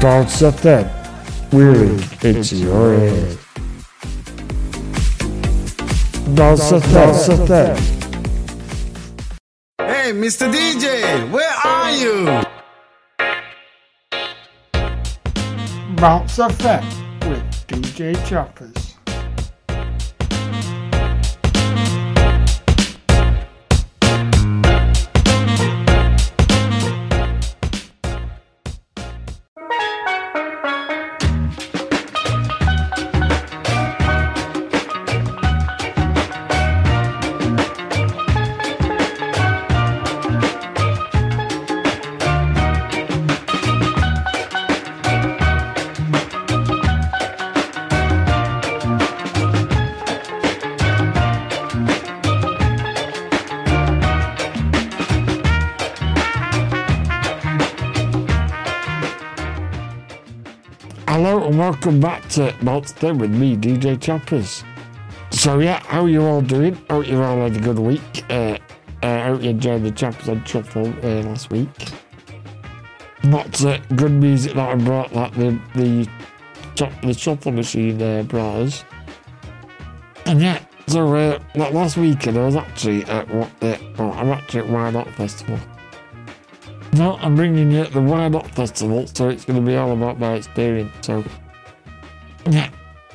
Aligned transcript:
Don't 0.00 0.30
set 0.30 0.56
that. 0.58 0.86
Really, 1.52 2.00
it's 2.22 2.52
your 2.52 2.96
head. 2.96 3.38
Don't 6.36 6.56
set 6.56 6.82
that, 6.94 7.14
set 7.16 7.48
that. 7.48 7.78
Hey, 9.80 10.12
Mr. 10.12 10.52
DJ, 10.52 11.28
where 11.32 11.50
are 11.64 11.90
you? 11.90 12.44
BounceFM 15.96 16.84
with 17.28 17.66
DJ 17.66 18.14
Chappers. 18.24 18.77
Welcome 61.88 62.02
back 62.02 62.28
to 62.32 62.54
Monster 62.60 63.14
with 63.14 63.30
me, 63.30 63.56
DJ 63.56 63.98
Chappers. 63.98 64.62
So 65.30 65.58
yeah, 65.58 65.80
how 65.86 66.04
you 66.04 66.22
all 66.22 66.42
doing? 66.42 66.74
Hope 66.90 67.06
you 67.06 67.22
all 67.22 67.38
had 67.38 67.56
a 67.56 67.60
good 67.60 67.78
week. 67.78 68.26
Uh, 68.28 68.58
uh, 69.02 69.24
hope 69.24 69.42
you 69.42 69.48
enjoyed 69.48 69.84
the 69.84 69.90
Chappers 69.90 70.28
and 70.28 70.46
Shuffle 70.46 70.86
uh, 70.86 71.22
last 71.22 71.50
week. 71.50 71.70
Lots 73.24 73.64
of 73.64 73.80
good 73.96 74.12
music 74.12 74.52
that 74.52 74.68
I 74.68 74.74
brought, 74.74 75.14
like 75.14 75.32
the 75.32 75.58
the, 75.74 76.06
the 77.04 77.14
Shuffle 77.14 77.52
machine 77.52 78.02
uh, 78.02 78.22
brought 78.24 78.56
us. 78.56 78.84
And 80.26 80.42
yeah, 80.42 80.62
so 80.88 81.16
uh, 81.16 81.38
like 81.54 81.72
last 81.72 81.96
weekend 81.96 82.36
I 82.36 82.44
was 82.44 82.56
actually 82.56 83.06
at 83.06 83.26
what 83.30 83.48
the, 83.60 83.80
well, 83.96 84.12
I'm 84.12 84.28
actually 84.28 84.60
at 84.60 84.68
Y 84.68 84.90
Not 84.90 85.08
Festival. 85.14 85.58
No, 86.92 87.16
I'm 87.16 87.34
bringing 87.34 87.70
you 87.70 87.86
the 87.86 88.02
Y 88.02 88.28
Not 88.28 88.46
Festival, 88.50 89.06
so 89.06 89.30
it's 89.30 89.46
going 89.46 89.58
to 89.58 89.66
be 89.66 89.74
all 89.78 89.92
about 89.92 90.20
my 90.20 90.34
experience. 90.34 90.92
So, 91.00 91.24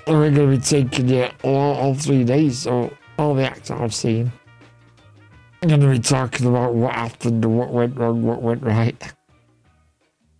we're 0.07 0.31
going 0.31 0.35
to 0.35 0.47
be 0.47 0.57
taking 0.57 1.09
it 1.09 1.33
all, 1.43 1.75
all 1.75 1.95
three 1.95 2.23
days, 2.23 2.59
so 2.59 2.95
all 3.17 3.33
the 3.33 3.45
acts 3.45 3.71
I've 3.71 3.93
seen. 3.93 4.31
I'm 5.61 5.69
going 5.69 5.81
to 5.81 5.89
be 5.89 5.99
talking 5.99 6.47
about 6.47 6.73
what 6.73 6.93
happened 6.93 7.45
what 7.45 7.71
went 7.71 7.97
wrong, 7.97 8.23
what 8.23 8.41
went 8.41 8.63
right. 8.63 9.13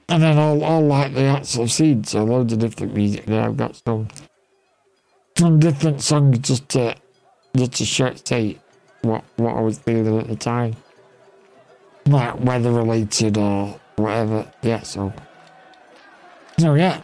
And 0.09 0.21
then 0.21 0.37
all, 0.37 0.63
all 0.63 0.81
like 0.81 1.13
the 1.13 1.23
acts 1.23 1.57
I've 1.57 1.71
seen, 1.71 2.03
so 2.03 2.23
loads 2.23 2.53
of 2.53 2.59
different 2.59 2.93
music 2.93 3.25
there. 3.25 3.43
I've 3.43 3.57
got 3.57 3.81
some, 3.85 4.07
some 5.37 5.59
different 5.59 6.01
songs 6.01 6.39
just 6.39 6.67
to, 6.69 6.95
just 7.55 7.73
to 7.73 7.85
show, 7.85 8.13
what, 9.01 9.23
what 9.37 9.55
I 9.55 9.61
was 9.61 9.79
feeling 9.79 10.19
at 10.19 10.27
the 10.27 10.35
time 10.35 10.75
like 12.07 12.39
weather 12.41 12.71
related 12.71 13.37
or 13.37 13.79
whatever. 13.95 14.51
Yeah, 14.61 14.81
so. 14.81 15.13
So, 16.59 16.75
yeah. 16.75 17.01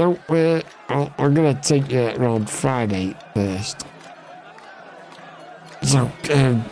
So, 0.00 0.18
uh, 0.30 0.62
I'll, 0.88 1.12
I'm 1.18 1.34
gonna 1.34 1.60
take 1.60 1.90
you 1.92 2.00
around 2.00 2.48
Friday 2.48 3.14
first. 3.34 3.84
So, 5.82 6.10
um, 6.32 6.64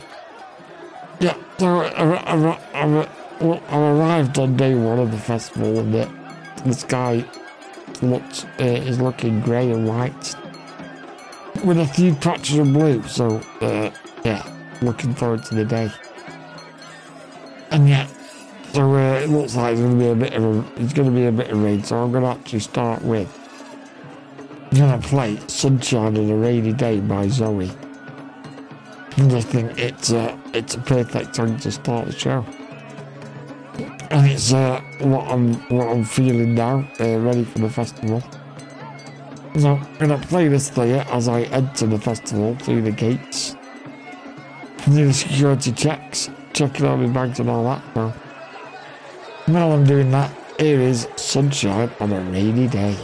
yeah, 1.20 1.36
so 1.58 1.66
I, 1.66 2.14
I, 2.14 2.58
I, 2.72 3.60
I 3.68 3.78
arrived 3.78 4.38
on 4.38 4.56
day 4.56 4.74
one 4.74 4.98
of 4.98 5.10
the 5.10 5.18
festival 5.18 5.78
and 5.78 5.92
the, 5.92 6.10
the 6.64 6.72
sky 6.72 7.22
looks, 8.00 8.46
uh, 8.60 8.64
is 8.64 8.98
looking 8.98 9.42
grey 9.42 9.72
and 9.72 9.86
white 9.86 10.34
with 11.62 11.78
a 11.80 11.86
few 11.86 12.14
patches 12.14 12.56
of 12.56 12.72
blue. 12.72 13.02
So, 13.02 13.42
uh, 13.60 13.90
yeah, 14.24 14.42
looking 14.80 15.14
forward 15.14 15.44
to 15.44 15.54
the 15.54 15.66
day. 15.66 15.90
And 17.72 17.90
yeah, 17.90 18.08
so 18.72 18.94
uh, 18.94 19.20
it 19.20 19.30
looks 19.30 19.56
like 19.56 19.72
it's 19.72 19.80
going 19.80 19.98
to 19.98 20.04
be 20.04 20.10
a 20.10 20.14
bit 20.14 20.34
of 20.34 20.44
a, 20.44 20.82
it's 20.82 20.92
going 20.92 21.08
to 21.08 21.14
be 21.14 21.26
a 21.26 21.32
bit 21.32 21.50
of 21.50 21.62
rain. 21.62 21.82
So 21.82 21.96
I'm 21.96 22.12
going 22.12 22.24
to 22.24 22.30
actually 22.30 22.60
start 22.60 23.02
with, 23.02 23.28
I'm 24.70 24.78
going 24.78 25.00
to 25.00 25.08
play 25.08 25.38
"Sunshine 25.46 26.16
on 26.16 26.30
a 26.30 26.36
Rainy 26.36 26.72
Day" 26.72 27.00
by 27.00 27.28
Zoe. 27.28 27.70
And 29.16 29.32
I 29.32 29.40
think 29.40 29.78
it's 29.78 30.12
a, 30.12 30.38
it's 30.54 30.74
a 30.74 30.80
perfect 30.80 31.34
song 31.34 31.56
to 31.58 31.72
start 31.72 32.06
the 32.06 32.12
show. 32.12 32.44
And 34.10 34.30
it's 34.30 34.52
uh, 34.52 34.80
what 35.00 35.26
I'm 35.28 35.54
what 35.68 35.88
I'm 35.88 36.04
feeling 36.04 36.54
now, 36.54 36.88
uh, 37.00 37.18
ready 37.18 37.44
for 37.44 37.58
the 37.58 37.70
festival. 37.70 38.22
So 39.58 39.74
I'm 39.74 39.96
going 39.98 40.20
to 40.20 40.26
play 40.28 40.48
this 40.48 40.76
you 40.76 41.02
as 41.10 41.26
I 41.26 41.42
enter 41.42 41.86
the 41.86 41.98
festival 41.98 42.54
through 42.56 42.82
the 42.82 42.92
gates. 42.92 43.56
Do 44.84 45.06
the 45.06 45.12
security 45.12 45.72
checks 45.72 46.30
checking 46.52 46.86
all 46.86 46.96
my 46.96 47.12
bags 47.12 47.40
and 47.40 47.50
all 47.50 47.64
that. 47.64 47.82
So 47.94 48.14
while 49.54 49.72
I'm 49.72 49.84
doing 49.84 50.10
that, 50.10 50.30
here 50.58 50.80
is 50.80 51.08
sunshine 51.16 51.90
on 52.00 52.12
a 52.12 52.20
rainy 52.20 52.68
day. 52.68 52.96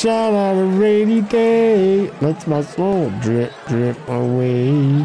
Sunshine 0.00 0.34
on 0.34 0.56
a 0.56 0.64
rainy 0.78 1.20
day 1.20 2.10
lets 2.22 2.46
my 2.46 2.62
soul 2.62 3.10
drip, 3.20 3.52
drip 3.68 3.98
away. 4.08 5.04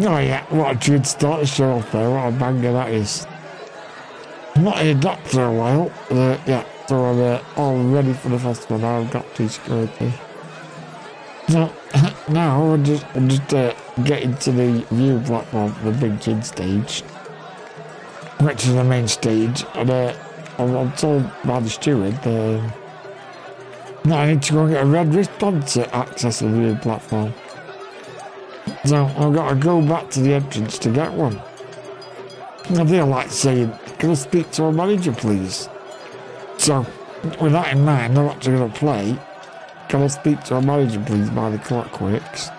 Oh 0.00 0.18
yeah, 0.18 0.44
what 0.50 0.76
a 0.76 0.98
to 0.98 1.02
start 1.02 1.48
show 1.48 1.78
off 1.78 1.90
there. 1.90 2.10
What 2.10 2.28
a 2.28 2.30
banger 2.32 2.72
that 2.74 2.90
is. 2.90 3.26
Not 4.58 4.76
that 5.00 5.26
for 5.28 5.44
a 5.44 5.52
while. 5.52 5.90
Uh, 6.10 6.36
yeah, 6.46 6.66
so 6.88 7.02
I'm 7.02 7.20
uh, 7.22 7.42
all 7.56 7.82
ready 7.84 8.12
for 8.12 8.28
the 8.28 8.38
festival 8.38 8.80
now. 8.80 8.98
I've 8.98 9.10
got 9.10 9.34
to 9.36 9.48
security. 9.48 10.12
So 11.48 11.72
now 12.28 12.62
we'll 12.66 12.82
just, 12.82 13.06
we'll 13.14 13.28
just 13.28 13.54
uh, 13.54 13.74
get 14.04 14.24
into 14.24 14.52
the 14.52 14.86
view 14.90 15.20
platform 15.20 15.72
for 15.72 15.90
the 15.90 15.98
Big 15.98 16.20
Kid 16.20 16.44
stage, 16.44 17.00
which 18.42 18.66
is 18.66 18.74
the 18.74 18.84
main 18.84 19.08
stage. 19.08 19.64
And 19.74 19.88
uh, 19.88 20.14
I'm, 20.58 20.76
I'm 20.76 20.92
told 20.92 21.30
by 21.46 21.60
the 21.60 21.70
steward 21.70 22.18
uh, 22.26 22.60
I 24.12 24.32
need 24.32 24.42
to 24.42 24.52
go 24.52 24.64
and 24.64 24.72
get 24.72 24.82
a 24.82 24.86
red 24.86 25.14
wristband 25.14 25.66
to 25.68 25.94
access 25.94 26.40
the 26.40 26.48
view 26.48 26.76
platform. 26.76 27.34
So 28.84 29.06
I've 29.06 29.34
got 29.34 29.50
to 29.50 29.54
go 29.56 29.80
back 29.82 30.10
to 30.10 30.20
the 30.20 30.34
entrance 30.34 30.78
to 30.80 30.90
get 30.90 31.12
one. 31.12 31.40
I 32.70 32.84
feel 32.84 33.06
like 33.06 33.30
saying, 33.30 33.72
can 33.98 34.10
I 34.10 34.14
speak 34.14 34.50
to 34.52 34.64
a 34.64 34.72
manager, 34.72 35.12
please? 35.12 35.68
So, 36.58 36.86
with 37.40 37.52
that 37.52 37.72
in 37.72 37.84
mind, 37.84 38.18
I'm 38.18 38.28
actually 38.28 38.58
going 38.58 38.72
to 38.72 38.78
play 38.78 39.18
Can 39.88 40.02
I 40.02 40.06
speak 40.08 40.42
to 40.44 40.56
a 40.56 40.62
manager, 40.62 41.02
please, 41.06 41.30
by 41.30 41.48
the 41.48 41.56
Clockworks? 41.56 42.54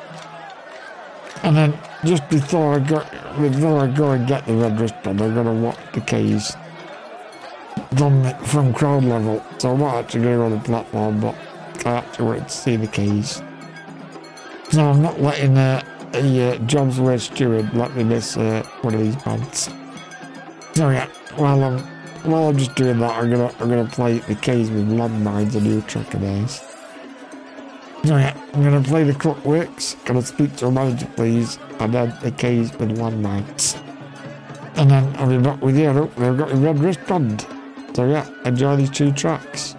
And 1.44 1.56
then, 1.56 1.80
just 2.04 2.28
before 2.28 2.75
I 2.75 2.80
go, 2.80 3.06
before 3.40 3.81
I 3.81 3.88
go 3.88 4.12
and 4.12 4.28
get 4.28 4.48
the 4.48 4.56
red 4.56 4.80
wristband, 4.80 5.22
I'm 5.22 5.36
going 5.36 5.45
to 5.45 5.54
watch 5.54 5.78
the 5.94 6.02
K's 6.02 6.56
from, 7.98 8.34
from 8.46 8.74
crowd 8.74 9.04
level. 9.04 9.44
So 9.58 9.72
I'm 9.72 9.80
not 9.80 9.96
actually 9.96 10.24
going 10.24 10.40
on 10.40 10.52
the 10.52 10.60
platform, 10.60 11.20
but 11.20 11.36
I 11.86 11.98
actually 11.98 12.26
wanted 12.26 12.48
to 12.48 12.54
see 12.54 12.76
the 12.76 12.88
K's. 12.88 13.42
So 14.72 14.84
I'm 14.84 15.02
not 15.02 15.20
letting 15.20 15.58
uh, 15.58 15.84
a 16.14 16.54
uh, 16.54 16.58
Jobs 16.60 17.00
Way 17.00 17.18
steward 17.18 17.74
let 17.74 17.96
me 17.96 18.04
miss 18.04 18.38
uh, 18.38 18.64
one 18.82 18.94
of 18.94 19.02
these 19.02 19.16
bands. 19.18 19.70
So 20.76 20.90
yeah, 20.90 21.08
while 21.36 21.64
I'm 21.64 21.80
while 22.24 22.50
I'm 22.50 22.58
just 22.58 22.76
doing 22.76 23.00
that, 23.00 23.18
I'm 23.18 23.32
gonna 23.32 23.52
I'm 23.60 23.70
gonna 23.70 23.86
play 23.86 24.20
the 24.20 24.36
K's 24.36 24.70
with 24.70 24.90
landmines, 24.90 25.56
a 25.56 25.62
new 25.62 25.82
track 25.82 26.14
of 26.14 26.22
theirs. 26.22 26.62
So 28.06 28.18
yeah, 28.18 28.40
I'm 28.54 28.64
gonna 28.64 28.84
play 28.84 29.04
the 29.04 29.14
clockworks. 29.14 30.04
Gonna 30.06 30.22
speak 30.22 30.56
to 30.58 30.68
a 30.68 30.72
manager, 30.72 31.08
please, 31.16 31.58
and 31.80 31.94
then 31.94 32.16
the 32.22 32.31
keys 32.31 32.72
with 32.74 32.98
landmines. 32.98 33.81
And 34.78 34.90
then 34.90 35.16
I'll 35.18 35.28
be 35.28 35.38
back 35.38 35.62
with 35.62 35.78
you. 35.78 35.92
Hopefully, 35.92 36.28
I've 36.28 36.38
got 36.38 36.52
a 36.52 36.56
red 36.56 36.80
wristband. 36.80 37.46
So 37.94 38.06
yeah, 38.06 38.28
enjoy 38.46 38.76
these 38.76 38.90
two 38.92 39.12
tracks. 39.12 39.76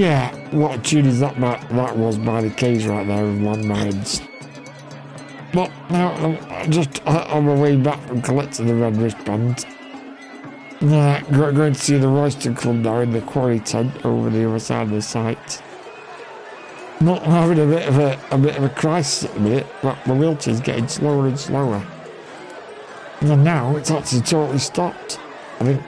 Yeah, 0.00 0.34
what 0.56 0.78
a 0.78 0.82
tune 0.82 1.04
is 1.04 1.20
that? 1.20 1.38
That, 1.38 1.94
was 1.94 2.16
by 2.16 2.40
the 2.40 2.48
K's 2.48 2.86
right 2.86 3.06
there 3.06 3.22
with 3.22 3.38
Landmines. 3.40 4.26
But 5.52 5.70
now 5.90 6.12
I'm 6.14 6.70
just 6.70 7.06
uh, 7.06 7.26
on 7.28 7.44
my 7.44 7.54
way 7.54 7.76
back 7.76 8.00
from 8.06 8.22
collecting 8.22 8.66
the 8.66 8.74
red 8.74 8.96
wristband. 8.96 9.66
Yeah, 10.80 11.20
go- 11.32 11.52
going 11.52 11.74
to 11.74 11.78
see 11.78 11.98
the 11.98 12.08
Royston 12.08 12.54
Club 12.54 12.76
now 12.76 13.00
in 13.00 13.10
the 13.10 13.20
quarry 13.20 13.60
tent 13.60 14.06
over 14.06 14.30
the 14.30 14.48
other 14.48 14.58
side 14.58 14.84
of 14.84 14.90
the 14.90 15.02
site. 15.02 15.62
Not 17.02 17.22
having 17.22 17.58
a 17.58 17.66
bit 17.66 17.86
of 17.86 17.98
a, 17.98 18.18
a 18.30 18.38
bit 18.38 18.56
of 18.56 18.64
a 18.64 18.70
crisis 18.70 19.28
at 19.28 19.34
the 19.34 19.40
minute, 19.40 19.66
but 19.82 19.98
my 20.06 20.14
wheelchair's 20.14 20.62
getting 20.62 20.88
slower 20.88 21.26
and 21.26 21.38
slower. 21.38 21.84
And 23.20 23.44
now 23.44 23.76
it's 23.76 23.90
actually 23.90 24.22
totally 24.22 24.58
stopped. 24.58 25.20
I 25.60 25.64
think 25.64 25.82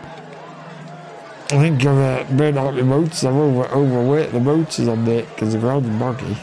I 1.52 1.56
think 1.56 1.84
I've 1.84 1.98
uh, 2.30 2.34
burned 2.34 2.56
out 2.56 2.74
my 2.74 2.80
motors. 2.80 3.24
I've 3.26 3.34
over, 3.34 3.66
overweight 3.68 4.32
the 4.32 4.40
motors 4.40 4.88
on 4.88 5.04
there 5.04 5.26
because 5.26 5.52
the 5.52 5.58
ground's 5.58 5.90
boggy. 5.98 6.34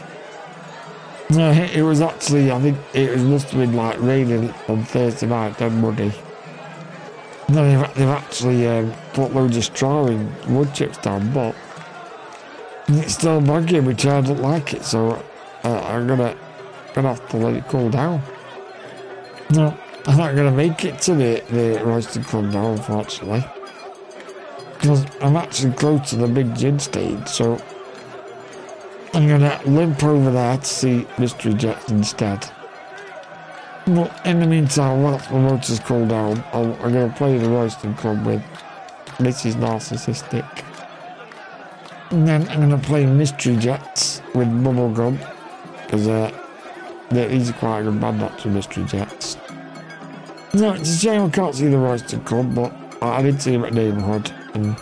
No, 1.30 1.50
it 1.50 1.82
was 1.82 2.00
actually, 2.00 2.52
I 2.52 2.60
think 2.60 2.78
it 2.94 3.10
was, 3.10 3.24
must 3.24 3.50
have 3.50 3.58
been 3.58 3.74
like 3.74 4.00
raining 4.00 4.54
on 4.68 4.84
Thursday 4.84 5.26
night, 5.26 5.58
then 5.58 5.80
muddy. 5.80 6.12
No, 7.48 7.64
they've, 7.64 7.94
they've 7.96 8.08
actually 8.08 8.68
um, 8.68 8.94
put 9.12 9.34
loads 9.34 9.56
of 9.56 9.64
straw 9.64 10.06
in 10.06 10.32
wood 10.46 10.72
chips 10.74 10.98
down, 10.98 11.32
but 11.32 11.56
it's 12.86 13.14
still 13.14 13.40
boggy, 13.40 13.80
which 13.80 14.06
I 14.06 14.20
don't 14.20 14.40
like 14.40 14.74
it, 14.74 14.84
so 14.84 15.20
uh, 15.64 15.80
I'm 15.88 16.06
gonna, 16.06 16.36
gonna 16.94 17.08
have 17.08 17.28
to 17.30 17.36
let 17.36 17.54
it 17.54 17.66
cool 17.66 17.90
down. 17.90 18.22
No, 19.50 19.76
I'm 20.06 20.16
not 20.16 20.36
gonna 20.36 20.52
make 20.52 20.84
it 20.84 21.00
to 21.00 21.14
the, 21.16 21.42
the 21.50 21.84
Royston 21.84 22.22
Club 22.22 22.44
now, 22.44 22.70
unfortunately 22.70 23.44
because 24.80 25.04
I'm 25.20 25.36
actually 25.36 25.72
close 25.74 26.10
to 26.10 26.16
the 26.16 26.26
big 26.26 26.56
gin 26.56 26.78
stage, 26.78 27.28
so 27.28 27.60
I'm 29.12 29.28
gonna 29.28 29.60
limp 29.66 30.02
over 30.02 30.30
there 30.30 30.56
to 30.56 30.64
see 30.64 31.06
Mystery 31.18 31.52
Jets 31.52 31.90
instead. 31.90 32.50
But 33.86 34.24
in 34.24 34.40
the 34.40 34.46
meantime, 34.46 35.02
once 35.02 35.28
my 35.30 35.38
motor's 35.38 35.80
cool 35.80 36.06
down, 36.06 36.42
I'll, 36.52 36.72
I'm 36.82 36.92
gonna 36.92 37.12
play 37.16 37.36
the 37.36 37.48
Royston 37.48 37.94
Club 37.94 38.24
with 38.24 38.42
Mrs. 39.18 39.54
Narcissistic. 39.54 40.64
And 42.10 42.26
then 42.26 42.48
I'm 42.48 42.60
gonna 42.60 42.78
play 42.78 43.04
Mystery 43.04 43.56
Jets 43.56 44.22
with 44.34 44.48
Bubblegum, 44.48 45.18
because 45.82 46.08
uh, 46.08 46.30
are 47.12 47.52
quite 47.54 47.80
a 47.80 47.84
good 47.84 48.00
band 48.00 48.22
actually, 48.22 48.52
Mystery 48.52 48.84
Jets. 48.84 49.36
No, 50.54 50.72
it's 50.72 50.90
a 50.90 50.96
shame 50.96 51.22
I 51.22 51.28
can't 51.28 51.54
see 51.54 51.68
the 51.68 51.78
Royston 51.78 52.20
Club, 52.20 52.54
but 52.54 52.72
I 53.02 53.22
did 53.22 53.42
see 53.42 53.54
him 53.54 53.64
at 53.64 53.74
Neighbourhood, 53.74 54.32
and 54.54 54.76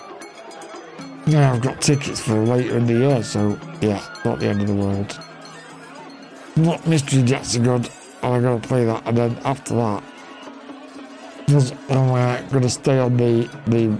yeah, 1.26 1.52
I've 1.52 1.61
got 1.61 1.81
tickets 1.81 2.20
for 2.20 2.38
later 2.38 2.78
in 2.78 2.87
the 2.87 2.94
year, 2.94 3.22
so 3.22 3.59
yeah, 3.81 4.02
not 4.24 4.38
the 4.38 4.46
end 4.46 4.62
of 4.62 4.68
the 4.68 4.74
world. 4.74 5.18
Not 6.57 6.87
Mystery 6.87 7.22
Jets 7.22 7.57
are 7.57 7.61
good, 7.61 7.90
and 8.22 8.35
I'm 8.35 8.42
gonna 8.42 8.61
play 8.61 8.85
that, 8.85 9.07
and 9.07 9.16
then 9.16 9.38
after 9.44 9.74
that, 9.74 10.02
I'm 11.90 12.11
uh, 12.12 12.40
gonna 12.50 12.68
stay 12.68 12.98
on 12.98 13.16
the 13.16 13.48
the 13.66 13.96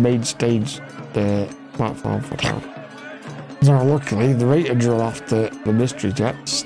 main 0.00 0.24
stage 0.24 0.80
uh, 1.14 1.46
platform 1.74 2.22
for 2.22 2.36
now. 2.42 2.62
So 3.62 3.84
luckily, 3.84 4.32
the 4.32 4.46
rated 4.46 4.78
drill 4.78 5.02
after 5.02 5.50
the 5.50 5.72
Mystery 5.72 6.12
Jets. 6.12 6.64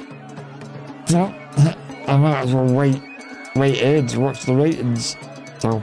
So 1.07 1.35
I 2.07 2.16
might 2.16 2.42
as 2.42 2.54
well 2.54 2.72
wait, 2.72 3.02
wait 3.57 3.76
here 3.76 4.07
to 4.07 4.20
watch 4.20 4.44
the 4.44 4.54
Reytons. 4.54 5.16
So 5.59 5.83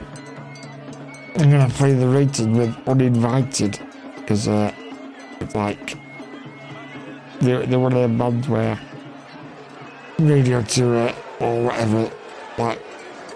I'm 1.37 1.49
gonna 1.49 1.69
play 1.69 1.93
the 1.93 2.07
rated 2.07 2.51
with 2.51 2.75
uninvited 2.87 3.79
because 4.15 4.47
uh, 4.47 4.73
it's 5.39 5.55
like 5.55 5.97
they're, 7.39 7.65
they're 7.65 7.79
one 7.79 7.93
of 7.93 8.01
them 8.01 8.17
bands 8.17 8.47
where 8.47 8.79
radio 10.19 10.61
to 10.61 10.99
uh, 10.99 11.15
or 11.39 11.65
whatever 11.65 12.11
like 12.57 12.81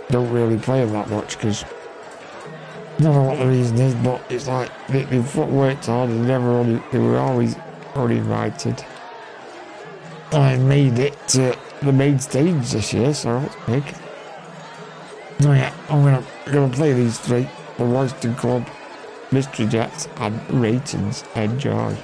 don't 0.09 0.31
really 0.31 0.57
play 0.57 0.81
them 0.83 0.93
that 0.93 1.09
much 1.09 1.37
because 1.37 1.63
I 1.63 3.01
don't 3.01 3.15
know 3.15 3.23
what 3.23 3.39
the 3.39 3.47
reason 3.47 3.77
is, 3.77 3.95
but 3.95 4.21
it's 4.29 4.47
like 4.47 4.71
they, 4.87 5.03
they've 5.03 5.35
worked 5.35 5.87
hard 5.87 6.09
and 6.09 6.27
never 6.27 6.49
only 6.51 6.81
they 6.91 6.99
were 6.99 7.17
always 7.17 7.55
uninvited. 7.95 8.83
I 10.31 10.57
made 10.57 10.99
it 10.99 11.15
to 11.29 11.57
the 11.81 11.91
main 11.91 12.19
stage 12.19 12.71
this 12.71 12.93
year, 12.93 13.13
so 13.13 13.39
that's 13.39 13.55
big. 13.65 13.83
Oh 15.41 15.53
yeah, 15.53 15.73
I'm 15.89 16.03
gonna 16.03 16.23
gonna 16.51 16.73
play 16.73 16.93
these 16.93 17.19
three: 17.19 17.47
the 17.77 17.85
Royston 17.85 18.35
Club, 18.35 18.67
Mystery 19.31 19.65
Jets, 19.67 20.07
and 20.17 20.39
Reytons. 20.51 21.23
Enjoy. 21.35 21.95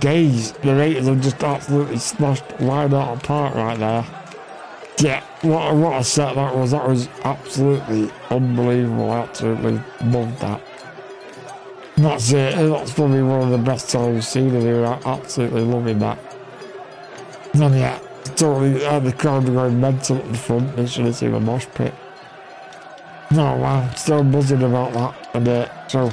Oh 0.00 0.06
days, 0.08 0.52
the 0.52 0.74
Reytons 0.74 1.06
have 1.08 1.20
just 1.20 1.42
absolutely 1.42 1.98
smashed 1.98 2.44
Y 2.58 2.86
Not 2.86 3.18
apart 3.18 3.54
right 3.54 3.78
there. 3.78 4.06
Yeah, 4.98 5.22
what 5.42 5.72
a, 5.72 5.74
what 5.74 6.00
a 6.00 6.04
set 6.04 6.34
that 6.34 6.56
was. 6.56 6.72
That 6.72 6.88
was 6.88 7.08
absolutely 7.24 8.10
unbelievable. 8.30 9.12
Absolutely 9.12 9.80
loved 10.04 10.38
that. 10.40 10.60
That's 11.96 12.32
it. 12.32 12.56
That's 12.56 12.92
probably 12.92 13.22
one 13.22 13.42
of 13.42 13.50
the 13.50 13.58
best 13.58 13.90
times 13.90 14.14
we've 14.14 14.24
seen 14.24 14.54
of. 14.54 14.84
I'm 14.84 15.02
absolutely 15.04 15.62
loving 15.62 15.98
that. 15.98 16.18
And 17.54 17.74
yeah, 17.74 17.98
totally 18.36 18.82
had 18.82 19.04
the 19.04 19.12
crowd 19.12 19.48
were 19.48 19.54
going 19.54 19.80
mental 19.80 20.16
at 20.16 20.28
the 20.28 20.38
front. 20.38 20.76
They 20.76 20.86
should 20.86 21.06
have 21.06 21.16
seen 21.16 21.34
a 21.34 21.40
mosh 21.40 21.66
pit. 21.74 21.94
No, 23.30 23.56
wow, 23.56 23.90
still 23.94 24.24
buzzing 24.24 24.62
about 24.62 24.92
that. 24.94 25.30
And 25.34 25.48
uh, 25.48 25.88
so 25.88 26.10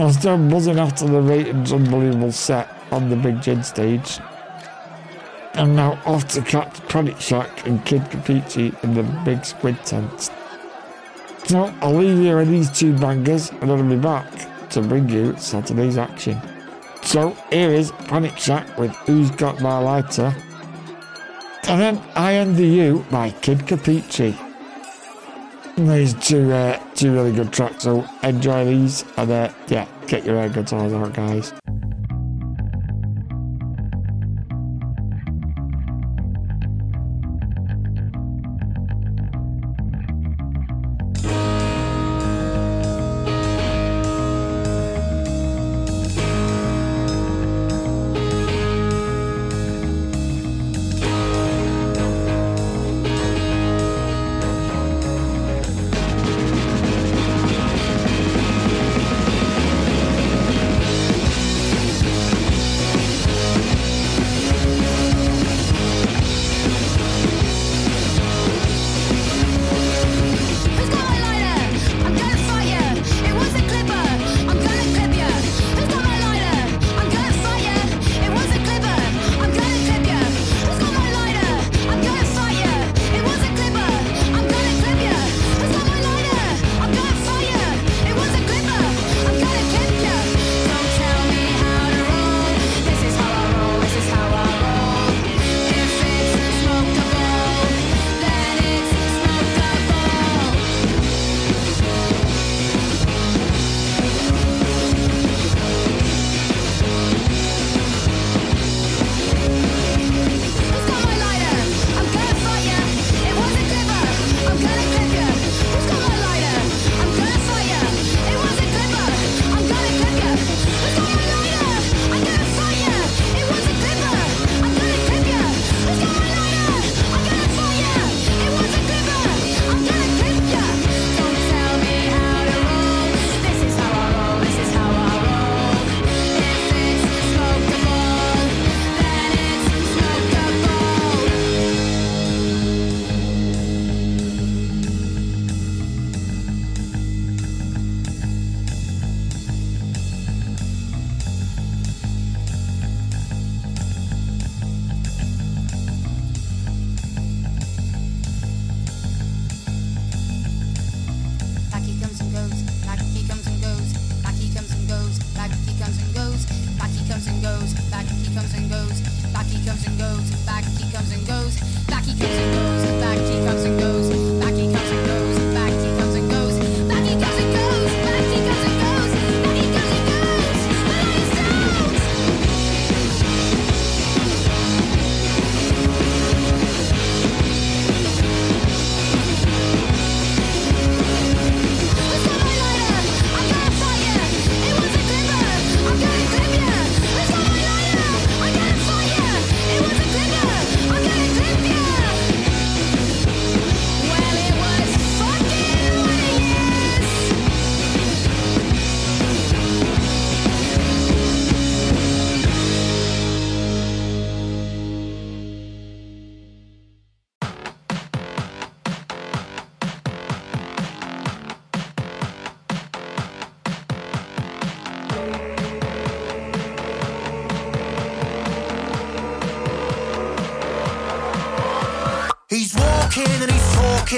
I 0.00 0.06
was 0.06 0.16
still 0.16 0.38
buzzing 0.48 0.78
after 0.78 1.06
the 1.06 1.20
Reytons 1.20 1.72
unbelievable 1.72 2.32
set 2.32 2.68
on 2.90 3.10
the 3.10 3.16
Big 3.16 3.40
Gin 3.40 3.62
stage. 3.62 4.18
And 5.54 5.76
now 5.76 6.00
off 6.04 6.26
to 6.28 6.42
catch 6.42 6.80
Panic 6.88 7.20
Shack 7.20 7.66
and 7.66 7.84
Kid 7.84 8.02
Kapichi 8.02 8.82
in 8.82 8.94
the 8.94 9.04
big 9.24 9.44
squid 9.44 9.76
tent. 9.84 10.30
So 11.44 11.72
I'll 11.80 11.94
leave 11.94 12.18
you 12.18 12.34
with 12.34 12.48
these 12.48 12.70
two 12.70 12.98
bangers 12.98 13.50
and 13.50 13.70
I'll 13.70 13.88
be 13.88 13.96
back 13.96 14.70
to 14.70 14.82
bring 14.82 15.08
you 15.08 15.36
Saturday's 15.36 15.96
action. 15.96 16.40
So 17.02 17.36
here 17.50 17.70
is 17.70 17.92
Panic 18.08 18.36
Shack 18.36 18.76
with 18.76 18.90
Who's 19.06 19.30
Got 19.30 19.60
My 19.60 19.78
Lighter? 19.78 20.34
And 21.68 21.80
then 21.80 22.02
I 22.16 22.34
End 22.34 22.56
the 22.56 22.66
You 22.66 23.06
by 23.10 23.30
Kid 23.30 23.58
Kapichi. 23.60 24.43
These 25.76 26.14
two, 26.14 26.52
uh, 26.52 26.78
two 26.94 27.12
really 27.12 27.32
good 27.32 27.52
tracks, 27.52 27.82
so 27.82 28.06
enjoy 28.22 28.64
these 28.64 29.04
and 29.16 29.30
uh, 29.30 29.52
yeah, 29.66 29.88
get 30.06 30.24
your 30.24 30.36
air 30.36 30.48
guitars 30.48 30.92
out, 30.92 31.12
guys. 31.12 31.52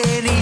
can't 0.03 0.36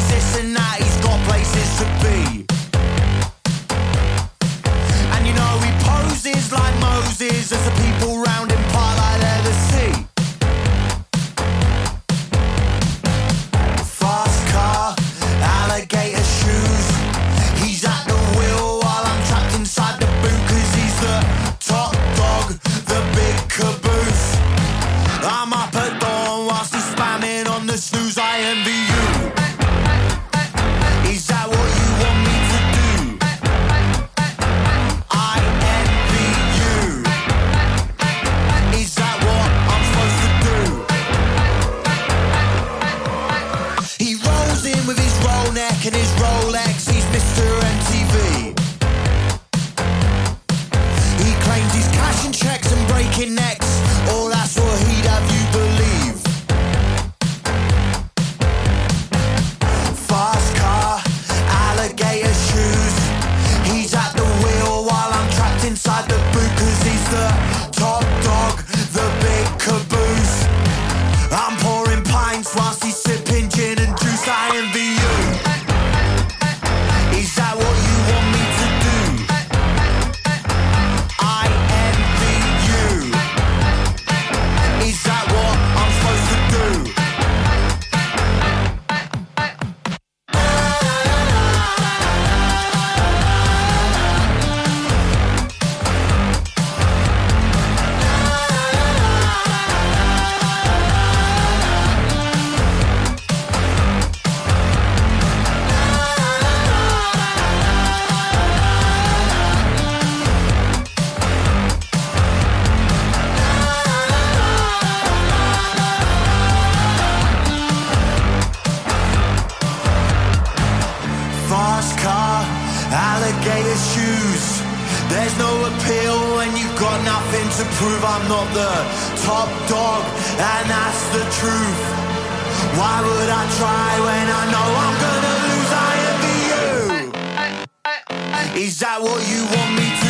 Is 138.57 138.79
that 138.79 139.01
what 139.03 139.21
you 139.29 139.45
want 139.55 139.73
me 139.77 139.91
to 140.01 140.04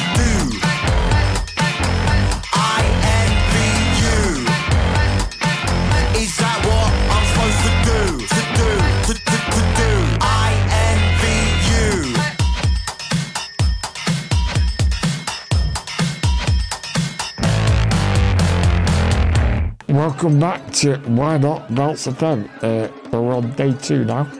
Welcome 20.05 20.39
back 20.39 20.71
to 20.73 20.97
Why 21.07 21.39
Not 21.39 21.67
BounceFM. 21.69 22.51
Uh, 22.63 22.93
we're 23.11 23.37
on 23.37 23.53
day 23.53 23.73
two 23.73 24.05
now. 24.05 24.31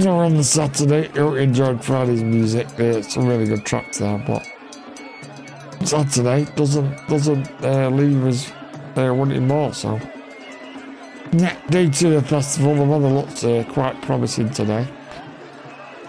We're 0.00 0.24
on 0.24 0.34
the 0.34 0.42
Saturday. 0.42 1.06
Hope 1.10 1.34
you 1.34 1.36
enjoyed 1.36 1.84
Friday's 1.84 2.24
music. 2.24 2.66
Uh, 2.80 3.00
some 3.02 3.28
really 3.28 3.46
good 3.46 3.64
tracks 3.64 3.98
there, 3.98 4.18
but 4.26 4.44
Saturday 5.86 6.44
doesn't 6.56 7.06
doesn't 7.06 7.48
uh, 7.62 7.88
leave 7.90 8.26
us 8.26 8.50
uh, 8.96 9.14
wanting 9.14 9.46
more. 9.46 9.72
So 9.72 10.00
yeah, 11.34 11.56
day 11.68 11.88
two 11.88 12.16
of 12.16 12.24
the 12.24 12.28
festival. 12.28 12.74
The 12.74 12.82
weather 12.82 13.10
looks 13.10 13.44
uh, 13.44 13.64
quite 13.70 14.02
promising 14.02 14.50
today. 14.50 14.88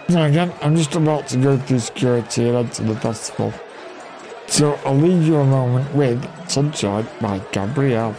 Now 0.08 0.24
again, 0.24 0.52
I'm 0.60 0.74
just 0.74 0.96
about 0.96 1.28
to 1.28 1.36
go 1.36 1.56
through 1.56 1.78
security 1.78 2.48
and 2.48 2.56
enter 2.56 2.82
the 2.82 2.96
festival. 2.96 3.54
So 4.48 4.72
I'll 4.84 4.96
leave 4.96 5.24
you 5.24 5.36
a 5.36 5.46
moment 5.46 5.94
with 5.94 6.50
Sunshine 6.50 7.06
by 7.20 7.38
Gabrielle. 7.52 8.16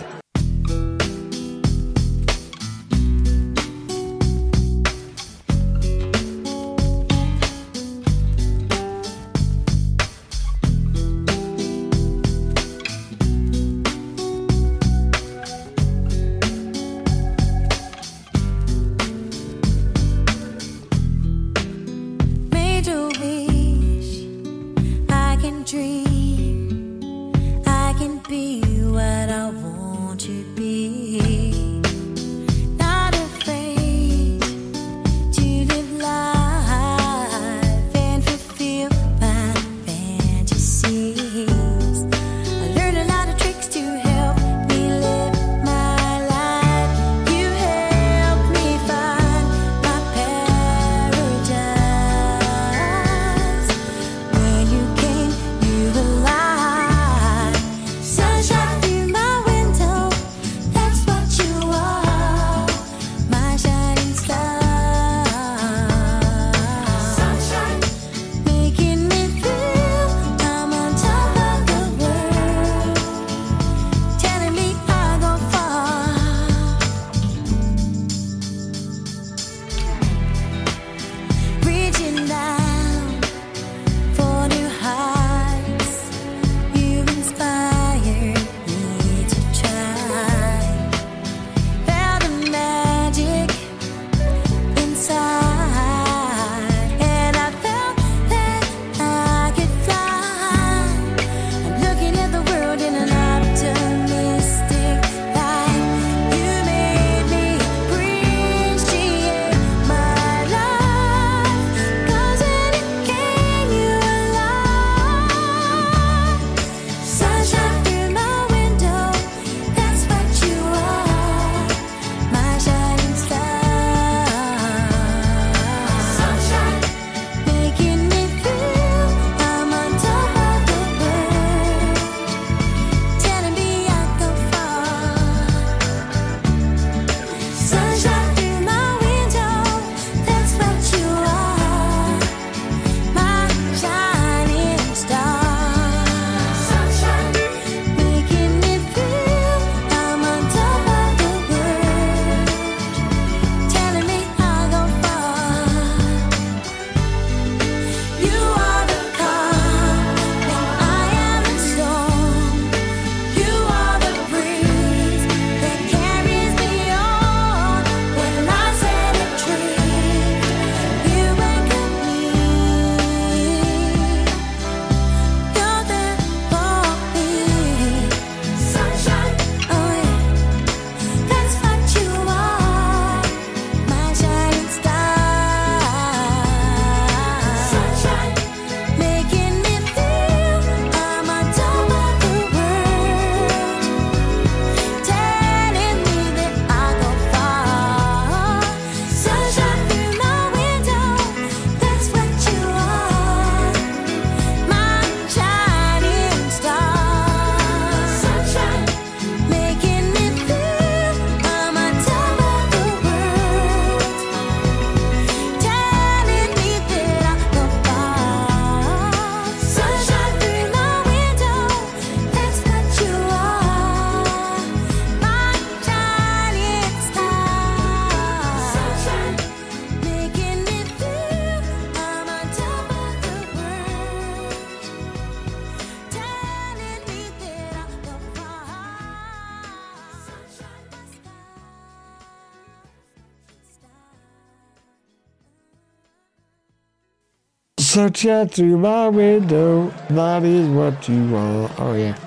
Such 248.02 248.26
a 248.26 248.48
through 248.48 248.80
my 248.80 249.10
window, 249.10 249.94
that 250.10 250.44
is 250.44 250.68
what 250.70 251.08
you 251.08 251.36
are. 251.36 251.70
Oh 251.78 251.94
yeah. 251.94 252.18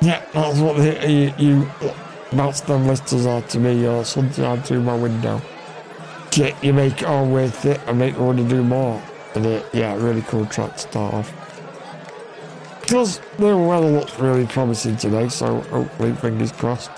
Yeah, 0.00 0.24
that's 0.32 0.58
what 0.58 0.76
the, 0.76 1.08
you, 1.08 1.32
you 1.38 1.70
that's 2.32 2.60
the 2.62 2.76
listers 2.76 3.26
are 3.26 3.42
to 3.42 3.60
me, 3.60 3.86
or 3.86 4.04
sunshine 4.04 4.60
through 4.62 4.82
my 4.82 4.96
window. 4.96 5.40
Yeah, 6.34 6.58
you 6.62 6.72
make 6.72 7.02
it 7.02 7.04
all 7.04 7.28
worth 7.28 7.64
it 7.64 7.80
and 7.86 8.00
make 8.00 8.18
me 8.18 8.24
want 8.24 8.38
to 8.38 8.48
do 8.48 8.64
more. 8.64 9.00
And 9.36 9.46
it, 9.46 9.66
yeah, 9.72 9.94
really 9.94 10.22
cool 10.22 10.46
track 10.46 10.72
to 10.72 10.78
start 10.80 11.14
off. 11.14 12.80
Because 12.80 13.20
the 13.38 13.56
weather 13.56 13.88
looks 13.88 14.18
really 14.18 14.48
promising 14.48 14.96
today, 14.96 15.28
so 15.28 15.60
hopefully, 15.60 16.12
fingers 16.14 16.50
crossed. 16.50 16.90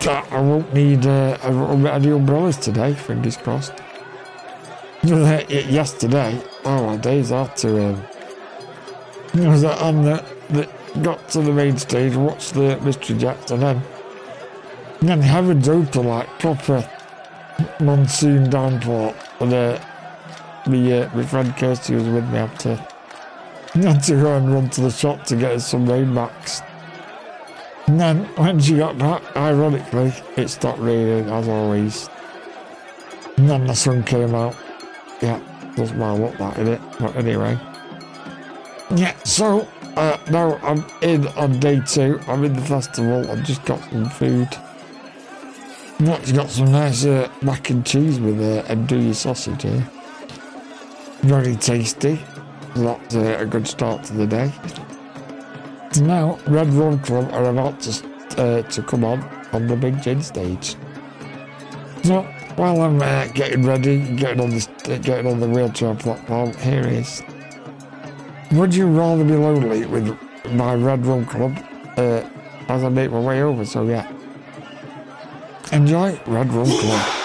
I 0.00 0.40
won't 0.40 0.74
need 0.74 1.06
uh, 1.06 1.38
any 1.44 2.10
umbrellas 2.10 2.56
today, 2.56 2.94
fingers 2.94 3.36
crossed. 3.36 3.74
Yesterday, 5.02 6.42
oh 6.64 6.86
my 6.86 6.96
days 6.96 7.28
to 7.28 7.84
um, 7.84 8.02
I 9.34 9.48
was 9.48 9.64
on 9.64 10.04
the, 10.04 10.24
the 10.50 10.68
got 11.02 11.26
to 11.30 11.40
the 11.40 11.52
main 11.52 11.78
stage, 11.78 12.14
watched 12.16 12.52
the 12.52 12.78
Mystery 12.82 13.16
Jets, 13.16 13.50
and 13.50 13.62
then 13.62 13.82
then 15.00 15.20
heavens 15.22 15.68
open 15.68 16.06
like 16.06 16.28
proper 16.38 16.88
monsoon 17.80 18.50
downpour. 18.50 19.14
And 19.40 19.52
uh, 19.54 19.80
uh, 20.92 21.10
my 21.14 21.24
friend 21.24 21.56
Kirsty 21.56 21.94
was 21.94 22.04
with 22.04 22.28
me. 22.28 22.38
I 22.38 23.92
had 23.92 24.02
to 24.04 24.14
go 24.16 24.36
and 24.36 24.52
run 24.52 24.68
to 24.70 24.82
the 24.82 24.90
shop 24.90 25.24
to 25.26 25.36
get 25.36 25.60
some 25.60 25.88
rain 25.88 26.14
backs. 26.14 26.60
And 27.86 27.98
then 27.98 28.24
when 28.36 28.60
she 28.60 28.76
got 28.76 28.98
back, 28.98 29.22
ironically, 29.34 30.12
it 30.36 30.48
stopped 30.48 30.80
raining 30.80 31.30
as 31.30 31.48
always. 31.48 32.10
And 33.38 33.48
then 33.48 33.66
the 33.66 33.74
sun 33.74 34.02
came 34.04 34.34
out. 34.34 34.54
Yeah, 35.22 35.40
doesn't 35.76 35.98
matter 35.98 36.20
what 36.20 36.38
that 36.38 36.58
in 36.58 36.68
it, 36.68 36.80
but 36.98 37.14
anyway. 37.16 37.58
Yeah, 38.96 39.14
so 39.24 39.68
uh, 39.96 40.18
now 40.30 40.56
I'm 40.62 40.84
in 41.02 41.28
on 41.28 41.60
day 41.60 41.80
two. 41.86 42.20
I'm 42.26 42.44
in 42.44 42.54
the 42.54 42.62
festival. 42.62 43.30
I've 43.30 43.44
just 43.44 43.64
got 43.64 43.80
some 43.90 44.08
food. 44.10 44.48
Actually 46.08 46.32
got 46.32 46.48
some 46.50 46.72
nice 46.72 47.04
uh, 47.04 47.30
mac 47.42 47.68
and 47.68 47.84
cheese 47.84 48.18
with 48.18 48.40
uh, 48.40 48.62
andouille 48.72 49.14
sausage 49.14 49.62
here. 49.62 49.86
Very 51.20 51.56
tasty. 51.56 52.18
That's 52.74 53.14
uh, 53.14 53.36
a 53.38 53.44
good 53.44 53.68
start 53.68 54.04
to 54.04 54.14
the 54.14 54.26
day. 54.26 54.50
So 55.92 56.04
now, 56.04 56.38
Red 56.46 56.68
Rum 56.68 57.00
Club 57.00 57.30
are 57.32 57.46
about 57.46 57.80
to, 57.80 58.08
uh, 58.38 58.62
to 58.62 58.82
come 58.82 59.04
on 59.04 59.22
on 59.52 59.66
the 59.66 59.76
Big 59.76 60.00
Gin 60.00 60.22
stage. 60.22 60.76
So 62.04 62.26
while 62.60 62.82
I'm 62.82 63.00
uh, 63.00 63.26
getting 63.28 63.64
ready, 63.64 64.00
getting 64.16 64.40
on, 64.40 64.52
uh, 64.52 64.98
getting 64.98 65.26
on 65.26 65.40
the 65.40 65.48
wheelchair 65.48 65.94
platform, 65.94 66.52
here 66.58 66.86
is. 66.86 67.22
Would 68.52 68.74
you 68.74 68.86
rather 68.86 69.24
be 69.24 69.34
lonely 69.34 69.86
with 69.86 70.14
my 70.52 70.74
Red 70.74 71.06
Rum 71.06 71.24
Club 71.24 71.56
uh, 71.96 72.22
as 72.68 72.84
I 72.84 72.90
make 72.90 73.10
my 73.12 73.20
way 73.20 73.40
over? 73.42 73.64
So 73.64 73.84
yeah. 73.84 74.06
Enjoy 75.72 76.20
Red 76.26 76.52
Rum 76.52 76.66
Club. 76.66 77.19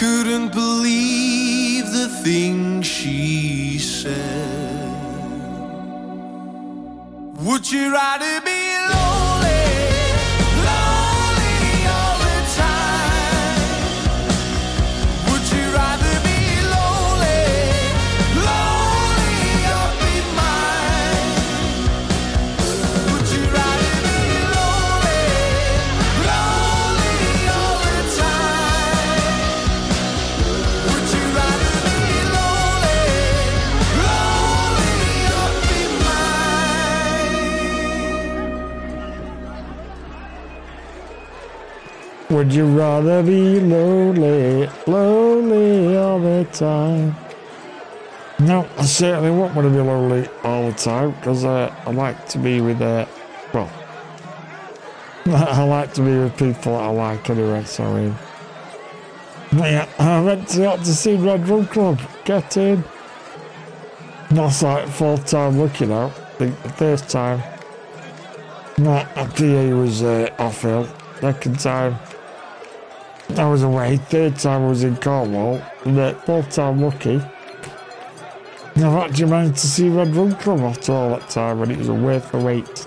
Couldn't 0.00 0.50
believe 0.54 1.92
the 1.92 2.08
things 2.24 2.86
she 2.86 3.78
said. 3.78 4.88
Would 7.44 7.70
you 7.70 7.92
rather 7.92 8.40
be 8.40 8.69
Would 42.40 42.54
you 42.54 42.64
rather 42.64 43.22
be 43.22 43.60
lonely, 43.60 44.66
lonely 44.86 45.94
all 45.94 46.18
the 46.18 46.46
time? 46.50 47.14
No, 48.38 48.66
I 48.78 48.86
certainly 48.86 49.30
won't 49.30 49.54
want 49.54 49.68
to 49.68 49.74
be 49.74 49.80
lonely 49.82 50.26
all 50.42 50.70
the 50.70 50.72
time 50.72 51.10
because 51.10 51.44
uh, 51.44 51.70
I 51.84 51.90
like 51.90 52.28
to 52.28 52.38
be 52.38 52.62
with, 52.62 52.80
uh, 52.80 53.04
well, 53.52 53.70
I 55.26 55.62
like 55.64 55.92
to 55.92 56.00
be 56.00 56.16
with 56.18 56.32
people 56.38 56.72
that 56.72 56.84
I 56.84 56.88
like 56.88 57.28
anyway, 57.28 57.62
so 57.64 57.84
I. 57.84 58.14
But 59.54 59.70
yeah, 59.70 59.88
I 59.98 60.22
went 60.22 60.48
to 60.48 60.84
see 60.86 61.16
Red 61.16 61.46
Rum 61.46 61.66
Club, 61.66 62.00
get 62.24 62.56
in. 62.56 62.82
That's 64.30 64.62
like 64.62 64.88
fourth 64.88 65.26
time 65.26 65.58
looking 65.58 65.92
out. 65.92 66.12
The, 66.38 66.46
the 66.46 66.70
first 66.70 67.10
time, 67.10 67.42
my 68.78 69.04
PA 69.04 69.76
was 69.76 70.02
uh, 70.02 70.34
off 70.38 70.64
ill. 70.64 70.88
Second 71.20 71.60
time, 71.60 71.98
I 73.38 73.48
was 73.48 73.62
away. 73.62 73.96
Third 73.96 74.36
time 74.36 74.64
I 74.64 74.68
was 74.68 74.84
in 74.84 74.96
Cornwall. 74.96 75.62
And 75.84 75.96
the 75.96 76.18
fourth 76.24 76.50
time 76.50 76.80
lucky. 76.80 77.20
I've 78.76 79.10
actually 79.10 79.30
managed 79.30 79.58
to 79.58 79.66
see 79.66 79.88
Red 79.88 80.14
Rum 80.14 80.34
Club 80.36 80.60
after 80.60 80.92
all 80.92 81.10
that 81.10 81.28
time 81.28 81.60
and 81.62 81.72
it 81.72 81.78
was 81.78 81.88
a 81.88 81.94
worth 81.94 82.32
the 82.32 82.38
wait. 82.38 82.86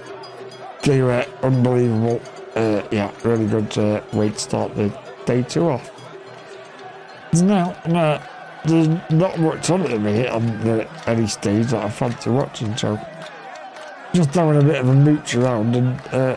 They 0.84 1.02
were 1.02 1.26
unbelievable. 1.44 2.22
Uh, 2.56 2.82
yeah, 2.92 3.12
really 3.24 3.48
good 3.48 3.78
uh, 3.78 4.02
way 4.14 4.30
to 4.30 4.38
start 4.40 4.76
the 4.76 4.96
day 5.26 5.44
two 5.44 5.70
off. 5.70 5.92
Now, 7.34 7.72
uh, 7.86 8.22
there's 8.66 8.88
not 9.12 9.40
much 9.40 9.70
on 9.70 9.82
it 9.82 9.90
the 9.90 10.00
minute 10.00 10.30
on 10.30 10.46
the, 10.62 10.88
any 11.08 11.28
stage 11.28 11.68
that 11.68 11.84
I 11.84 11.90
fancy 11.90 12.30
watching, 12.30 12.76
so 12.78 13.00
just 14.14 14.34
having 14.36 14.62
a 14.62 14.64
bit 14.64 14.82
of 14.82 14.90
a 14.90 14.94
mooch 14.94 15.36
around 15.36 15.76
and 15.76 16.00
uh, 16.14 16.36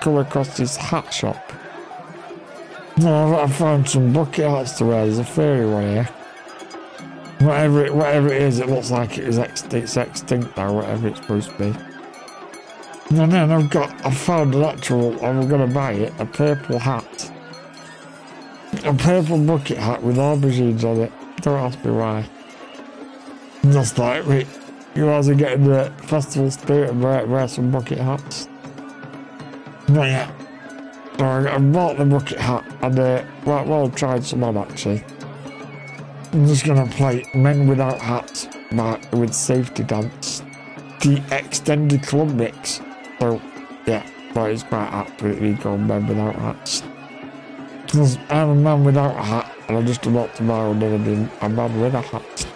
come 0.00 0.16
across 0.16 0.56
this 0.56 0.76
hat 0.76 1.12
shop. 1.12 1.52
Now, 2.98 3.38
I 3.40 3.46
found 3.46 3.88
some 3.88 4.12
bucket 4.12 4.48
hats 4.48 4.72
to 4.78 4.86
wear. 4.86 5.04
There's 5.04 5.18
a 5.18 5.24
fairy 5.24 5.66
one 5.66 5.82
here. 5.82 6.08
Whatever 7.40 7.84
it, 7.84 7.94
whatever 7.94 8.28
it 8.28 8.40
is, 8.40 8.58
it 8.58 8.70
looks 8.70 8.90
like 8.90 9.18
it 9.18 9.24
is 9.24 9.36
extinct, 9.36 9.74
it's 9.74 9.96
extinct 9.98 10.56
now, 10.56 10.72
whatever 10.72 11.08
it's 11.08 11.20
supposed 11.20 11.50
to 11.50 11.58
be. 11.58 11.78
And 13.10 13.30
then 13.30 13.52
I've 13.52 13.68
got, 13.68 13.92
I 14.04 14.10
found 14.10 14.54
an 14.54 14.64
actual, 14.64 15.22
I'm 15.22 15.46
going 15.46 15.68
to 15.68 15.72
buy 15.72 15.92
it, 15.92 16.14
a 16.18 16.24
purple 16.24 16.78
hat. 16.78 17.30
A 18.84 18.94
purple 18.94 19.38
bucket 19.44 19.76
hat 19.76 20.02
with 20.02 20.16
aubergines 20.16 20.82
on 20.82 21.02
it. 21.02 21.12
Don't 21.42 21.60
ask 21.60 21.84
me 21.84 21.90
why. 21.90 22.26
Just 23.64 23.98
like, 23.98 24.26
wait, 24.26 24.46
you 24.94 25.04
guys 25.04 25.28
are 25.28 25.34
getting 25.34 25.64
the 25.64 25.92
festival 25.98 26.50
spirit 26.50 26.90
and 26.90 27.02
wear, 27.02 27.26
wear 27.26 27.46
some 27.46 27.70
bucket 27.70 27.98
hats. 27.98 28.48
Not 29.88 30.06
yet. 30.06 30.45
I, 31.18 31.54
I 31.54 31.58
bought 31.58 31.96
the 31.96 32.04
bucket 32.04 32.38
hat 32.38 32.64
and, 32.82 32.98
uh, 32.98 33.24
well, 33.44 33.64
well, 33.64 33.90
tried 33.90 34.24
some 34.24 34.44
on 34.44 34.56
actually. 34.56 35.04
I'm 36.32 36.46
just 36.46 36.64
gonna 36.64 36.86
play 36.86 37.24
Men 37.34 37.66
Without 37.66 37.98
Hats 37.98 38.48
by, 38.72 39.00
with 39.12 39.32
Safety 39.32 39.82
Dance. 39.82 40.42
The 41.00 41.22
extended 41.30 42.02
club 42.02 42.34
mix. 42.34 42.80
So, 43.18 43.40
yeah, 43.86 44.06
but 44.34 44.50
it's 44.50 44.62
quite 44.62 45.06
it 45.22 45.60
called 45.60 45.80
Men 45.80 46.06
Without 46.06 46.34
Hats. 46.34 46.82
Because 47.86 48.18
I'm 48.30 48.48
a 48.50 48.54
man 48.54 48.84
without 48.84 49.16
a 49.16 49.22
hat, 49.22 49.54
and 49.68 49.78
I'm 49.78 49.86
just 49.86 50.04
about 50.06 50.32
to 50.32 50.38
tomorrow 50.38 50.72
never 50.72 50.98
been 50.98 51.30
a 51.40 51.48
man 51.48 51.80
with 51.80 51.94
a 51.94 52.00
hat. 52.00 52.46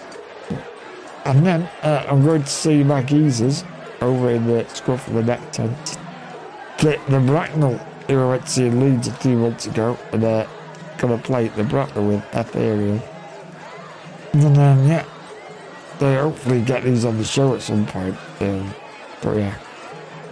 And 1.25 1.47
then 1.47 1.63
uh, 1.83 2.05
I'm 2.09 2.25
going 2.25 2.43
to 2.43 2.49
see 2.49 2.83
my 2.83 3.03
geezers 3.03 3.65
over 4.01 4.31
in 4.31 4.47
the 4.47 4.67
Scruff 4.69 5.07
of 5.07 5.15
the 5.15 5.23
Neck 5.23 5.53
tent. 5.53 5.99
The, 6.79 7.01
the 7.09 7.21
Bracknell, 7.21 7.81
went 8.17 8.45
to 8.47 8.51
see 8.51 8.67
in 8.67 8.81
Leeds 8.81 9.09
a 9.09 9.13
few 9.13 9.37
months 9.37 9.67
ago, 9.67 9.99
and 10.13 10.23
they're 10.23 10.49
going 10.99 11.17
to 11.17 11.23
play 11.23 11.49
the 11.49 11.65
Bracknell 11.65 12.07
with 12.07 12.25
Ethereal. 12.35 13.03
And 14.33 14.57
then, 14.57 14.89
yeah, 14.89 15.05
they 15.99 16.17
hopefully 16.17 16.63
get 16.63 16.85
these 16.85 17.05
on 17.05 17.19
the 17.19 17.25
show 17.25 17.55
at 17.55 17.63
some 17.63 17.87
point. 17.87 18.17
Um, 18.41 18.75
but 19.23 19.37
yeah. 19.37 19.55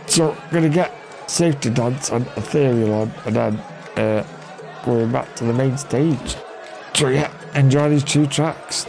So, 0.06 0.36
gonna 0.50 0.70
get 0.70 0.92
Safety 1.26 1.70
Dance 1.70 2.10
and 2.10 2.26
Ethereal 2.36 2.94
on, 2.94 3.12
and 3.26 3.36
then 3.36 3.56
uh, 3.96 4.26
going 4.84 5.12
back 5.12 5.34
to 5.36 5.44
the 5.44 5.52
main 5.52 5.76
stage. 5.76 6.36
So 6.94 7.08
yeah, 7.08 7.30
enjoy 7.54 7.90
these 7.90 8.04
two 8.04 8.26
tracks. 8.26 8.86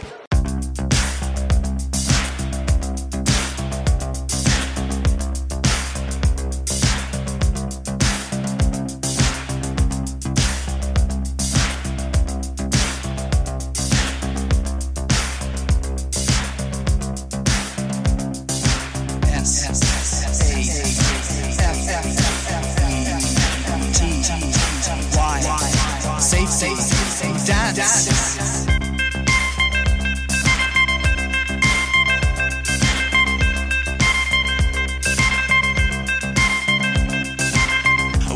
Dance. 27.76 28.66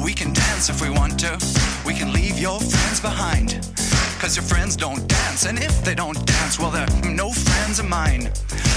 We 0.04 0.12
can 0.12 0.32
dance 0.32 0.68
if 0.68 0.80
we 0.80 0.90
want 0.90 1.18
to. 1.20 1.38
We 1.84 1.94
can 1.94 2.12
leave 2.12 2.38
your 2.38 2.60
friends 2.60 3.00
behind. 3.00 3.58
Cause 4.20 4.36
your 4.36 4.44
friends 4.44 4.76
don't 4.76 5.06
dance, 5.08 5.44
and 5.44 5.58
if 5.58 5.84
they 5.84 5.94
don't 5.94 6.24
dance, 6.24 6.58
well, 6.58 6.70
they're 6.70 6.86
no 7.10 7.32
friends 7.32 7.78
of 7.78 7.88
mine. 7.88 8.30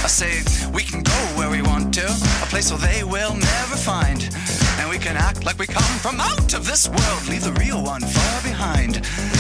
I 0.04 0.08
say, 0.08 0.42
we 0.74 0.82
can 0.82 1.04
go 1.04 1.14
where 1.38 1.50
we 1.50 1.62
want 1.62 1.94
to, 1.94 2.06
a 2.06 2.48
place 2.50 2.72
where 2.72 2.80
they 2.80 3.04
will 3.04 3.36
never 3.36 3.76
find. 3.76 4.67
And 4.80 4.90
we 4.90 4.98
can 4.98 5.18
act 5.18 5.46
like 5.46 5.58
we 5.60 5.68
come 5.68 6.00
from 6.00 6.20
out 6.20 6.54
of 6.54 6.66
this 6.66 6.88
world, 6.88 7.28
leave 7.28 7.44
the 7.44 7.54
real 7.54 7.84
one 7.84 8.02
far 8.02 8.42
behind. 8.44 8.98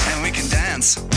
And 0.09 0.23
we 0.23 0.31
can 0.31 0.49
dance. 0.49 1.16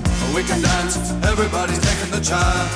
we 0.33 0.43
can 0.43 0.61
dance. 0.61 0.97
Everybody's 1.23 1.79
taking 1.79 2.11
the 2.11 2.21
chance. 2.21 2.71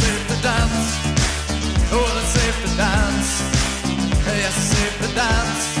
Safe 0.00 0.28
to 0.28 0.42
dance. 0.42 0.88
Oh, 1.92 2.20
it's 2.20 2.28
safe 2.28 2.58
to 2.64 2.76
dance. 2.76 3.30
Yes, 4.26 4.54
safe 4.54 5.08
to 5.08 5.14
dance. 5.14 5.71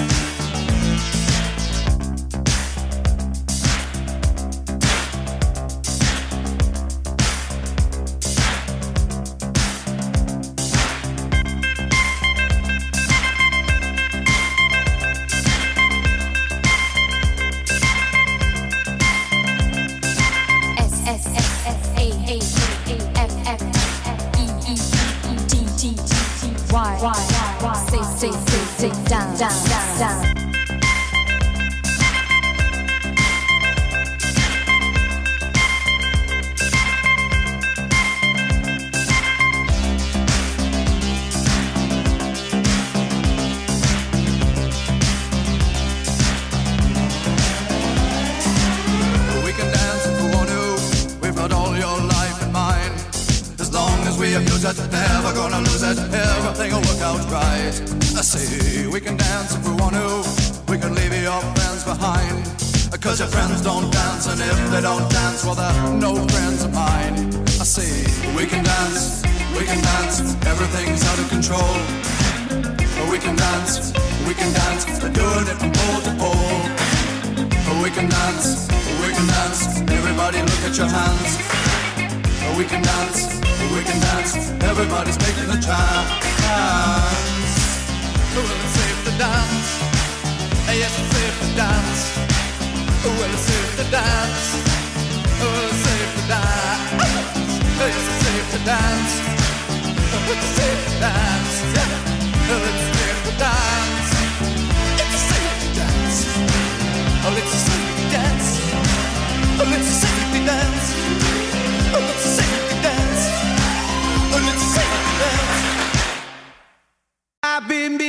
I've 117.62 117.68
been 117.68 118.01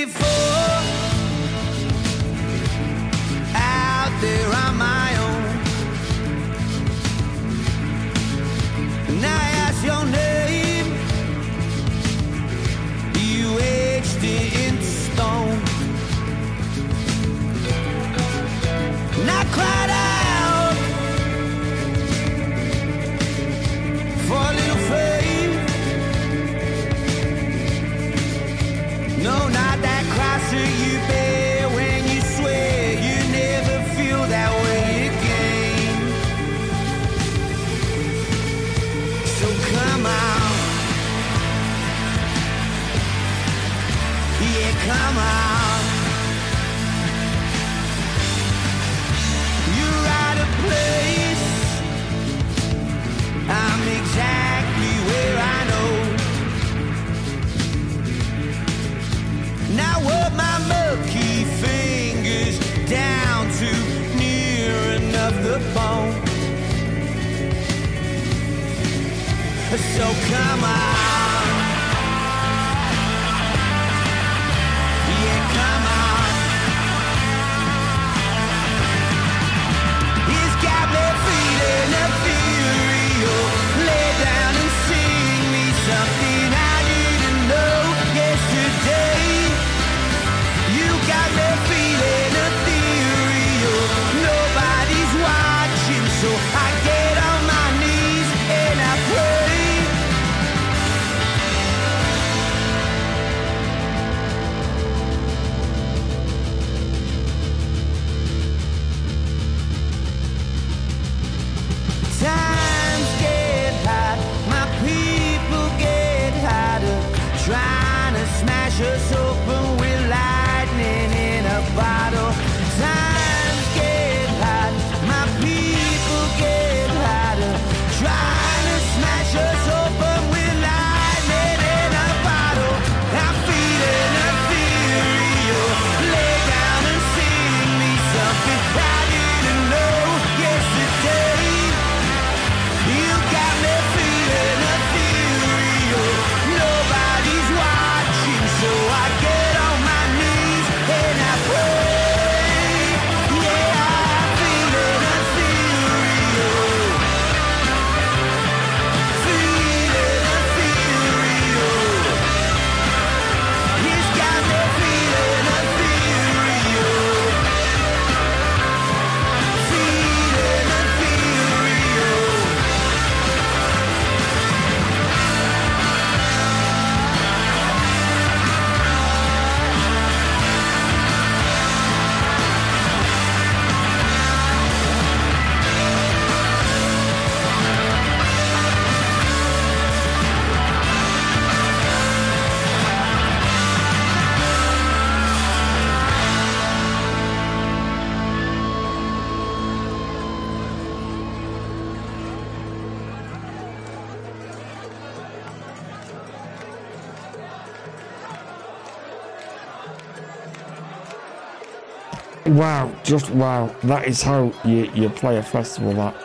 just 213.04 213.30
wow, 213.32 213.74
that 213.84 214.08
is 214.08 214.22
how 214.22 214.54
you, 214.64 214.89
you 214.93 215.10
play 215.10 215.38
a 215.38 215.43
festival 215.43 215.93
that 215.93 216.16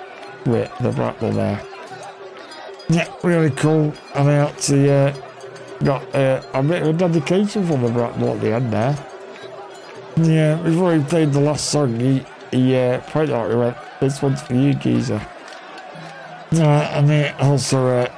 with 0.47 0.73
the 0.79 0.93
battle 0.93 1.33
there. 1.33 1.63
Yeah, 2.89 3.13
really 3.23 3.51
cool. 3.51 3.93
And 4.15 4.31
I 4.31 4.35
actually 4.35 4.91
uh, 4.91 5.15
got 5.85 6.15
uh, 6.15 6.43
a 6.55 6.63
bit 6.63 6.83
of 6.83 6.89
a 6.89 6.93
dedication 6.93 7.67
from 7.67 7.83
the 7.83 7.91
battle 7.91 8.31
at 8.31 8.41
the 8.41 8.53
end 8.53 8.73
there. 8.73 9.07
Yeah, 10.17 10.57
before 10.63 10.95
he 10.95 11.03
played 11.05 11.33
the 11.33 11.41
last 11.41 11.71
song, 11.71 12.01
he, 12.01 12.25
he 12.51 12.75
uh, 12.75 13.01
pointed 13.03 13.35
out, 13.35 13.51
he 13.51 13.57
went, 13.57 13.77
this 14.01 14.23
one's 14.23 14.43
for 14.43 14.55
you, 14.55 14.75
geezer. 14.75 15.25
Uh, 16.53 16.63
and 16.63 17.09
then 17.09 17.35
also, 17.41 17.87
uh, 17.87 18.13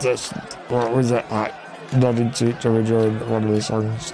just, 0.00 0.32
what 0.68 0.94
was 0.94 1.10
it, 1.10 1.28
like, 1.30 1.52
nodding 1.94 2.30
to 2.32 2.50
each 2.50 2.64
other 2.64 2.82
during 2.82 3.18
one 3.28 3.44
of 3.44 3.50
the 3.50 3.60
songs. 3.60 4.12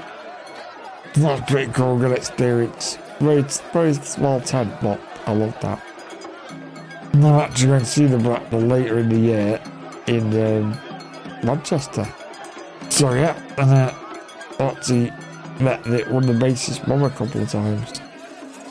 That's 1.15 1.51
pretty 1.51 1.73
cool, 1.73 1.99
good 1.99 2.17
experience. 2.17 2.99
Very, 3.21 3.43
very 3.73 3.95
small 3.95 4.41
tent, 4.41 4.73
but 4.83 5.01
I 5.27 5.33
love 5.33 5.59
that. 5.61 5.83
And 7.13 7.27
I'm 7.27 7.41
actually 7.41 7.67
going 7.67 7.81
to 7.81 7.87
see 7.87 8.07
the 8.07 8.19
Bracknell 8.19 8.63
later 8.63 8.99
in 8.99 9.09
the 9.09 9.19
year 9.19 9.63
in 10.07 10.27
um, 10.41 10.79
Manchester. 11.45 12.07
So 12.89 13.13
yeah, 13.13 13.39
and 13.59 13.71
uh, 13.71 13.95
actually 14.59 15.13
met 15.61 15.83
the, 15.85 16.05
one 16.09 16.29
of 16.29 16.39
the 16.39 16.47
bassist 16.47 16.87
mum 16.87 17.03
a 17.03 17.11
couple 17.11 17.43
of 17.43 17.51
times. 17.51 18.01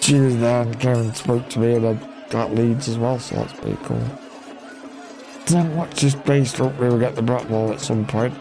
She 0.02 0.20
was 0.20 0.38
there 0.38 0.62
and 0.62 0.80
came 0.80 0.96
and 0.96 1.16
spoke 1.16 1.48
to 1.50 1.60
me 1.60 1.76
and 1.76 1.88
I 1.88 2.30
got 2.30 2.54
leads 2.54 2.88
as 2.88 2.98
well, 2.98 3.20
so 3.20 3.36
that's 3.36 3.54
pretty 3.54 3.78
cool. 3.84 4.02
Then 5.46 5.76
watch 5.76 6.02
this 6.02 6.16
bass 6.16 6.54
drop, 6.54 6.78
we 6.80 6.88
will 6.88 7.00
get 7.00 7.16
the 7.16 7.22
Bracknell 7.22 7.72
at 7.72 7.82
some 7.82 8.06
point. 8.06 8.34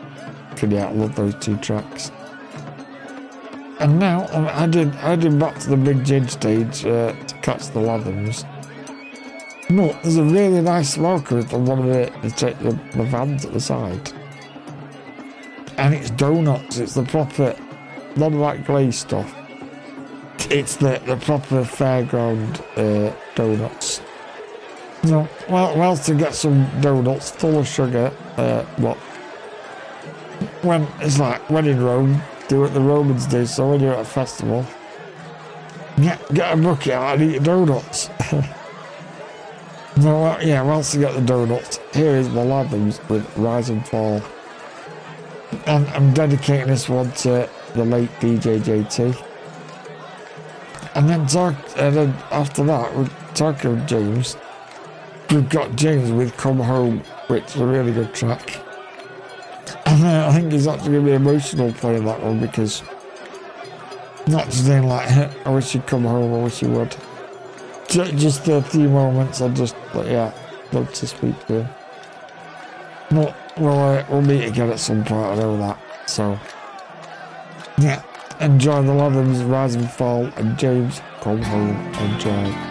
Cause 0.57 0.71
yeah, 0.71 0.89
I 0.89 0.93
love 0.93 1.15
those 1.15 1.35
two 1.37 1.57
tracks. 1.59 2.11
And 3.81 3.99
now 3.99 4.27
I'm 4.33 4.45
heading, 4.47 4.91
heading 4.91 5.39
back 5.39 5.59
to 5.61 5.71
the 5.71 5.77
Big 5.77 6.05
Gin 6.05 6.29
stage 6.29 6.85
uh, 6.85 7.13
to 7.13 7.35
catch 7.37 7.69
the 7.69 7.81
Lathams. 7.81 8.45
No, 9.71 9.93
there's 10.03 10.17
a 10.17 10.25
really 10.25 10.61
nice 10.61 10.95
smoker 10.95 11.39
on 11.55 11.65
one 11.65 11.79
of 11.79 11.87
the, 11.87 12.11
the, 12.23 12.55
the, 12.63 12.97
the 12.97 13.05
vans 13.05 13.45
at 13.45 13.53
the 13.53 13.61
side. 13.61 14.13
And 15.77 15.95
it's 15.95 16.11
donuts, 16.11 16.79
it's 16.79 16.95
the 16.95 17.05
proper, 17.05 17.55
not 18.17 18.33
like 18.33 18.67
glaze 18.67 18.99
stuff. 18.99 19.33
It's 20.51 20.77
the, 20.77 21.01
the 21.07 21.17
proper 21.17 21.63
fairground 21.63 22.61
uh, 22.77 23.15
donuts. 23.35 24.01
Know, 25.05 25.29
well, 25.49 25.79
well, 25.79 25.97
to 25.97 26.15
get 26.15 26.35
some 26.35 26.69
donuts 26.81 27.31
full 27.31 27.59
of 27.59 27.69
sugar, 27.69 28.13
uh, 28.37 28.65
what? 28.79 28.97
When 30.63 30.89
it's 31.01 31.21
like 31.21 31.49
when 31.49 31.69
in 31.69 31.81
Rome, 31.81 32.21
do 32.49 32.61
what 32.61 32.75
the 32.75 32.81
Romans 32.81 33.27
do. 33.27 33.47
So 33.47 33.71
when 33.71 33.81
you're 33.81 33.95
at 33.95 34.01
a 34.01 34.05
festival, 34.05 34.67
get 36.01 36.35
get 36.35 36.59
a 36.59 36.61
bucket 36.61 36.95
and 36.95 37.23
eat 37.23 37.33
your 37.33 37.41
donuts. 37.43 38.09
no, 39.99 40.25
uh, 40.25 40.39
yeah, 40.43 40.63
well, 40.63 40.83
to 40.83 40.99
get 40.99 41.15
the 41.15 41.21
donuts, 41.21 41.79
here 41.93 42.17
is 42.17 42.29
my 42.31 42.43
Lathams 42.43 43.07
with 43.09 43.37
Rise 43.37 43.69
and 43.69 43.87
Fall, 43.87 44.23
and 45.67 45.87
I'm 45.89 46.13
dedicating 46.15 46.69
this 46.69 46.89
one 46.89 47.13
to 47.13 47.49
the 47.75 47.85
late 47.85 48.11
DJ 48.21 48.59
JT. 48.61 49.25
And 50.95 51.09
then 51.09 51.27
talk, 51.27 51.55
and 51.77 51.95
then 51.95 52.11
after 52.31 52.65
that, 52.65 52.97
we're 52.97 53.09
talking 53.35 53.87
James. 53.87 54.37
We've 55.31 55.49
got 55.49 55.77
James 55.77 56.11
with 56.11 56.37
Come 56.37 56.59
Home, 56.59 57.01
which 57.29 57.45
is 57.55 57.61
a 57.61 57.67
really 57.67 57.93
good 57.93 58.15
track. 58.15 58.65
I 59.87 60.33
think 60.33 60.53
he's 60.53 60.67
actually 60.67 60.93
going 60.93 61.05
to 61.05 61.11
be 61.11 61.17
emotional 61.17 61.73
playing 61.73 62.05
that 62.05 62.23
one 62.23 62.41
because 62.41 62.83
not 64.27 64.53
saying 64.53 64.87
like, 64.87 65.09
I 65.47 65.51
wish 65.51 65.75
you'd 65.75 65.87
come 65.87 66.05
home, 66.05 66.35
I 66.35 66.43
wish 66.45 66.63
you 66.63 66.71
would. 66.71 66.95
Just 67.89 68.49
a 68.49 68.63
few 68.63 68.89
moments, 68.89 69.41
I 69.41 69.49
just, 69.49 69.75
but 69.93 70.07
yeah, 70.07 70.33
love 70.73 70.93
to 70.93 71.07
speak 71.07 71.47
to 71.47 71.63
him. 71.63 71.69
But 73.11 73.37
we'll, 73.59 73.79
uh, 73.79 74.05
we'll 74.11 74.23
meet 74.23 74.45
again 74.45 74.71
at 74.71 74.79
some 74.79 75.05
point, 75.05 75.27
I 75.27 75.35
know 75.37 75.57
that. 75.59 75.79
So, 76.07 76.39
yeah, 77.79 78.03
enjoy 78.41 78.83
the 78.83 78.93
Lathams, 78.93 79.51
Rise 79.51 79.75
and 79.75 79.91
Fall, 79.91 80.27
and 80.37 80.59
James, 80.59 81.01
come 81.21 81.41
home, 81.43 81.77
enjoy. 81.95 82.68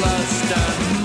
Lust 0.00 0.52
and 0.52 1.03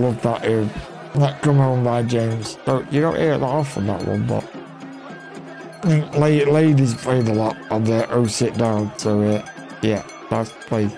love 0.00 0.20
that 0.22 0.42
tune. 0.42 0.70
That 1.14 1.40
Come 1.42 1.56
Home 1.56 1.84
by 1.84 2.02
James. 2.02 2.58
So 2.64 2.84
you 2.90 3.00
don't 3.00 3.16
hear 3.16 3.38
that 3.38 3.44
often, 3.44 3.86
that 3.86 4.04
one, 4.04 4.26
but. 4.26 4.44
Ladies 5.84 6.94
played 6.94 7.28
a 7.28 7.34
lot 7.34 7.56
on 7.70 7.84
the 7.84 8.08
Oh 8.10 8.26
Sit 8.26 8.56
Down, 8.58 8.92
so 8.98 9.22
uh, 9.22 9.48
yeah, 9.80 10.04
nice 10.30 10.50
to 10.50 10.58
play. 10.66 10.90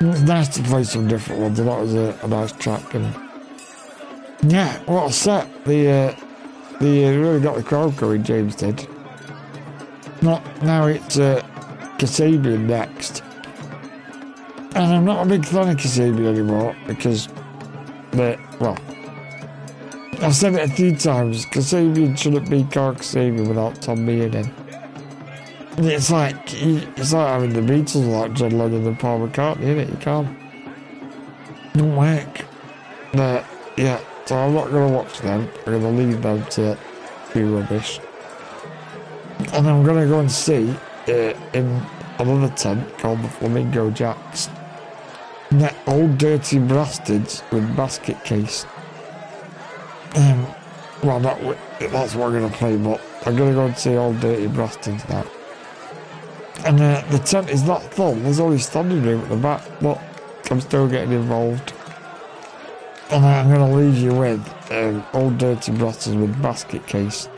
It's 0.00 0.20
nice 0.20 0.48
to 0.56 0.62
play 0.62 0.84
some 0.84 1.08
different 1.08 1.42
ones, 1.42 1.58
and 1.58 1.68
that 1.68 1.80
was 1.80 1.94
a, 1.94 2.16
a 2.22 2.28
nice 2.28 2.52
track. 2.52 2.94
And 2.94 3.12
yeah, 4.44 4.78
what 4.84 5.10
a 5.10 5.12
set. 5.12 5.64
The, 5.64 5.88
uh, 5.88 6.16
the 6.80 7.06
uh, 7.06 7.10
really 7.18 7.40
got 7.40 7.56
the 7.56 7.62
crowd 7.62 7.96
going, 7.96 8.22
James 8.22 8.54
did. 8.54 8.86
Not, 10.22 10.62
now 10.62 10.86
it's 10.86 11.18
uh, 11.18 11.42
Kasabian 11.98 12.66
next. 12.66 13.22
And 14.74 14.94
I'm 14.94 15.04
not 15.04 15.26
a 15.26 15.28
big 15.28 15.44
fan 15.44 15.68
of 15.68 15.76
Kasabian 15.76 16.26
anymore 16.26 16.76
because 16.86 17.28
the 18.12 18.38
well 18.58 18.78
I've 20.22 20.34
said 20.34 20.54
it 20.54 20.68
a 20.68 20.72
few 20.72 20.94
times, 20.94 21.46
Kasabian 21.46 22.16
shouldn't 22.18 22.50
be 22.50 22.64
called 22.64 22.98
Kasabian 22.98 23.48
without 23.48 23.80
Tom 23.80 24.04
being 24.04 24.34
in. 24.34 24.52
It's 25.78 26.10
like 26.10 26.36
it's 26.52 27.14
like 27.14 27.28
having 27.28 27.54
the 27.54 27.60
Beatles 27.60 28.04
without 28.04 28.34
John 28.34 28.58
Lennon 28.58 28.86
and 28.86 28.98
Paul 29.00 29.26
McCartney 29.26 29.62
in 29.62 29.78
it, 29.78 29.88
you 29.88 29.96
can't. 29.96 30.28
Don't 31.72 31.96
work. 31.96 32.44
But 33.14 33.46
yeah, 33.78 33.98
so 34.26 34.36
I'm 34.36 34.52
not 34.52 34.70
gonna 34.70 34.94
watch 34.94 35.20
them. 35.20 35.48
I'm 35.66 35.80
gonna 35.80 35.90
leave 35.90 36.20
them 36.20 36.44
to 36.46 36.76
be 37.32 37.42
rubbish. 37.42 37.98
And 39.54 39.66
I'm 39.66 39.82
gonna 39.84 40.06
go 40.06 40.20
and 40.20 40.30
see 40.30 40.74
uh, 41.08 41.32
in 41.54 41.80
another 42.18 42.54
tent 42.54 42.98
called 42.98 43.22
the 43.22 43.28
Flamingo 43.28 43.90
Jacks. 43.90 44.50
That 45.52 45.76
old 45.86 46.18
dirty 46.18 46.58
bastards 46.58 47.42
with 47.50 47.76
basket 47.76 48.22
case. 48.24 48.66
Um, 50.14 50.46
well, 51.02 51.20
that, 51.20 51.58
that's 51.78 52.14
what 52.14 52.26
I'm 52.26 52.40
gonna 52.40 52.50
play, 52.50 52.76
but 52.76 53.00
I'm 53.26 53.36
gonna 53.36 53.54
go 53.54 53.66
and 53.66 53.76
see 53.76 53.96
old 53.96 54.20
dirty 54.20 54.46
bastards 54.46 55.08
now. 55.08 55.24
And 56.64 56.80
uh, 56.80 57.02
the 57.10 57.18
tent 57.18 57.48
is 57.48 57.62
not 57.62 57.82
full. 57.82 58.14
There's 58.14 58.38
only 58.38 58.58
standing 58.58 59.02
room 59.02 59.22
at 59.22 59.28
the 59.30 59.36
back, 59.36 59.62
but 59.80 59.98
I'm 60.50 60.60
still 60.60 60.88
getting 60.88 61.12
involved. 61.12 61.72
And 63.10 63.24
I'm 63.24 63.48
going 63.48 63.70
to 63.70 63.76
leave 63.76 63.96
you 63.96 64.14
with 64.14 64.72
um, 64.72 65.04
Old 65.14 65.38
Dirty 65.38 65.72
Brothers 65.72 66.08
with 66.08 66.40
Basket 66.42 66.86
Case. 66.86 67.28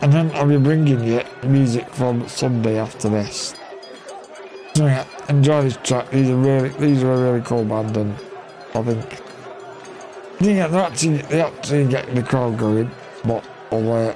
And 0.00 0.12
then 0.12 0.30
I'll 0.32 0.46
be 0.46 0.58
bringing 0.58 1.02
you 1.04 1.22
music 1.42 1.88
from 1.90 2.28
Sunday 2.28 2.78
after 2.78 3.08
this. 3.08 3.54
So 4.74 4.86
yeah, 4.86 5.04
enjoy 5.32 5.62
this 5.62 5.78
track. 5.78 6.10
These 6.10 6.30
are 6.30 6.36
really, 6.36 6.68
these 6.70 7.02
are 7.02 7.12
a 7.12 7.20
really 7.20 7.40
cool 7.42 7.64
band, 7.64 7.96
and 7.96 8.14
I 8.74 8.82
think 8.82 9.20
they're 10.68 10.82
actually, 10.82 11.18
they're 11.22 11.46
actually 11.46 11.88
getting 11.88 12.14
the 12.14 12.22
crowd 12.22 12.58
going. 12.58 12.90
But 13.24 13.44
uh, 13.70 14.14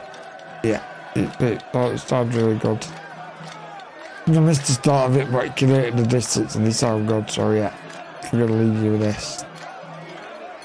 yeah, 0.63 0.83
it, 1.15 1.41
it, 1.41 1.63
it 1.75 1.99
sounds 1.99 2.37
really 2.37 2.59
good. 2.59 2.85
I 4.27 4.41
missed 4.41 4.67
the 4.67 4.73
start 4.73 5.11
of 5.11 5.17
it, 5.17 5.31
but 5.31 5.47
it 5.71 5.89
in 5.89 5.97
the 5.97 6.07
distance, 6.07 6.55
and 6.55 6.67
they 6.67 6.73
sound 6.73 7.09
good. 7.09 7.31
So 7.31 7.53
yeah, 7.53 7.75
I'm 8.25 8.39
gonna 8.39 8.53
leave 8.53 8.83
you 8.83 8.93
with 8.93 9.01
this, 9.01 9.45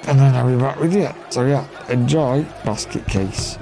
and 0.08 0.20
then 0.20 0.36
I'll 0.36 0.50
be 0.50 0.62
back 0.62 0.80
with 0.80 0.94
you. 0.94 1.10
So 1.30 1.46
yeah, 1.46 1.66
enjoy 1.90 2.44
Basket 2.66 3.06
Case. 3.08 3.58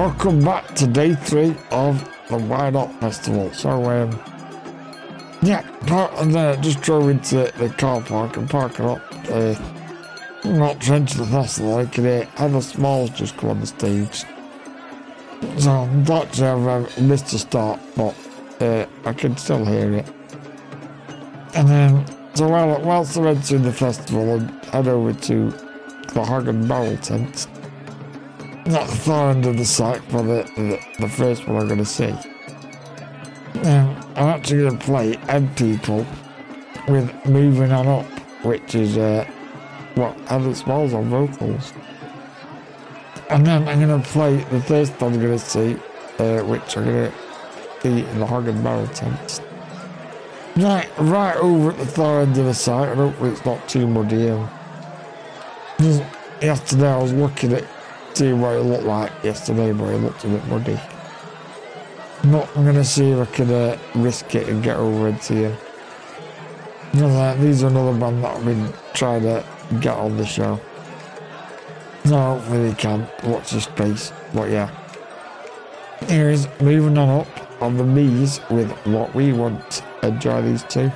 Welcome 0.00 0.42
back 0.42 0.74
to 0.76 0.86
day 0.86 1.14
three 1.14 1.54
of 1.70 2.02
the 2.30 2.38
Y 2.38 2.70
Not 2.70 2.98
Festival. 3.00 3.52
So, 3.52 3.84
um, 3.84 4.18
yeah, 5.42 5.60
park, 5.86 6.12
and 6.16 6.34
then 6.34 6.58
I 6.58 6.62
just 6.62 6.80
drove 6.80 7.10
into 7.10 7.52
the 7.58 7.68
car 7.76 8.00
park 8.00 8.38
and 8.38 8.48
parking 8.48 8.86
up. 8.86 9.02
Uh, 9.28 9.54
not 10.46 10.80
trench 10.80 11.12
the 11.12 11.26
festival, 11.26 11.76
I 11.76 11.84
could 11.84 12.04
hear 12.04 12.24
Heather 12.36 12.62
Smalls 12.62 13.10
just 13.10 13.36
come 13.36 13.50
on 13.50 13.60
the 13.60 13.66
stage. 13.66 14.24
So, 15.58 15.82
unfortunately, 15.82 16.46
I've 16.46 16.98
uh, 16.98 17.02
missed 17.02 17.32
the 17.32 17.38
start, 17.38 17.78
but 17.94 18.16
uh, 18.62 18.86
I 19.04 19.12
can 19.12 19.36
still 19.36 19.66
hear 19.66 19.92
it. 19.92 20.06
And 21.54 21.68
then, 21.68 22.06
so 22.34 22.48
while, 22.48 22.80
whilst 22.80 23.18
I 23.18 23.20
went 23.20 23.44
to 23.44 23.58
the 23.58 23.70
festival, 23.70 24.40
I 24.40 24.76
head 24.76 24.88
over 24.88 25.12
to 25.12 25.50
the 26.14 26.24
Hog 26.24 26.48
and 26.48 26.66
Barrel 26.66 26.96
tent 26.96 27.48
not 28.72 28.88
the 28.88 28.96
far 28.96 29.30
end 29.30 29.46
of 29.46 29.56
the 29.56 29.64
site, 29.64 30.02
but 30.10 30.22
the, 30.22 30.42
the, 30.56 30.80
the 31.00 31.08
first 31.08 31.46
one 31.46 31.56
I'm 31.56 31.66
going 31.66 31.78
to 31.78 31.84
see. 31.84 32.14
I'm 33.62 33.96
actually 34.16 34.60
going 34.60 34.78
to 34.78 34.84
play 34.84 35.16
M 35.28 35.54
People 35.54 36.06
with 36.88 37.12
Moving 37.26 37.72
On 37.72 37.86
Up, 37.86 38.06
which 38.44 38.74
is 38.74 38.96
uh, 38.96 39.24
what 39.94 40.18
Heather 40.28 40.54
Smalls 40.54 40.94
on 40.94 41.10
vocals. 41.10 41.72
And 43.28 43.46
then 43.46 43.68
I'm 43.68 43.80
going 43.80 44.02
to 44.02 44.08
play 44.08 44.36
the 44.36 44.60
first 44.62 45.00
one 45.00 45.14
I'm 45.14 45.20
going 45.20 45.38
to 45.38 45.44
see, 45.44 45.76
uh, 46.18 46.42
which 46.42 46.76
I'm 46.76 46.84
going 46.84 47.12
to 47.12 47.80
see 47.82 48.04
in 48.04 48.18
the 48.18 48.26
Hog 48.26 48.48
and 48.48 48.62
Barrel 48.62 48.86
tent. 48.88 49.40
Right, 50.56 50.88
right 50.98 51.36
over 51.36 51.70
at 51.70 51.78
the 51.78 51.86
far 51.86 52.22
end 52.22 52.36
of 52.36 52.46
the 52.46 52.54
site, 52.54 52.88
and 52.88 52.98
hopefully 52.98 53.30
it's 53.30 53.44
not 53.44 53.68
too 53.68 53.86
muddy. 53.86 54.34
Yesterday 56.42 56.88
I 56.88 56.98
was 56.98 57.12
looking 57.12 57.52
at 57.52 57.64
seeing 58.14 58.40
what 58.40 58.56
it 58.56 58.62
looked 58.62 58.84
like 58.84 59.12
yesterday, 59.22 59.72
but 59.72 59.84
it 59.86 59.98
looked 59.98 60.24
a 60.24 60.28
bit 60.28 60.46
muddy. 60.46 60.80
But 62.24 62.54
I'm 62.56 62.64
going 62.64 62.76
to 62.76 62.84
see 62.84 63.10
if 63.10 63.28
I 63.28 63.32
can 63.32 63.50
uh, 63.50 63.78
risk 63.94 64.34
it 64.34 64.48
and 64.48 64.62
get 64.62 64.76
over 64.76 65.16
see 65.18 65.42
him. 65.42 65.56
You 66.92 67.34
these 67.40 67.62
are 67.62 67.68
another 67.68 67.98
band 67.98 68.22
that 68.24 68.36
I've 68.36 68.44
been 68.44 68.72
trying 68.94 69.22
to 69.22 69.44
get 69.80 69.96
on 69.96 70.16
the 70.16 70.26
show. 70.26 70.60
So 72.04 72.16
hopefully 72.16 72.70
they 72.70 72.74
can 72.74 73.08
watch 73.24 73.52
this 73.52 73.64
space. 73.64 74.12
But 74.34 74.50
yeah. 74.50 74.70
Here 76.08 76.30
is 76.30 76.48
moving 76.60 76.98
on 76.98 77.20
up 77.20 77.62
on 77.62 77.76
the 77.76 77.84
Mees 77.84 78.40
with 78.50 78.70
what 78.86 79.14
we 79.14 79.32
want. 79.32 79.82
Enjoy 80.02 80.42
these 80.42 80.64
two. 80.64 80.90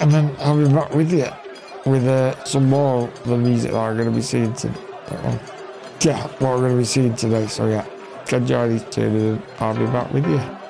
And 0.00 0.10
then 0.10 0.34
I'll 0.40 0.58
be 0.58 0.72
back 0.72 0.92
with 0.94 1.12
you 1.12 1.28
with 1.86 2.06
uh, 2.06 2.42
some 2.44 2.68
more 2.68 3.08
of 3.08 3.24
the 3.24 3.36
music 3.36 3.72
that 3.72 3.78
I'm 3.78 3.96
going 3.96 4.08
to 4.08 4.14
be 4.14 4.22
seeing 4.22 4.52
today. 4.54 4.91
Uh, 5.08 5.38
yeah, 6.00 6.22
what 6.38 6.40
we're 6.40 6.58
going 6.58 6.72
to 6.72 6.78
be 6.78 6.84
seeing 6.84 7.14
today. 7.14 7.46
So 7.46 7.68
yeah, 7.68 7.86
enjoy 8.30 8.68
these 8.68 8.84
two 8.84 9.02
and 9.02 9.42
I'll 9.58 9.76
be 9.76 9.86
back 9.86 10.12
with 10.12 10.26
you. 10.26 10.61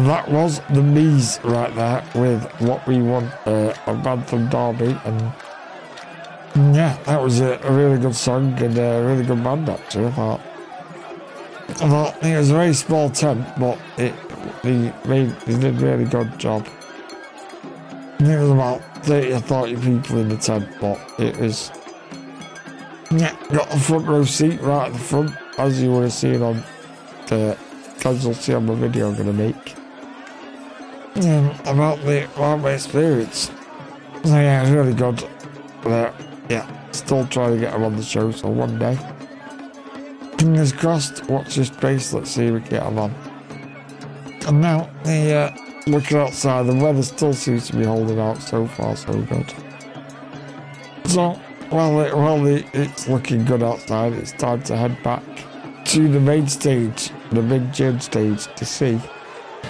And 0.00 0.08
that 0.08 0.30
was 0.30 0.60
the 0.70 0.82
Mees 0.82 1.38
right 1.44 1.74
there 1.74 2.02
with 2.14 2.42
What 2.62 2.86
We 2.86 3.02
Want, 3.02 3.30
uh, 3.46 3.74
a 3.86 3.94
band 3.94 4.26
from 4.26 4.48
Derby. 4.48 4.98
And 5.04 6.74
yeah, 6.74 6.96
that 7.04 7.22
was 7.22 7.40
a, 7.40 7.60
a 7.62 7.70
really 7.70 7.98
good 7.98 8.16
song 8.16 8.54
and 8.62 8.78
a 8.78 9.04
really 9.04 9.26
good 9.26 9.44
band 9.44 9.68
actually, 9.68 10.06
I 10.06 10.12
thought. 10.12 10.40
It 12.24 12.34
was 12.34 12.48
a 12.48 12.54
very 12.54 12.72
small 12.72 13.10
tent, 13.10 13.46
but 13.58 13.78
it 13.98 14.14
they 14.62 14.90
made 15.06 15.38
did 15.44 15.64
a 15.64 15.72
really 15.72 16.06
good 16.06 16.38
job. 16.38 16.66
There 18.20 18.40
was 18.40 18.52
about 18.52 18.80
30 19.04 19.34
or 19.34 19.40
40 19.40 19.76
people 19.76 20.16
in 20.16 20.30
the 20.30 20.38
tent, 20.38 20.66
but 20.80 20.98
it 21.18 21.36
was 21.36 21.70
yeah, 23.10 23.36
got 23.52 23.68
the 23.68 23.78
front 23.78 24.08
row 24.08 24.24
seat 24.24 24.62
right 24.62 24.86
at 24.86 24.94
the 24.94 24.98
front, 24.98 25.36
as 25.58 25.82
you 25.82 25.92
would 25.92 26.04
have 26.04 26.12
seen 26.14 26.40
on 26.40 26.64
the 27.26 27.54
casualty 27.98 28.54
on 28.54 28.64
the 28.64 28.74
video 28.74 29.10
I'm 29.10 29.16
gonna 29.16 29.34
make. 29.34 29.76
About 31.16 31.98
the 32.04 32.28
my 32.36 32.70
experience. 32.70 33.50
So 34.24 34.30
yeah, 34.30 34.62
it's 34.62 34.70
really 34.70 34.94
good. 34.94 35.26
But 35.82 36.14
yeah, 36.48 36.66
still 36.92 37.26
trying 37.26 37.54
to 37.54 37.60
get 37.60 37.74
him 37.74 37.84
on 37.84 37.96
the 37.96 38.02
show, 38.02 38.30
so 38.30 38.48
one 38.48 38.78
day. 38.78 38.98
Fingers 40.38 40.72
crossed, 40.72 41.28
watch 41.28 41.56
this 41.56 41.68
space, 41.68 42.12
let's 42.12 42.30
see 42.30 42.46
if 42.46 42.54
we 42.54 42.60
get 42.60 42.82
him 42.82 42.98
on. 42.98 43.14
And 44.46 44.60
now, 44.60 44.90
the 45.04 45.34
uh, 45.34 45.56
looking 45.86 46.16
outside, 46.16 46.66
the 46.66 46.74
weather 46.74 47.02
still 47.02 47.34
seems 47.34 47.66
to 47.68 47.76
be 47.76 47.84
holding 47.84 48.18
out 48.18 48.40
so 48.40 48.66
far, 48.66 48.96
so 48.96 49.12
good. 49.22 49.52
So, 51.04 51.32
while, 51.70 52.00
it, 52.00 52.12
the, 52.72 52.80
it's 52.80 53.08
looking 53.08 53.44
good 53.44 53.62
outside, 53.62 54.12
it's 54.14 54.32
time 54.32 54.62
to 54.62 54.76
head 54.76 55.02
back 55.02 55.22
to 55.86 56.08
the 56.08 56.20
main 56.20 56.48
stage, 56.48 57.10
the 57.32 57.42
big 57.42 57.72
gym 57.72 58.00
stage, 58.00 58.46
to 58.54 58.64
see 58.64 59.00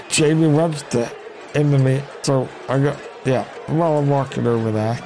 Jamie 0.09 0.49
Webster 0.49 1.11
in 1.55 1.71
the 1.71 1.79
meet. 1.79 2.03
So, 2.23 2.49
I 2.69 2.79
got, 2.79 2.99
yeah, 3.25 3.45
while 3.67 3.99
I'm 3.99 4.09
walking 4.09 4.47
over 4.47 4.71
there, 4.71 4.99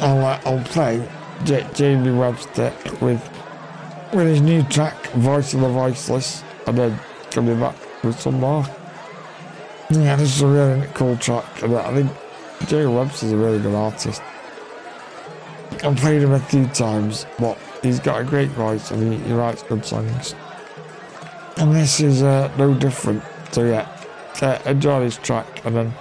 I'll, 0.00 0.24
uh, 0.24 0.40
I'll 0.44 0.64
play 0.64 1.06
J- 1.44 1.66
Jamie 1.74 2.12
Webster 2.12 2.72
with 3.00 3.22
with 4.12 4.26
his 4.26 4.40
new 4.40 4.62
track, 4.64 5.06
Voice 5.08 5.52
of 5.52 5.60
the 5.60 5.68
Voiceless, 5.68 6.42
and 6.66 6.78
then 6.78 6.98
coming 7.30 7.60
back 7.60 7.76
with 8.02 8.18
some 8.18 8.40
more. 8.40 8.64
Yeah, 9.90 10.16
this 10.16 10.36
is 10.36 10.42
a 10.42 10.46
really 10.46 10.86
cool 10.94 11.16
track, 11.18 11.62
and 11.62 11.76
I 11.76 11.94
think 11.94 12.10
Jamie 12.66 12.94
Webster's 12.94 13.32
a 13.32 13.36
really 13.36 13.58
good 13.58 13.74
artist. 13.74 14.22
I've 15.84 15.96
played 15.96 16.22
him 16.22 16.32
a 16.32 16.40
few 16.40 16.66
times, 16.68 17.26
but 17.38 17.58
he's 17.82 18.00
got 18.00 18.20
a 18.20 18.24
great 18.24 18.48
voice 18.50 18.90
and 18.90 19.12
he, 19.12 19.18
he 19.20 19.32
writes 19.32 19.62
good 19.62 19.84
songs. 19.84 20.34
And 21.56 21.74
this 21.74 22.00
is 22.00 22.22
uh, 22.22 22.52
no 22.56 22.74
different. 22.74 23.22
So 23.52 23.64
yeah, 23.64 23.86
uh, 24.42 24.58
enjoy 24.66 25.00
this 25.00 25.16
track, 25.16 25.64
and 25.64 25.74
then 25.76 25.92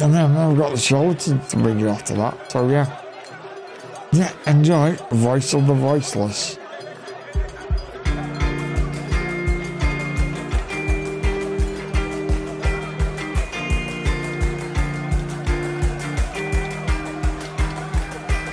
and 0.00 0.12
then 0.12 0.36
I've 0.36 0.56
got 0.56 0.72
the 0.72 0.78
show 0.78 1.14
to, 1.14 1.38
to 1.38 1.56
bring 1.56 1.78
you 1.78 1.88
after 1.88 2.14
that. 2.14 2.50
So 2.50 2.68
yeah, 2.68 3.00
yeah, 4.12 4.32
enjoy 4.46 4.96
Voice 5.10 5.54
of 5.54 5.66
the 5.66 5.74
Voiceless. 5.74 6.58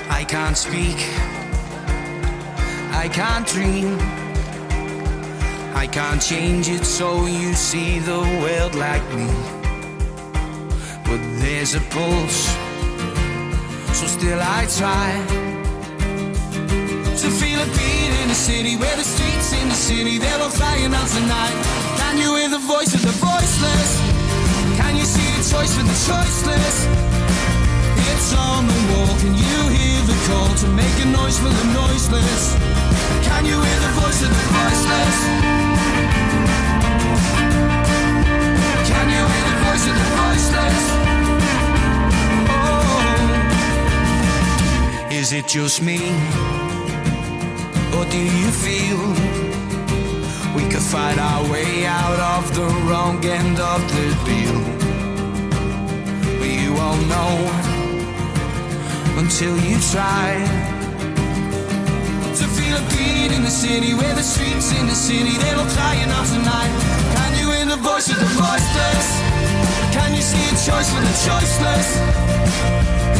I 0.09 0.23
can't 0.23 0.55
speak. 0.55 0.97
I 2.93 3.09
can't 3.11 3.47
dream. 3.47 4.20
I 5.82 5.88
can't 5.88 6.22
change 6.22 6.70
it 6.70 6.86
so 6.86 7.26
you 7.26 7.56
see 7.56 7.98
the 7.98 8.22
world 8.44 8.76
like 8.76 9.02
me. 9.18 9.26
But 11.10 11.20
there's 11.41 11.74
a 11.74 11.82
pulse, 11.90 12.41
so 13.98 14.06
still 14.06 14.40
I 14.40 14.62
try 14.78 15.10
to 17.22 17.28
feel 17.41 17.60
a 17.66 17.70
beat 17.74 18.14
in 18.22 18.28
the 18.30 18.40
city 18.49 18.78
where 18.78 18.95
the 18.95 19.03
streets 19.03 19.53
in 19.53 19.70
the 19.70 19.80
city 19.90 20.20
they're 20.20 20.40
all 20.40 20.52
flying 20.52 20.94
out 20.94 21.10
tonight. 21.10 21.58
Can 21.98 22.20
you 22.20 22.36
hear 22.36 22.49
the 22.49 22.64
voice 22.74 22.94
of 22.94 23.02
the 23.02 23.16
voiceless? 23.18 23.91
Can 24.78 24.95
you 24.95 25.06
see 25.06 25.30
the 25.34 25.44
choice 25.49 25.74
for 25.76 25.82
the 25.82 25.98
choiceless? 26.06 27.40
It's 28.23 28.34
on 28.34 28.68
the 28.68 28.81
wall. 28.93 29.18
Can 29.18 29.34
you 29.34 29.60
hear 29.76 29.99
the 30.06 30.14
call 30.27 30.53
to 30.61 30.68
make 30.81 30.98
a 31.02 31.06
noise 31.06 31.39
for 31.39 31.49
the 31.49 31.65
noiseless? 31.73 32.53
Can 33.26 33.45
you 33.48 33.57
hear 33.60 33.80
the 33.88 33.93
voice 33.99 34.22
of 34.22 34.30
the 34.30 34.45
voiceless? 34.57 35.18
Can 38.91 39.06
you 39.15 39.23
hear 39.31 39.45
the 39.49 39.57
voice 39.65 39.85
of 39.89 39.95
the 40.02 40.07
voiceless? 40.22 40.84
Oh, 42.69 42.93
is 45.11 45.34
it 45.34 45.48
just 45.48 45.81
me? 45.81 45.99
Or 47.98 48.06
do 48.06 48.22
you 48.22 48.52
feel 48.65 49.02
we 50.56 50.64
could 50.69 50.85
fight 50.93 51.18
our 51.18 51.43
way 51.52 51.88
out 51.88 52.19
of 52.35 52.53
the 52.53 52.68
wrong 52.85 53.26
end 53.26 53.60
of 53.60 53.81
the 53.95 54.14
deal? 54.30 54.61
You 56.61 56.77
all 56.77 57.02
know 57.14 57.81
until 59.32 59.56
you 59.64 59.80
try 59.95 60.44
to 62.36 62.45
feel 62.52 62.76
a 62.76 62.84
beat 62.91 63.32
in 63.32 63.44
the 63.44 63.49
city 63.49 63.94
where 63.94 64.14
the 64.14 64.22
streets 64.22 64.76
in 64.76 64.86
the 64.88 64.94
city 64.94 65.38
they're 65.40 65.56
all 65.56 65.72
crying 65.72 66.10
out 66.12 66.28
tonight. 66.28 66.72
Can 67.16 67.32
you 67.40 67.48
hear 67.56 67.66
the 67.66 67.80
voice 67.80 68.12
of 68.12 68.20
the 68.20 68.28
voiceless? 68.36 69.08
Can 69.95 70.12
you 70.16 70.22
see 70.22 70.44
a 70.52 70.56
choice 70.68 70.91
for 70.91 70.99
the 70.99 71.16
choiceless? 71.24 71.88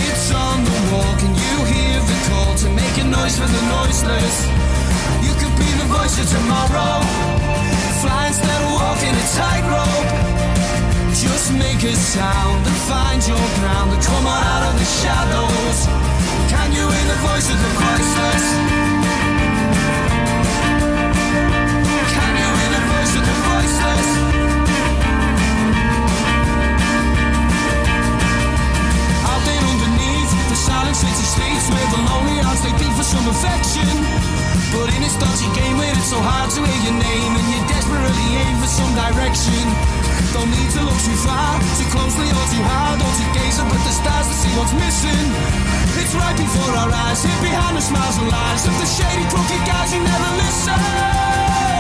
It's 0.04 0.28
on 0.36 0.60
the 0.68 0.78
wall. 0.92 1.16
Can 1.16 1.32
you 1.32 1.56
hear 1.72 1.96
the 2.04 2.18
call 2.28 2.56
to 2.60 2.68
make 2.76 2.96
a 3.00 3.08
noise 3.08 3.40
for 3.40 3.48
the 3.48 3.64
noiseless? 3.80 4.36
You 5.24 5.32
could 5.40 5.56
be 5.56 5.70
the 5.80 5.88
voice 5.96 6.20
of 6.20 6.28
tomorrow, 6.28 7.00
fly 8.04 8.28
instead 8.28 8.60
of 8.68 8.72
walking 8.76 9.16
a 9.16 9.26
tightrope. 9.40 10.41
Just 11.22 11.54
make 11.54 11.84
a 11.84 11.94
sound 11.94 12.66
and 12.66 12.78
find 12.90 13.22
your 13.30 13.46
ground 13.62 13.94
and 13.94 14.02
come 14.02 14.26
on 14.26 14.42
out 14.42 14.64
of 14.70 14.74
the 14.74 14.88
shadows. 14.90 15.86
Can 16.50 16.74
you 16.74 16.82
hear 16.82 17.08
the 17.14 17.20
voice 17.22 17.46
of 17.46 17.60
the 17.62 17.72
voiceless? 17.78 18.46
Can 22.10 22.32
you 22.42 22.50
hear 22.58 22.72
the 22.74 22.84
voice 22.90 23.14
of 23.14 23.24
the 23.30 23.38
voiceless? 23.54 24.10
Out 29.30 29.42
there 29.46 29.62
underneath 29.62 30.32
the 30.50 30.58
silent 30.58 30.98
city 30.98 31.22
streets 31.22 31.70
where 31.70 31.90
the 31.94 32.02
lonely 32.02 32.42
hearts 32.42 32.66
they 32.66 32.74
beat 32.82 32.94
for 32.98 33.06
some 33.06 33.30
affection. 33.30 33.94
But 34.74 34.90
in 34.90 35.06
this 35.06 35.14
dodgy 35.22 35.54
game 35.54 35.78
where 35.78 35.94
it's 35.94 36.10
so 36.10 36.18
hard 36.18 36.50
to 36.58 36.66
hear 36.66 36.82
your 36.90 36.98
name 36.98 37.32
and 37.38 37.46
you 37.54 37.62
desperately 37.70 38.28
aim 38.42 38.58
for 38.58 38.70
some 38.74 38.90
direction. 38.98 40.11
Don't 40.34 40.52
need 40.54 40.70
to 40.78 40.82
look 40.86 41.00
too 41.02 41.18
far, 41.26 41.60
too 41.78 41.90
closely 41.90 42.30
or 42.30 42.46
too 42.54 42.64
hard, 42.64 43.02
or 43.02 43.14
to 43.20 43.26
gaze 43.34 43.58
up 43.60 43.68
at 43.68 43.82
the 43.82 43.94
stars 43.94 44.28
to 44.30 44.36
see 44.38 44.54
what's 44.58 44.74
missing. 44.74 45.26
It's 45.98 46.14
right 46.14 46.38
before 46.38 46.72
our 46.78 46.92
eyes, 46.92 47.24
hid 47.26 47.40
behind 47.42 47.76
the 47.78 47.82
smiles 47.82 48.18
and 48.18 48.30
lies 48.30 48.64
of 48.70 48.76
the 48.78 48.88
shady, 48.88 49.26
crooked 49.34 49.62
guys 49.66 49.92
who 49.92 50.00
never 50.00 50.30
listen. 50.38 51.71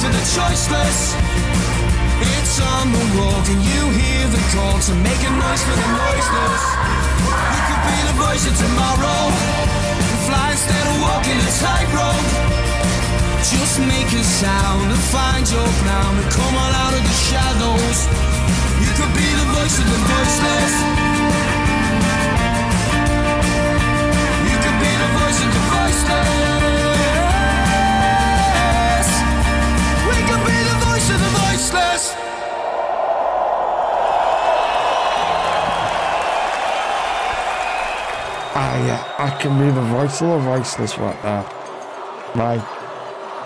For 0.00 0.08
the 0.08 0.24
choiceless? 0.32 1.12
It's 2.32 2.56
on 2.56 2.88
the 2.88 3.04
wall. 3.20 3.40
Can 3.44 3.60
you 3.60 3.82
hear 3.92 4.24
the 4.32 4.42
call 4.56 4.80
to 4.88 4.94
make 5.04 5.20
a 5.20 5.32
noise 5.36 5.62
for 5.68 5.76
the 5.76 5.88
noiseless? 5.92 6.64
You 7.52 7.60
could 7.68 7.82
be 7.84 7.98
the 8.08 8.16
voice 8.16 8.44
of 8.48 8.54
tomorrow. 8.56 9.20
Fly 10.24 10.56
instead 10.56 10.84
of 10.88 10.96
walking 11.04 11.36
a 11.36 11.50
tightrope. 11.60 12.28
Just 13.44 13.76
make 13.80 14.08
a 14.16 14.24
sound 14.24 14.88
and 14.88 15.04
find 15.12 15.44
your 15.52 15.68
ground 15.84 16.14
and 16.16 16.28
come 16.32 16.54
on 16.56 16.72
out 16.80 16.94
of 16.96 17.02
the 17.04 17.16
shadows. 17.28 17.98
You 18.80 18.90
could 18.96 19.12
be 19.12 19.28
the 19.36 19.48
voice 19.52 19.76
of 19.80 19.84
the 19.84 20.00
voiceless. 20.08 21.19
The 31.08 31.16
voiceless. 31.16 32.14
I, 38.54 38.88
uh, 38.88 39.22
I 39.22 39.38
can 39.40 39.58
be 39.58 39.74
the 39.74 39.82
voice 39.82 40.22
of 40.22 40.28
the 40.28 40.38
voiceless 40.38 40.98
right 40.98 41.20
there. 41.22 41.44
My 42.36 42.64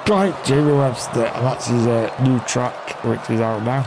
like 0.09 0.45
Jamie 0.45 0.73
Webster, 0.73 1.25
and 1.25 1.47
that's 1.47 1.67
his 1.69 1.87
uh, 1.87 2.15
new 2.23 2.39
track, 2.41 3.03
which 3.05 3.31
is 3.31 3.41
out 3.41 3.63
now. 3.63 3.83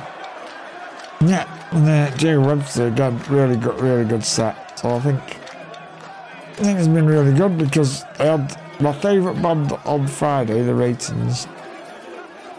Yeah, 1.21 1.45
and 1.71 1.87
uh, 1.87 2.17
Jamie 2.17 2.45
Webster 2.45 2.87
again, 2.87 3.21
really 3.29 3.57
good, 3.57 3.79
really 3.79 4.05
good 4.05 4.23
set. 4.23 4.79
So 4.79 4.95
I 4.95 4.99
think, 4.99 5.19
I 5.19 6.63
think 6.63 6.79
it's 6.79 6.87
been 6.87 7.05
really 7.05 7.33
good 7.33 7.57
because 7.57 8.03
I 8.19 8.37
had 8.37 8.81
my 8.81 8.93
favourite 8.93 9.39
band 9.41 9.71
on 9.85 10.07
Friday, 10.07 10.63
the 10.63 10.73
Reytons, 10.73 11.47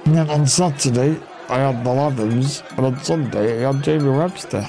and 0.09 0.17
then 0.17 0.31
on 0.31 0.47
Saturday 0.47 1.21
I 1.51 1.59
had 1.59 1.85
the 1.85 1.91
Lathams, 1.91 2.63
and 2.79 2.87
on 2.87 3.05
Sunday 3.05 3.63
I 3.63 3.71
had 3.71 3.85
Jamie 3.85 4.09
Webster. 4.09 4.67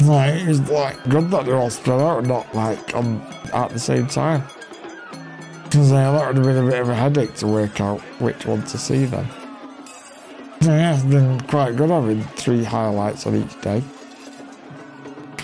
Like, 0.00 0.34
it's 0.46 0.70
like 0.70 1.02
good 1.10 1.30
that 1.30 1.44
they're 1.44 1.58
all 1.58 1.68
spread 1.68 2.00
out 2.00 2.20
and 2.20 2.28
not 2.28 2.54
like 2.54 2.94
on 2.94 3.20
at 3.52 3.68
the 3.68 3.78
same 3.78 4.06
time. 4.06 4.44
Because 5.64 5.92
uh, 5.92 6.12
that 6.12 6.26
would 6.26 6.36
have 6.36 6.44
been 6.46 6.66
a 6.66 6.70
bit 6.70 6.80
of 6.80 6.88
a 6.88 6.94
headache 6.94 7.34
to 7.34 7.46
work 7.46 7.82
out 7.82 8.00
which 8.18 8.46
one 8.46 8.62
to 8.62 8.78
see 8.78 9.04
then. 9.04 9.28
So 10.62 10.70
yeah, 10.70 10.94
it's 10.94 11.04
been 11.04 11.38
quite 11.42 11.76
good 11.76 11.90
having 11.90 12.22
three 12.22 12.64
highlights 12.64 13.26
on 13.26 13.36
each 13.36 13.60
day. 13.60 13.82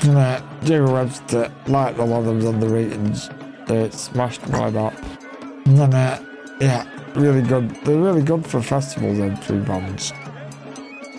And 0.05 0.16
uh, 0.16 0.43
Jamie 0.62 0.91
Webster, 0.91 1.53
like 1.66 1.99
the 1.99 2.05
Lathams 2.05 2.49
on 2.49 2.61
the 2.61 2.69
Reytons, 2.69 3.28
uh, 3.69 3.91
smashed 3.91 4.49
my 4.49 4.70
that. 4.70 4.99
And 5.66 5.77
then, 5.77 5.93
uh, 5.93 6.24
yeah, 6.61 6.86
really 7.15 7.43
good. 7.43 7.70
They're 7.85 7.97
really 7.97 8.23
good 8.23 8.47
for 8.47 8.61
festivals, 8.61 9.19
three 9.45 9.61
bands. 9.61 10.12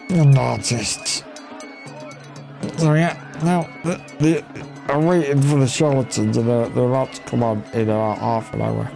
And 0.10 0.38
artists. 0.38 1.24
So 2.78 2.94
yeah, 2.94 3.18
now 3.44 3.70
the, 3.84 4.02
the, 4.20 4.44
I'm 4.88 5.06
waiting 5.06 5.42
for 5.42 5.60
the 5.60 5.68
charlatans 5.68 6.38
and 6.38 6.48
they're, 6.48 6.70
they're 6.70 6.90
about 6.90 7.14
to 7.14 7.22
come 7.24 7.44
on 7.44 7.64
in 7.74 7.90
about 7.90 8.20
half 8.20 8.54
an 8.54 8.62
hour. 8.62 8.92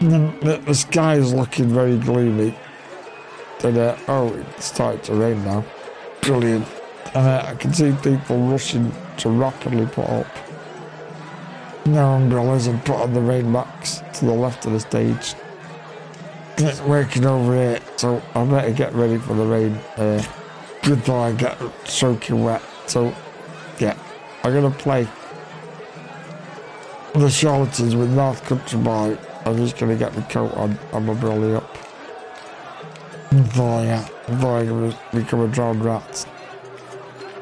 And 0.00 0.12
then 0.12 0.40
the, 0.40 0.56
the 0.58 0.74
sky 0.74 1.16
is 1.16 1.32
looking 1.32 1.68
very 1.68 1.98
gloomy. 1.98 2.56
And 3.62 3.76
uh, 3.76 3.96
oh, 4.08 4.34
it's 4.34 4.66
starting 4.66 5.02
to 5.02 5.14
rain 5.14 5.44
now. 5.44 5.64
Brilliant. 6.22 6.66
And 7.14 7.26
uh, 7.26 7.44
I 7.46 7.54
can 7.54 7.72
see 7.72 7.92
people 8.02 8.38
rushing 8.48 8.92
to 9.18 9.28
rapidly 9.28 9.86
put 9.86 10.06
up 10.06 10.26
their 11.84 12.04
umbrellas 12.04 12.66
and 12.66 12.82
put 12.84 12.96
on 12.96 13.12
the 13.12 13.20
rain 13.20 13.52
backs 13.52 14.02
to 14.14 14.26
the 14.26 14.32
left 14.32 14.66
of 14.66 14.72
the 14.72 14.80
stage. 14.80 15.34
It's 16.62 16.80
working 16.82 17.24
over 17.24 17.54
here, 17.54 17.80
so 17.96 18.22
I 18.34 18.44
better 18.44 18.70
get 18.70 18.92
ready 18.94 19.16
for 19.16 19.34
the 19.34 19.46
rain. 19.46 19.72
Uh, 19.96 20.22
before 20.82 21.26
I 21.26 21.32
get 21.32 21.58
soaking 21.84 22.44
wet. 22.44 22.62
So, 22.86 23.14
yeah, 23.78 23.96
I'm 24.44 24.52
gonna 24.52 24.70
play 24.70 25.08
the 27.14 27.30
charlatans 27.30 27.96
with 27.96 28.10
North 28.10 28.44
Country 28.44 28.78
Boy. 28.78 29.16
I'm 29.46 29.56
just 29.56 29.78
gonna 29.78 29.96
get 29.96 30.14
my 30.14 30.22
coat 30.22 30.52
on 30.54 30.78
and 30.92 31.06
my 31.06 31.14
brolly 31.14 31.56
up. 31.56 31.72
Before, 33.30 33.82
yeah, 33.82 34.06
before 34.26 34.58
I 34.58 34.66
gonna 34.66 34.98
become 35.12 35.40
a 35.40 35.48
drowned 35.48 35.84
rat. 35.84 36.26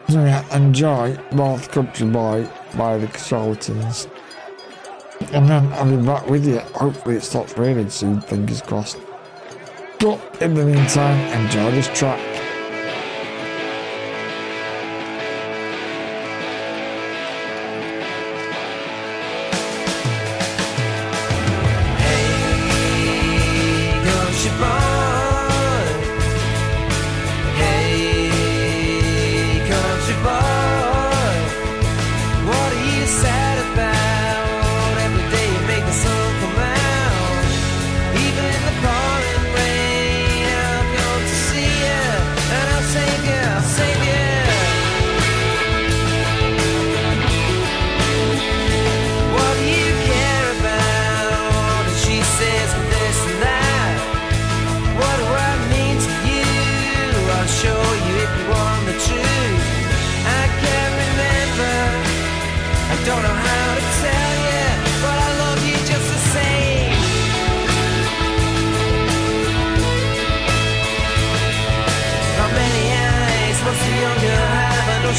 So, 0.08 0.24
yeah, 0.24 0.44
enjoy 0.56 1.18
North 1.32 1.70
Country 1.72 2.06
Boy 2.06 2.48
by 2.76 2.98
the 2.98 3.08
charlatans. 3.18 4.06
And 5.32 5.48
then 5.48 5.72
I'll 5.72 5.90
be 5.90 6.06
back 6.06 6.28
with 6.28 6.46
you. 6.46 6.60
Hopefully, 6.76 7.16
it 7.16 7.22
stops 7.22 7.58
raining 7.58 7.90
soon, 7.90 8.20
fingers 8.20 8.62
crossed. 8.62 8.98
But 10.00 10.20
in 10.40 10.54
the 10.54 10.64
meantime, 10.64 11.18
enjoy 11.42 11.72
this 11.72 11.88
track. 11.88 12.47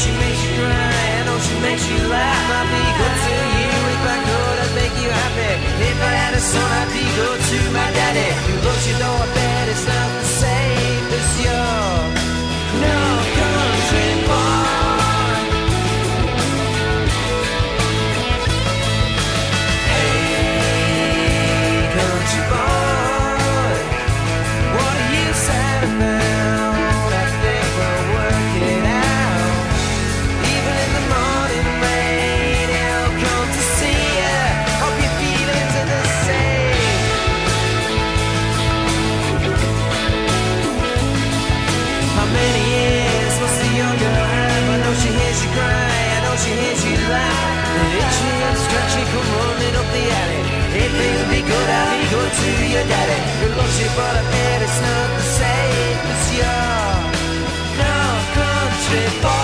She 0.00 0.12
makes 0.16 0.42
you 0.48 0.56
cry. 0.56 1.06
I 1.18 1.22
know 1.26 1.38
she 1.38 1.56
makes 1.60 1.84
you 1.90 1.98
laugh. 2.08 2.46
I'd 2.58 2.68
be 2.72 2.84
good 2.98 3.16
to 3.24 3.34
you 3.56 3.70
if 3.94 4.02
I 4.14 4.18
could. 4.26 4.56
I'd 4.64 4.74
make 4.80 4.94
you 5.02 5.10
happy. 5.12 5.52
If 5.90 5.98
I 6.00 6.12
had 6.22 6.32
a 6.34 6.40
son, 6.40 6.68
I'd 6.80 6.90
be 6.96 7.04
good 7.20 7.40
to 7.50 7.58
my 7.76 7.88
daddy. 7.98 8.28
Who 8.46 8.54
loves 8.66 8.84
you, 8.88 8.96
though 8.96 9.24
I 9.24 9.28
bet 9.36 9.68
it's 9.68 9.86
not 9.86 10.29
to 52.38 52.50
your 52.74 52.84
daddy. 52.92 53.18
Who 53.40 53.48
loves 53.58 53.76
you, 53.80 53.88
but 53.96 54.14
I 54.16 54.22
bet 54.32 54.62
it's 54.62 54.80
not 54.80 55.08
the 55.18 55.26
same 55.40 55.98
as 56.14 56.24
your 56.38 57.10
country. 58.34 59.39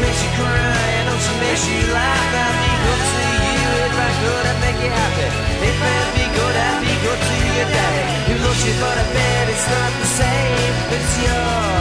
Makes 0.00 0.20
you 0.24 0.30
cry, 0.38 0.88
know 1.06 1.18
she 1.18 1.34
makes 1.42 1.64
you 1.66 1.80
laugh. 1.92 2.32
I'd 2.44 2.56
be 2.62 2.72
good 2.84 3.02
to 3.12 3.22
you 3.62 3.70
if 3.88 3.96
I 3.98 4.10
could, 4.20 4.44
I'd 4.50 4.58
make 4.64 4.78
you 4.84 4.90
happy. 4.90 5.28
If 5.70 5.78
I'd 5.78 6.10
be 6.14 6.26
good, 6.38 6.54
I'd 6.68 6.78
be 6.82 6.94
good 7.04 7.20
to 7.28 7.36
your 7.56 7.68
daddy. 7.74 8.04
Who 8.28 8.34
loves 8.44 8.62
country, 8.66 8.74
but 8.80 8.96
I 8.96 9.06
bet 9.14 9.44
it's 9.54 9.66
not 9.68 9.90
the 10.02 10.08
same. 10.20 10.74
It's 10.96 11.14
your 11.24 11.78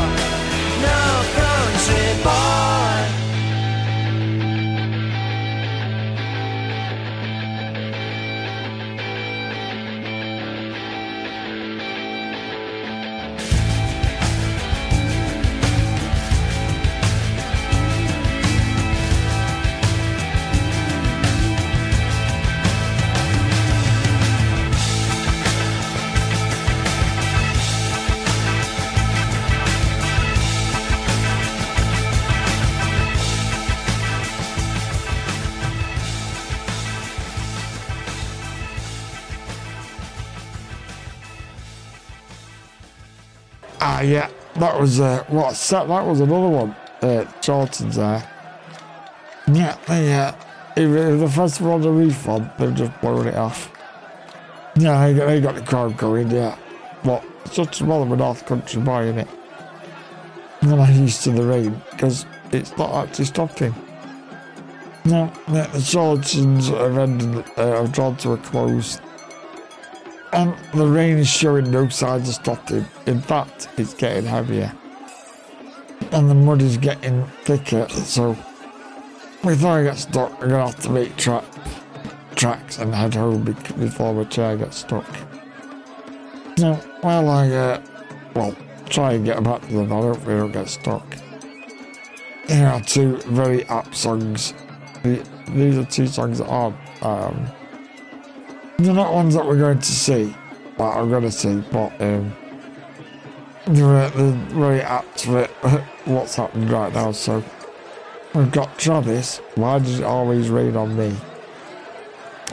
no 0.85 0.99
country 1.35 2.07
boy. 2.23 3.16
That 44.59 44.79
was 44.79 44.99
uh, 44.99 45.23
what 45.27 45.55
set. 45.55 45.87
That 45.87 46.05
was 46.05 46.19
another 46.19 46.47
one. 46.47 46.75
Uh, 47.01 47.25
Charlatans 47.41 47.95
there. 47.95 48.27
Yeah, 49.53 49.77
they, 49.87 50.13
uh, 50.13 50.33
if, 50.75 51.19
the 51.19 51.29
festival 51.29 51.73
on 51.73 51.81
the 51.81 51.91
refund, 51.91 52.49
they've 52.57 52.73
just 52.73 52.99
blown 52.99 53.27
it 53.27 53.35
off. 53.35 53.71
Yeah, 54.75 55.07
they 55.07 55.13
got, 55.13 55.27
they 55.27 55.41
got 55.41 55.55
the 55.55 55.61
crowd 55.61 55.95
going. 55.97 56.31
Yeah, 56.31 56.57
but 57.03 57.23
of 57.57 58.11
a 58.11 58.15
North 58.15 58.45
Country 58.45 58.81
boy, 58.81 59.07
in 59.07 59.19
it. 59.19 59.27
I'm 60.61 60.95
used 60.95 61.23
to 61.23 61.31
the 61.31 61.43
rain 61.43 61.81
because 61.91 62.25
it's 62.51 62.75
not 62.77 62.91
actually 62.93 63.25
stopping. 63.25 63.75
No, 65.05 65.31
the 65.47 65.79
Charlatans 65.79 66.69
have 66.69 66.97
ended. 66.97 67.45
Uh, 67.55 67.83
have 67.83 67.91
drawn 67.91 68.17
to 68.17 68.33
a 68.33 68.37
close. 68.37 68.99
And 70.37 70.55
the 70.75 70.85
rain 70.85 71.17
is 71.17 71.27
showing 71.27 71.71
no 71.71 71.89
signs 71.89 72.29
of 72.29 72.35
stopping. 72.35 72.85
In 73.07 73.19
fact, 73.19 73.69
it's 73.75 73.95
getting 73.95 74.23
heavier. 74.23 74.71
And 76.11 76.29
the 76.29 76.35
mud 76.35 76.61
is 76.61 76.77
getting 76.77 77.25
thicker, 77.43 77.89
so 77.89 78.37
before 79.43 79.79
I 79.79 79.83
get 79.83 79.97
stuck, 79.97 80.31
I'm 80.33 80.49
gonna 80.49 80.67
have 80.67 80.79
to 80.81 80.91
make 80.91 81.17
tra- 81.17 81.43
tracks 82.35 82.77
and 82.77 82.93
head 82.93 83.15
home 83.15 83.45
before 83.79 84.13
my 84.13 84.25
chair 84.25 84.55
gets 84.55 84.77
stuck. 84.77 85.07
So, 86.55 86.75
while 87.01 87.29
I, 87.29 87.49
uh, 87.49 87.81
well, 88.35 88.55
try 88.89 89.13
and 89.13 89.25
get 89.25 89.43
back 89.43 89.61
to 89.61 89.73
the 89.73 89.85
van, 89.85 90.03
hopefully 90.03 90.35
I 90.35 90.37
don't 90.37 90.51
get 90.51 90.69
stuck. 90.69 91.17
Here 92.47 92.67
are 92.67 92.81
two 92.81 93.17
very 93.25 93.65
apt 93.65 93.95
songs. 93.95 94.53
These 95.03 95.77
are 95.79 95.85
two 95.85 96.05
songs 96.05 96.37
that 96.37 96.47
are, 96.47 96.73
um, 97.01 97.47
they're 98.77 98.93
not 98.93 99.13
ones 99.13 99.33
that 99.33 99.45
we're 99.45 99.57
going 99.57 99.79
to 99.79 99.91
see, 99.91 100.35
but 100.77 100.91
I'm 100.91 101.09
going 101.09 101.23
to 101.23 101.31
see, 101.31 101.63
but 101.71 101.99
um, 101.99 102.35
they're, 103.65 104.09
they're 104.09 104.31
very 104.31 104.81
apt 104.81 105.25
what's 106.05 106.35
happening 106.35 106.69
right 106.69 106.93
now. 106.93 107.11
So 107.11 107.43
we've 108.33 108.51
got 108.51 108.77
Travis, 108.77 109.39
Why 109.55 109.79
Does 109.79 109.99
It 109.99 110.05
Always 110.05 110.49
Rain 110.49 110.75
on 110.75 110.95
Me? 110.95 111.15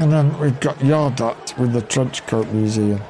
And 0.01 0.11
then 0.11 0.37
we've 0.41 0.59
got 0.59 0.83
Yard 0.83 1.21
Act 1.21 1.57
with 1.59 1.73
the 1.73 1.83
Trench 1.83 2.27
Coat 2.27 2.49
Museum, 2.49 3.01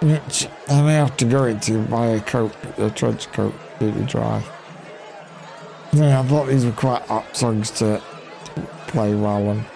which 0.00 0.48
I 0.68 0.82
may 0.82 0.94
have 0.94 1.16
to 1.18 1.24
go 1.24 1.44
into 1.44 1.82
buy 1.84 2.06
a 2.06 2.20
coat, 2.20 2.52
a 2.78 2.90
trench 2.90 3.30
coat, 3.32 3.54
completely 3.78 4.06
dry. 4.06 4.42
Yeah, 5.92 6.20
I 6.20 6.22
thought 6.24 6.48
these 6.48 6.64
were 6.64 6.72
quite 6.72 7.08
apt 7.10 7.36
songs 7.36 7.70
to 7.72 8.02
play 8.88 9.14
well 9.14 9.48
on. 9.48 9.66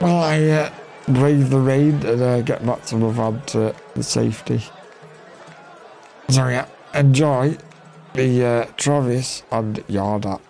Well, 0.00 0.16
I 0.16 0.42
uh, 0.44 0.72
brave 1.08 1.50
the 1.50 1.58
rain 1.58 1.94
and 2.06 2.22
uh, 2.22 2.40
get 2.42 2.64
back 2.64 2.84
to 2.86 2.96
my 2.96 3.12
to 3.46 3.74
the 3.94 4.02
safety. 4.02 4.62
So 6.28 6.48
yeah, 6.48 6.66
enjoy 6.94 7.56
the 8.14 8.44
uh, 8.44 8.66
Travis 8.76 9.42
and 9.50 9.82
Yard 9.88 10.26
Act. 10.26 10.47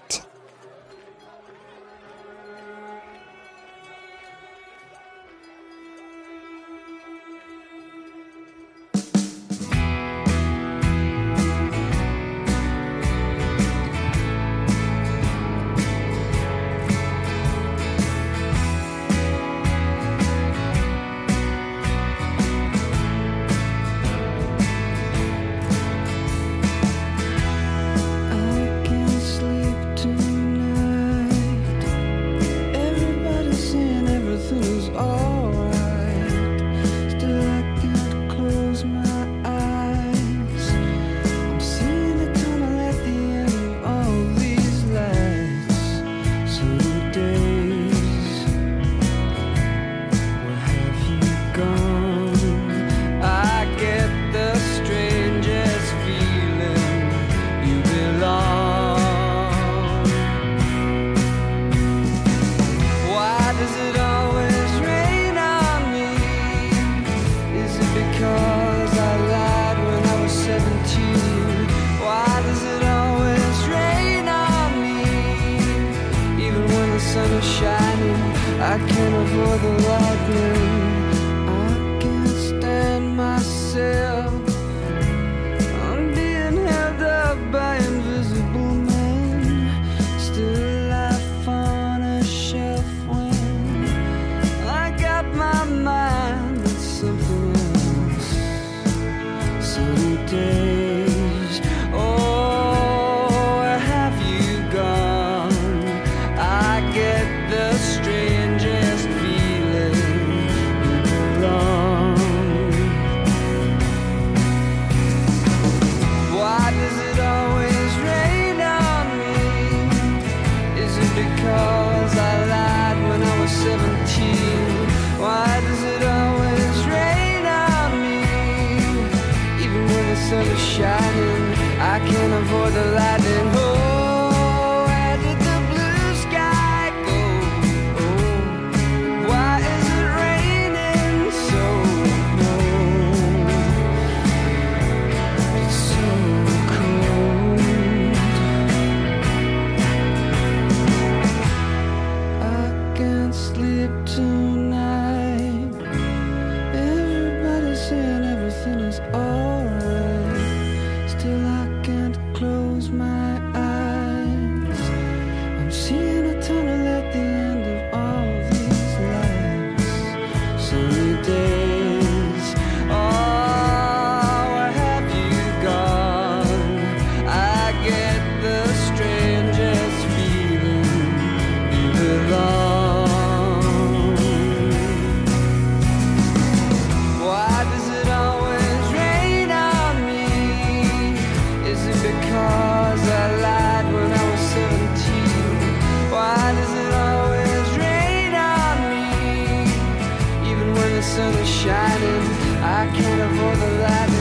Can't 203.49 203.61
the 203.61 203.83
lightning. 203.83 204.18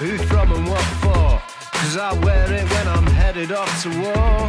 Who 0.00 0.16
from 0.16 0.50
and 0.52 0.66
what 0.66 0.82
for? 1.02 1.42
Cause 1.78 1.98
I 1.98 2.14
wear 2.24 2.50
it 2.50 2.66
when 2.70 2.88
I'm 2.88 3.04
headed 3.04 3.52
off 3.52 3.82
to 3.82 3.90
war. 3.90 4.48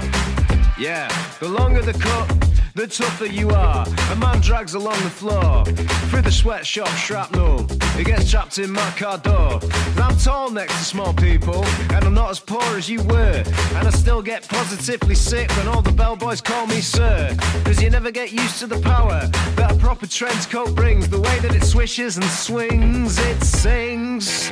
Yeah, 0.79 1.09
the 1.41 1.49
longer 1.49 1.81
the 1.81 1.91
cut, 1.91 2.29
the 2.73 2.87
tougher 2.87 3.25
you 3.25 3.49
are. 3.49 3.85
A 4.11 4.15
man 4.15 4.39
drags 4.39 4.75
along 4.75 5.03
the 5.03 5.09
floor 5.09 5.65
through 6.09 6.21
the 6.21 6.31
sweatshop 6.31 6.87
shrapnel. 6.95 7.67
He 7.97 8.05
gets 8.05 8.31
trapped 8.31 8.59
in 8.59 8.71
my 8.71 8.91
car 8.91 9.17
door. 9.17 9.59
And 9.61 9.99
I'm 9.99 10.15
tall 10.15 10.49
next 10.51 10.77
to 10.77 10.83
small 10.85 11.13
people, 11.13 11.65
and 11.65 12.05
I'm 12.05 12.13
not 12.13 12.29
as 12.29 12.39
poor 12.39 12.63
as 12.77 12.89
you 12.89 13.03
were. 13.03 13.43
And 13.75 13.85
I 13.85 13.91
still 13.91 14.21
get 14.21 14.47
positively 14.47 15.15
sick 15.15 15.51
when 15.57 15.67
all 15.67 15.81
the 15.81 15.91
bellboys 15.91 16.39
call 16.39 16.65
me 16.67 16.79
sir. 16.79 17.35
Cause 17.65 17.81
you 17.81 17.89
never 17.89 18.09
get 18.09 18.31
used 18.31 18.59
to 18.59 18.67
the 18.67 18.79
power 18.79 19.29
that 19.57 19.73
a 19.73 19.75
proper 19.75 20.07
trench 20.07 20.49
coat 20.49 20.73
brings. 20.75 21.09
The 21.09 21.19
way 21.19 21.39
that 21.39 21.53
it 21.53 21.63
swishes 21.65 22.15
and 22.15 22.25
swings, 22.25 23.19
it 23.19 23.43
sings. 23.43 24.49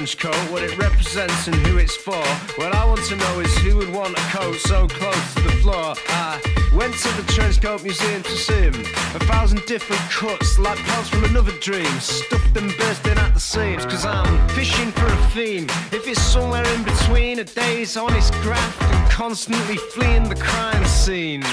Trench 0.00 0.16
coat, 0.16 0.50
what 0.50 0.62
it 0.62 0.78
represents 0.78 1.46
and 1.46 1.54
who 1.66 1.76
it's 1.76 1.94
for? 1.94 2.24
What 2.56 2.74
I 2.74 2.86
want 2.86 3.04
to 3.04 3.16
know 3.16 3.40
is 3.40 3.54
who 3.58 3.76
would 3.76 3.92
want 3.92 4.16
a 4.16 4.20
coat 4.32 4.56
so 4.56 4.88
close 4.88 5.34
to 5.34 5.42
the 5.42 5.52
floor. 5.60 5.94
I 6.08 6.40
went 6.74 6.94
to 6.94 7.08
the 7.20 7.32
trench 7.34 7.60
coat 7.60 7.82
museum 7.82 8.22
to 8.22 8.30
see 8.30 8.64
'em. 8.64 8.80
A 9.14 9.20
thousand 9.30 9.62
different 9.66 10.00
cuts, 10.10 10.58
like 10.58 10.78
parts 10.86 11.10
from 11.10 11.24
another 11.24 11.52
dream, 11.60 12.00
stuffed 12.00 12.56
and 12.56 12.74
bursting 12.78 13.18
at 13.18 13.34
the 13.34 13.40
seams. 13.40 13.84
Cause 13.84 14.06
I'm 14.06 14.48
fishing 14.56 14.90
for 14.92 15.06
a 15.06 15.20
theme. 15.34 15.66
If 15.92 16.08
it's 16.08 16.22
somewhere 16.22 16.66
in 16.76 16.82
between 16.82 17.40
a 17.40 17.44
day's 17.44 17.98
honest 17.98 18.32
graft 18.40 18.82
and 18.82 19.10
constantly 19.10 19.76
fleeing 19.76 20.30
the 20.30 20.36
crime 20.36 20.86
scene. 20.86 21.44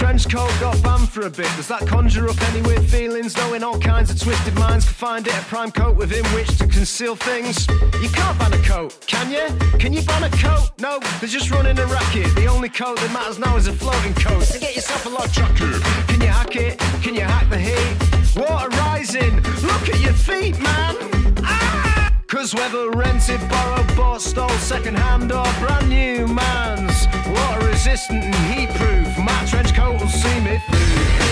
Trench 0.00 0.30
coat 0.30 0.50
got 0.60 0.82
banned 0.82 1.10
for 1.10 1.26
a 1.26 1.30
bit. 1.30 1.50
Does 1.56 1.68
that 1.68 1.86
conjure 1.86 2.26
up 2.26 2.40
any 2.50 2.62
weird 2.62 2.86
feelings? 2.86 3.36
Knowing 3.36 3.62
all 3.62 3.78
kinds 3.78 4.10
of 4.10 4.18
twisted 4.18 4.54
minds 4.54 4.86
can 4.86 4.94
find 4.94 5.26
it 5.26 5.34
a 5.34 5.42
prime 5.42 5.70
coat 5.70 5.94
within 5.94 6.24
which 6.34 6.56
to 6.56 6.66
conceal 6.66 7.14
things. 7.14 7.68
You 8.00 8.08
can't 8.08 8.38
ban 8.38 8.54
a 8.54 8.62
coat, 8.62 8.96
can 9.06 9.30
you? 9.30 9.46
Can 9.78 9.92
you 9.92 10.00
ban 10.00 10.24
a 10.24 10.30
coat? 10.30 10.70
No, 10.78 11.00
they're 11.20 11.28
just 11.28 11.50
running 11.50 11.78
a 11.78 11.84
racket. 11.84 12.34
The 12.34 12.46
only 12.46 12.70
coat 12.70 12.98
that 12.98 13.12
matters 13.12 13.38
now 13.38 13.58
is 13.58 13.66
a 13.66 13.74
floating 13.74 14.14
coat. 14.14 14.42
So 14.44 14.58
get 14.58 14.74
yourself 14.74 15.04
a 15.04 15.10
log 15.10 15.30
jacket. 15.32 15.82
Can 16.08 16.20
you 16.22 16.28
hack 16.28 16.56
it? 16.56 16.78
Can 17.02 17.14
you 17.14 17.20
hack 17.20 17.50
the 17.50 17.58
heat? 17.58 18.40
Water 18.40 18.70
rising. 18.78 19.36
Look 19.36 19.90
at 19.90 20.00
your 20.00 20.14
feet, 20.14 20.58
man. 20.60 21.19
Cause 22.30 22.54
whether 22.54 22.88
rented, 22.90 23.40
borrowed, 23.48 23.96
bought, 23.96 24.22
stole, 24.22 24.48
second 24.60 24.96
hand 24.96 25.32
or 25.32 25.44
brand 25.58 25.88
new 25.88 26.28
man's 26.28 27.08
water 27.26 27.66
resistant 27.66 28.22
and 28.22 28.34
heat 28.54 28.70
proof, 28.76 29.18
my 29.18 29.44
trench 29.46 29.74
coat 29.74 30.00
will 30.00 30.08
see 30.08 30.38
me 30.38 30.62
through. 30.68 31.29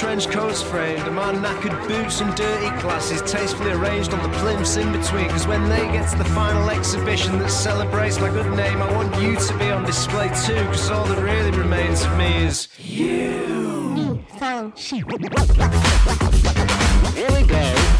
Trench 0.00 0.30
coats 0.30 0.62
framed 0.62 1.02
and 1.02 1.14
my 1.14 1.30
knackered 1.30 1.76
boots 1.86 2.22
and 2.22 2.34
dirty 2.34 2.70
glasses 2.80 3.20
tastefully 3.30 3.70
arranged 3.72 4.14
on 4.14 4.22
the 4.22 4.38
plimps 4.38 4.78
in 4.78 4.90
between. 4.92 5.28
Cause 5.28 5.46
when 5.46 5.68
they 5.68 5.82
get 5.92 6.10
to 6.12 6.16
the 6.16 6.24
final 6.24 6.70
exhibition 6.70 7.38
that 7.38 7.50
celebrates 7.50 8.18
my 8.18 8.30
good 8.30 8.50
name, 8.56 8.80
I 8.80 8.90
want 8.94 9.14
you 9.20 9.36
to 9.36 9.58
be 9.58 9.70
on 9.70 9.84
display 9.84 10.28
too. 10.46 10.64
Cause 10.68 10.90
all 10.90 11.04
that 11.04 11.22
really 11.22 11.50
remains 11.50 12.02
of 12.02 12.16
me 12.16 12.44
is 12.44 12.68
you. 12.78 14.22
Hmm, 14.38 14.70
Here 17.14 17.30
we 17.30 17.42
go. 17.42 17.90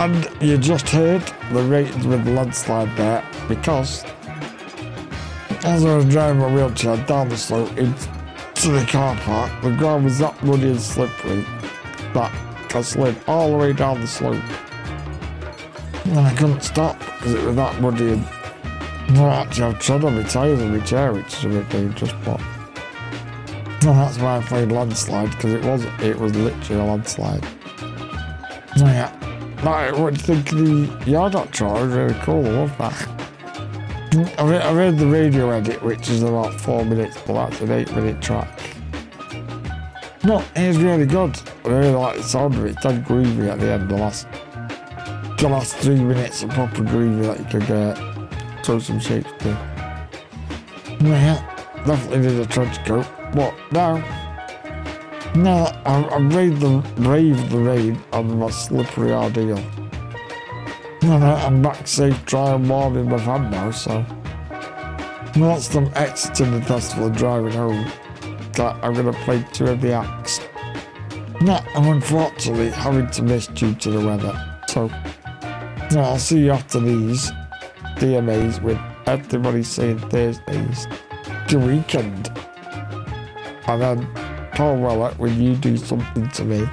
And 0.00 0.26
you 0.40 0.56
just 0.56 0.88
heard 0.88 1.20
the 1.52 1.62
Reytons 1.62 2.06
with 2.06 2.26
landslide 2.26 2.96
there 2.96 3.22
because 3.48 4.02
as 5.62 5.84
I 5.84 5.94
was 5.94 6.06
driving 6.06 6.40
my 6.40 6.50
wheelchair 6.50 6.96
down 7.04 7.28
the 7.28 7.36
slope 7.36 7.76
into 7.76 8.70
the 8.70 8.86
car 8.88 9.14
park, 9.16 9.52
the 9.62 9.72
ground 9.72 10.06
was 10.06 10.18
that 10.20 10.42
muddy 10.42 10.70
and 10.70 10.80
slippery 10.80 11.42
that 12.14 12.32
I 12.74 12.80
slid 12.80 13.14
all 13.26 13.50
the 13.50 13.58
way 13.58 13.74
down 13.74 14.00
the 14.00 14.06
slope. 14.06 14.42
And 16.06 16.20
I 16.20 16.34
couldn't 16.34 16.62
stop 16.62 16.98
because 16.98 17.34
it 17.34 17.44
was 17.44 17.56
that 17.56 17.78
muddy 17.82 18.12
and 18.14 18.24
well, 19.18 19.30
actually 19.32 19.64
I've 19.64 19.80
tread 19.80 20.02
on 20.02 20.16
my 20.16 20.22
tyres 20.22 20.62
and 20.62 20.78
my 20.78 20.82
chair, 20.82 21.12
which 21.12 21.26
is 21.26 21.44
a 21.44 21.48
bit 21.48 21.68
dangerous, 21.68 22.12
but 22.24 22.40
that's 23.82 24.18
why 24.18 24.38
I 24.38 24.42
played 24.44 24.72
landslide 24.72 25.30
because 25.32 25.52
it 25.52 25.62
was 25.62 25.84
it 26.00 26.18
was 26.18 26.34
literally 26.34 26.80
a 26.80 26.84
landslide. 26.86 27.44
So 28.76 28.86
yeah. 28.86 29.19
What 29.62 29.94
do 29.94 30.04
you 30.04 30.10
think 30.12 30.50
the 30.50 31.10
Yard? 31.10 31.34
It 31.34 31.60
was 31.60 31.92
really 31.92 32.14
cool. 32.22 32.46
I 32.46 32.50
love 32.50 32.78
that. 32.78 33.30
I 34.38 34.48
read, 34.48 34.62
I 34.62 34.72
read 34.72 34.98
the 34.98 35.06
radio 35.06 35.50
edit, 35.50 35.82
which 35.82 36.08
is 36.08 36.22
about 36.22 36.58
four 36.60 36.84
minutes, 36.84 37.18
but 37.26 37.34
that's 37.34 37.60
an 37.60 37.70
eight 37.70 37.94
minute 37.94 38.20
track. 38.22 38.58
No, 40.24 40.42
it's 40.56 40.78
really 40.78 41.06
good. 41.06 41.38
I 41.64 41.68
really 41.68 41.90
like 41.90 42.16
the 42.16 42.22
sound 42.22 42.54
of 42.54 42.64
it. 42.64 42.70
It's 42.72 42.82
dead 42.82 43.04
groovy 43.04 43.48
at 43.48 43.60
the 43.60 43.72
end. 43.72 43.90
The 43.90 43.96
last, 43.96 44.26
the 45.38 45.48
last 45.48 45.76
three 45.76 46.02
minutes 46.02 46.42
are 46.42 46.48
proper 46.48 46.82
groovy 46.82 47.22
that 47.26 47.38
you 47.38 47.44
could 47.44 47.66
get 47.66 48.64
throw 48.64 48.78
some 48.78 49.00
to. 49.00 49.24
Yeah, 51.00 51.84
definitely 51.86 52.18
need 52.18 52.40
a 52.40 52.46
trench 52.46 52.84
coat. 52.84 53.06
But 53.34 53.54
now, 53.72 53.96
no, 55.34 55.64
I, 55.84 56.08
I 56.16 56.18
braved 56.28 56.60
the, 56.60 56.78
braved 56.96 57.50
the 57.50 57.58
rain 57.58 58.02
on 58.12 58.38
my 58.38 58.50
slippery 58.50 59.12
ordeal. 59.12 59.58
And 61.02 61.24
I- 61.24 61.46
I'm 61.46 61.62
back 61.62 61.86
safe, 61.86 62.24
dry 62.26 62.54
and 62.54 62.68
warm 62.68 62.96
in 62.96 63.08
my 63.08 63.16
van 63.18 63.50
now, 63.50 63.70
so. 63.70 64.04
Once 65.36 65.74
I'm 65.74 65.90
exiting 65.94 66.50
the 66.52 66.62
festival 66.62 67.06
and 67.06 67.16
driving 67.16 67.52
home, 67.52 67.86
that 68.54 68.76
I'm 68.82 68.92
going 68.94 69.06
to 69.06 69.18
play 69.20 69.46
two 69.52 69.66
of 69.66 69.80
the 69.80 69.92
acts. 69.92 70.40
No, 71.40 71.58
I'm 71.74 71.86
unfortunately 71.88 72.70
having 72.70 73.08
to 73.12 73.22
miss 73.22 73.46
due 73.46 73.74
to 73.76 73.90
the 73.90 74.04
weather. 74.04 74.34
So, 74.68 74.88
no, 75.92 76.00
I'll 76.02 76.18
see 76.18 76.40
you 76.40 76.50
after 76.50 76.80
these 76.80 77.30
DMAs 77.96 78.60
with 78.60 78.78
everybody 79.06 79.62
saying 79.62 80.00
Thursdays. 80.10 80.86
The 81.48 81.58
weekend. 81.58 82.28
And 83.66 83.80
then 83.80 84.08
Paul 84.52 84.78
Weller 84.78 85.12
when 85.16 85.40
you 85.40 85.54
do 85.56 85.76
something 85.76 86.28
to 86.30 86.44
me. 86.44 86.68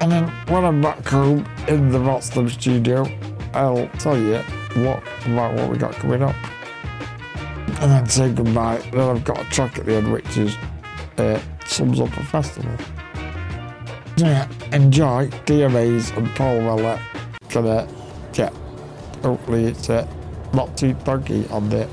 And 0.00 0.12
then 0.12 0.28
when 0.48 0.64
I'm 0.64 0.80
back 0.80 1.04
home 1.06 1.46
in 1.68 1.90
the 1.90 1.98
Rotslam 1.98 2.50
studio, 2.50 3.06
I'll 3.54 3.88
tell 3.98 4.16
you 4.16 4.38
what 4.84 5.02
about 5.26 5.54
what 5.54 5.70
we 5.70 5.78
got 5.78 5.94
coming 5.94 6.22
up. 6.22 6.36
And 7.80 7.90
then 7.90 8.06
say 8.06 8.32
goodbye. 8.32 8.78
Then 8.92 9.16
I've 9.16 9.24
got 9.24 9.40
a 9.40 9.44
track 9.50 9.78
at 9.78 9.86
the 9.86 9.94
end 9.94 10.12
which 10.12 10.36
is 10.36 10.56
uh, 11.18 11.40
sums 11.64 12.00
up 12.00 12.14
a 12.16 12.24
festival. 12.24 12.76
So 14.16 14.26
yeah, 14.26 14.48
enjoy 14.72 15.28
DMAs 15.46 16.16
and 16.16 16.28
Paul 16.36 16.58
Weller. 16.58 17.00
Gonna 17.50 17.88
get 18.32 18.52
hopefully 19.22 19.64
it's 19.64 19.90
uh, 19.90 20.06
not 20.54 20.76
too 20.76 20.92
doggy 21.04 21.46
on 21.48 21.68
the 21.68 21.88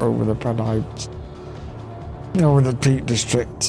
over 0.00 0.24
the 0.24 0.34
Pennines 0.34 1.08
over 2.38 2.60
the 2.60 2.74
Peak 2.76 3.06
District. 3.06 3.62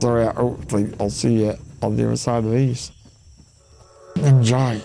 So 0.00 0.16
yeah, 0.16 0.32
hopefully 0.32 0.92
I'll 1.00 1.10
see 1.10 1.44
you 1.44 1.54
on 1.82 1.96
the 1.96 2.06
other 2.06 2.16
side 2.16 2.44
of 2.44 2.50
these. 2.50 2.92
Enjoy. 4.16 4.80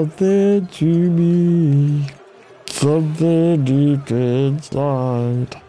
Something 0.00 0.66
to 0.66 1.10
me, 1.10 2.06
something 2.66 3.62
deep 3.64 4.10
inside. 4.10 5.60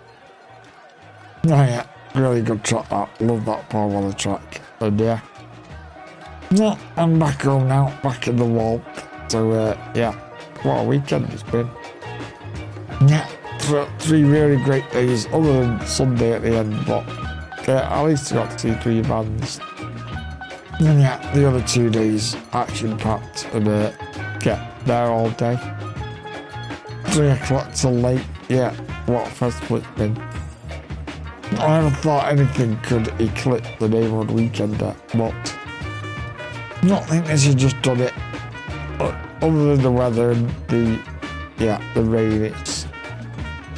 Oh 1.48 1.50
yeah, 1.50 1.86
really 2.16 2.42
good 2.42 2.64
track 2.64 2.88
that. 2.90 3.10
Love 3.20 3.44
that 3.44 3.70
part 3.70 3.92
of 3.92 4.08
the 4.08 4.14
track. 4.14 4.62
And 4.80 4.98
yeah. 4.98 5.20
Yeah, 6.52 6.78
I'm 6.96 7.20
back 7.20 7.42
home 7.42 7.68
now, 7.68 7.94
back 8.02 8.30
in 8.30 8.38
the 8.38 8.46
wall. 8.46 8.82
So 9.28 9.52
uh, 9.52 9.92
yeah, 9.96 10.14
what 10.64 10.80
a 10.80 10.84
weekend 10.86 11.30
it's 11.34 11.44
been. 11.44 11.70
Yeah, 13.08 13.28
th- 13.60 13.90
three 14.00 14.24
really 14.24 14.64
great 14.64 14.90
days, 14.92 15.26
other 15.34 15.66
than 15.66 15.86
Sunday 15.86 16.32
at 16.32 16.42
the 16.42 16.56
end, 16.56 16.86
but 16.86 17.06
uh, 17.68 17.90
at 17.92 18.04
least 18.04 18.32
I 18.32 18.36
got 18.36 18.52
to 18.52 18.60
see 18.60 18.74
three 18.76 19.02
bands. 19.02 19.60
And 20.80 21.00
yeah, 21.02 21.32
the 21.34 21.48
other 21.48 21.62
two 21.68 21.90
days 21.90 22.36
action 22.54 22.98
packed 22.98 23.48
and 23.54 23.68
uh, 23.68 23.92
yeah, 24.46 24.72
there 24.86 25.08
all 25.08 25.30
day. 25.32 25.58
Three 27.08 27.30
o'clock 27.30 27.74
till 27.74 27.92
late. 27.94 28.24
Yeah, 28.50 28.74
what 29.06 29.28
it's 29.42 29.88
been. 29.98 30.18
I 31.60 31.82
never 31.82 31.90
thought 31.98 32.28
anything 32.32 32.78
could 32.82 33.08
eclipse 33.20 33.68
the 33.80 33.90
neighbourhood 33.90 34.30
weekender, 34.30 34.96
but 35.14 35.58
not 36.84 37.06
think 37.08 37.26
this 37.26 37.46
has 37.46 37.56
just 37.56 37.82
done 37.82 38.00
it. 38.00 38.14
O- 39.00 39.16
Other 39.42 39.76
than 39.76 39.82
the 39.84 39.92
weather 39.92 40.32
and 40.32 40.50
the 40.68 41.00
yeah, 41.58 41.82
the 41.94 42.04
rain, 42.04 42.44
it's 42.44 42.88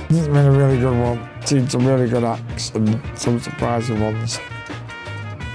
it's 0.09 0.27
been 0.27 0.45
a 0.45 0.51
really 0.51 0.79
good 0.79 0.97
one. 0.99 1.27
Seen 1.45 1.67
some 1.67 1.85
really 1.85 2.07
good 2.07 2.23
acts 2.23 2.69
and 2.75 3.01
some 3.15 3.39
surprising 3.39 3.99
ones. 3.99 4.39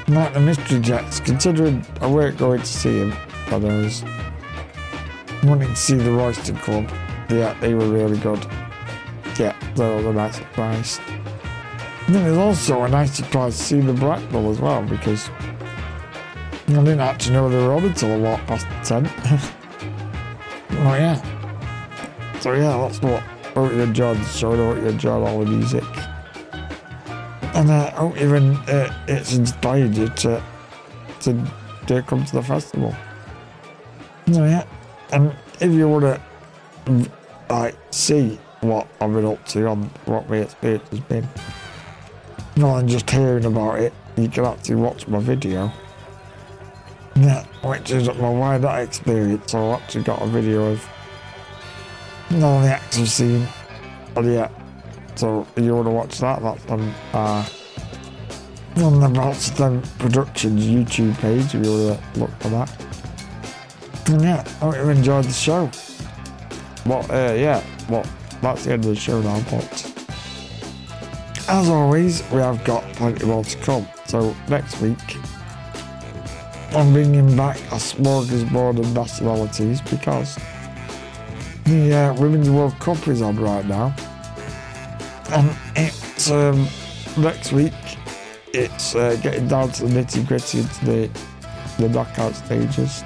Like 0.08 0.32
the 0.34 0.40
Mystery 0.40 0.80
Jets, 0.80 1.20
considering 1.20 1.84
I 2.00 2.06
weren't 2.08 2.36
going 2.38 2.60
to 2.60 2.66
see 2.66 2.98
him, 2.98 3.14
but 3.48 3.64
I 3.64 3.76
was 3.82 4.02
wanting 5.44 5.68
to 5.68 5.76
see 5.76 5.96
the 5.96 6.10
Royston 6.10 6.56
Club. 6.56 6.90
Yeah, 7.30 7.54
they 7.60 7.74
were 7.74 7.88
really 7.88 8.18
good. 8.18 8.44
Yeah, 9.38 9.56
they 9.74 9.84
were 9.84 10.10
a 10.10 10.12
nice 10.12 10.36
surprise. 10.36 11.00
And 12.06 12.14
then 12.14 12.24
there's 12.24 12.38
also 12.38 12.82
a 12.84 12.88
nice 12.88 13.14
surprise 13.14 13.56
to 13.56 13.62
see 13.62 13.80
the 13.80 13.92
Blackpool 13.92 14.50
as 14.50 14.60
well, 14.60 14.82
because 14.82 15.30
I 16.68 16.72
didn't 16.72 17.00
actually 17.00 17.34
know 17.34 17.48
they 17.48 17.56
were 17.56 17.74
on 17.74 17.84
until 17.84 18.16
a 18.16 18.18
lot 18.18 18.46
past 18.46 18.66
10. 18.88 19.06
oh, 20.70 20.94
yeah. 20.94 21.20
So, 22.40 22.52
yeah, 22.52 22.76
that's 22.78 23.00
what 23.02 23.22
I 23.22 23.50
hope 23.54 23.72
you 23.72 23.80
enjoyed 23.80 24.16
the 24.16 24.24
show. 24.24 24.52
I 24.52 24.56
hope 24.56 24.76
you 24.82 24.88
enjoyed 24.88 25.28
all 25.28 25.44
the 25.44 25.50
music. 25.50 25.84
And 27.54 27.70
uh, 27.70 27.90
I 27.94 27.98
hope 27.98 28.16
even 28.20 28.56
uh, 28.68 29.04
it's 29.08 29.34
inspired 29.34 29.94
you 29.94 30.08
to, 30.08 30.42
to 31.20 31.50
to 31.88 32.02
come 32.02 32.24
to 32.24 32.32
the 32.34 32.42
festival. 32.42 32.94
So 34.30 34.44
yeah, 34.44 34.64
and 35.12 35.34
if 35.60 35.72
you 35.72 35.88
want 35.88 36.04
to 36.04 37.10
like 37.50 37.76
see 37.90 38.38
what 38.60 38.86
I've 39.00 39.12
been 39.12 39.24
up 39.24 39.44
to 39.48 39.66
on 39.66 39.84
what 40.04 40.28
my 40.28 40.38
experience 40.38 40.88
has 40.90 41.00
been, 41.00 41.28
rather 42.56 42.80
than 42.80 42.88
just 42.88 43.08
hearing 43.10 43.44
about 43.44 43.78
it, 43.80 43.92
you 44.16 44.28
can 44.28 44.44
actually 44.44 44.76
watch 44.76 45.06
my 45.08 45.20
video. 45.20 45.72
Yeah, 47.16 47.44
which 47.64 47.90
is 47.90 48.08
my 48.08 48.30
wider 48.30 48.68
experience. 48.78 49.52
So 49.52 49.72
I've 49.72 49.82
actually 49.82 50.04
got 50.04 50.22
a 50.22 50.26
video 50.26 50.72
of 50.72 50.88
all 52.32 52.60
the 52.60 52.68
acts 52.68 52.98
I've 52.98 53.08
seen. 53.08 53.48
And 54.16 54.34
yeah, 54.34 54.50
so 55.14 55.46
if 55.56 55.64
you 55.64 55.74
want 55.74 55.86
to 55.86 55.92
watch 55.92 56.18
that, 56.18 56.42
that's 56.42 56.66
on 56.66 56.94
uh, 57.12 57.48
on 58.76 59.00
the 59.00 59.08
Ralston 59.08 59.82
Productions 59.98 60.64
YouTube 60.64 61.16
page 61.18 61.54
if 61.54 61.64
you 61.64 61.72
want 61.72 62.00
to 62.14 62.20
look 62.20 62.30
for 62.40 62.48
that. 62.50 62.87
Yeah, 64.08 64.42
I 64.46 64.64
hope 64.64 64.76
you 64.76 64.88
enjoyed 64.88 65.26
the 65.26 65.32
show. 65.32 65.70
Well, 66.86 67.04
uh, 67.12 67.34
yeah, 67.34 67.62
well, 67.90 68.06
that's 68.40 68.64
the 68.64 68.72
end 68.72 68.84
of 68.86 68.90
the 68.90 68.96
show 68.96 69.20
now, 69.20 69.38
but 69.50 69.98
as 71.48 71.68
always, 71.68 72.22
we 72.30 72.38
have 72.38 72.64
got 72.64 72.82
plenty 72.94 73.26
more 73.26 73.44
to 73.44 73.58
come. 73.58 73.86
So 74.06 74.34
next 74.48 74.80
week, 74.80 74.98
I'm 76.72 76.92
bringing 76.94 77.36
back 77.36 77.58
a 77.70 77.76
smorgasbord 77.76 78.78
of 78.78 78.94
nationalities 78.94 79.82
because 79.82 80.38
the 81.64 81.94
uh, 81.94 82.14
Women's 82.14 82.48
World 82.48 82.78
Cup 82.80 83.08
is 83.08 83.20
on 83.20 83.36
right 83.36 83.66
now. 83.66 83.94
And 85.30 85.54
it's 85.76 86.30
um, 86.30 86.66
next 87.18 87.52
week, 87.52 87.74
it's 88.54 88.94
uh, 88.94 89.18
getting 89.22 89.48
down 89.48 89.70
to 89.72 89.86
the 89.86 90.00
nitty 90.02 90.26
gritty 90.26 90.60
the, 90.86 91.10
the 91.78 91.90
knockout 91.90 92.34
stages. 92.34 93.04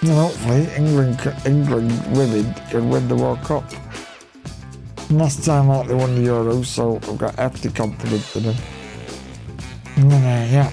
And 0.00 0.10
hopefully, 0.10 0.68
England, 0.76 1.18
England 1.44 2.16
women 2.16 2.54
can 2.70 2.88
win 2.88 3.08
the 3.08 3.16
World 3.16 3.42
Cup. 3.42 3.64
Last 5.10 5.44
time 5.44 5.70
out, 5.70 5.88
they 5.88 5.94
won 5.94 6.14
the 6.14 6.28
Euros, 6.28 6.66
so 6.66 6.96
I've 6.96 7.18
got 7.18 7.34
hefty 7.34 7.70
confidence 7.70 8.36
in 8.36 8.44
them. 8.44 8.56
And 9.96 10.12
uh, 10.12 10.16
yeah. 10.16 10.70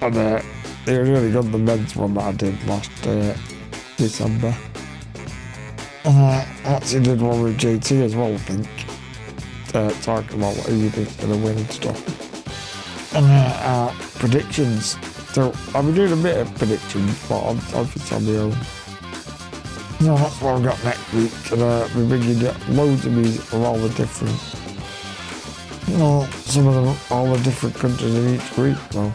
And 0.00 0.16
uh, 0.16 0.42
they 0.86 0.96
were 0.96 1.04
really 1.04 1.30
good, 1.30 1.52
the 1.52 1.58
men's 1.58 1.94
one 1.94 2.14
that 2.14 2.24
I 2.24 2.32
did 2.32 2.66
last 2.66 3.06
uh, 3.06 3.36
December. 3.96 4.56
And 6.04 6.16
uh, 6.16 6.44
I 6.64 6.74
actually 6.76 7.02
did 7.02 7.20
one 7.20 7.42
with 7.42 7.58
JT 7.58 8.02
as 8.02 8.16
well, 8.16 8.32
I 8.32 8.38
think. 8.38 8.68
Uh, 9.74 9.90
talking 10.02 10.38
about 10.38 10.56
what 10.56 10.68
he 10.68 10.88
think's 10.88 11.16
going 11.16 11.32
to 11.32 11.38
win 11.44 11.58
and 11.58 11.70
stuff. 11.70 13.14
And 13.14 13.26
uh, 13.26 13.90
uh, 13.90 13.94
predictions. 14.18 14.96
So 15.34 15.52
I've 15.74 15.84
been 15.84 15.96
doing 15.96 16.12
a 16.12 16.22
bit 16.22 16.36
of 16.36 16.54
predictions, 16.54 17.28
but 17.28 17.42
I'm 17.42 17.58
obviously 17.74 18.16
on 18.16 18.24
my 18.24 18.38
own. 18.38 18.56
No, 20.00 20.16
that's 20.16 20.40
what 20.40 20.54
I've 20.54 20.62
got 20.62 20.84
next 20.84 21.12
week. 21.12 21.32
And 21.50 21.60
uh, 21.60 21.88
we're 21.96 22.06
bringing 22.06 22.38
you 22.38 22.52
loads 22.68 23.04
of 23.04 23.14
music 23.14 23.40
from 23.40 23.64
all 23.64 23.76
the 23.76 23.88
different, 23.88 24.38
you 25.88 25.96
know, 25.98 26.24
some 26.44 26.68
of 26.68 26.74
them, 26.76 26.96
all 27.10 27.34
the 27.34 27.42
different 27.42 27.74
countries 27.74 28.14
in 28.14 28.36
each 28.36 28.56
week, 28.56 28.76
So, 28.92 29.12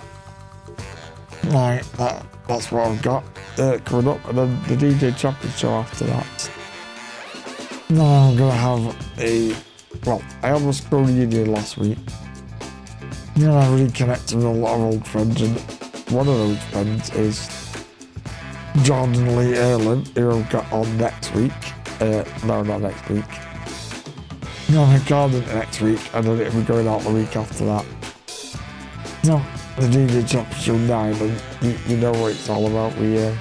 like, 1.52 1.90
that, 1.94 2.26
that's 2.50 2.70
what 2.70 2.88
I've 2.88 3.02
got 3.02 3.24
uh, 3.58 3.78
coming 3.86 4.10
up. 4.10 4.28
And 4.28 4.40
then 4.40 4.64
the 4.64 4.76
DJ 4.76 5.18
Chopping 5.18 5.52
show 5.52 5.70
after 5.70 6.04
that. 6.04 6.52
No, 7.90 8.04
I'm 8.04 8.36
to 8.36 8.52
have 8.52 9.20
a, 9.20 9.56
well, 10.06 10.22
I 10.44 10.50
had 10.50 10.62
my 10.64 10.72
school 10.72 11.06
reunion 11.06 11.54
last 11.54 11.78
week. 11.78 11.98
You 13.38 13.46
know, 13.46 13.58
I 13.58 13.74
reconnected 13.74 14.36
with 14.36 14.46
a 14.46 14.50
lot 14.50 14.76
of 14.76 14.82
old 14.82 15.08
friends, 15.08 15.42
and 15.42 15.79
one 16.12 16.28
of 16.28 16.38
those 16.38 16.64
friends 16.66 17.10
is 17.12 17.50
Jordan 18.84 19.36
Lee 19.36 19.56
Erlin, 19.58 20.06
who 20.16 20.32
I've 20.32 20.50
got 20.50 20.72
on 20.72 20.98
next 20.98 21.34
week. 21.36 21.52
Uh, 22.02 22.24
no, 22.46 22.64
not 22.64 22.82
next 22.82 23.08
week. 23.10 23.26
No, 24.70 24.84
I'm 24.84 25.34
it 25.34 25.48
next 25.48 25.82
week, 25.82 26.00
and 26.14 26.26
then 26.26 26.40
it'll 26.40 26.60
be 26.60 26.66
going 26.66 26.88
out 26.88 27.02
the 27.02 27.12
week 27.12 27.36
after 27.36 27.66
that. 27.66 27.86
No, 29.24 29.44
the 29.78 29.88
DJ 29.88 30.52
Show 30.54 30.78
9, 30.78 31.14
and 31.14 31.42
you, 31.62 31.78
you 31.88 31.98
know 31.98 32.12
what 32.12 32.32
it's 32.32 32.50
all 32.50 32.68
about. 32.68 32.96
We, 32.98 33.18
uh, 33.18 33.36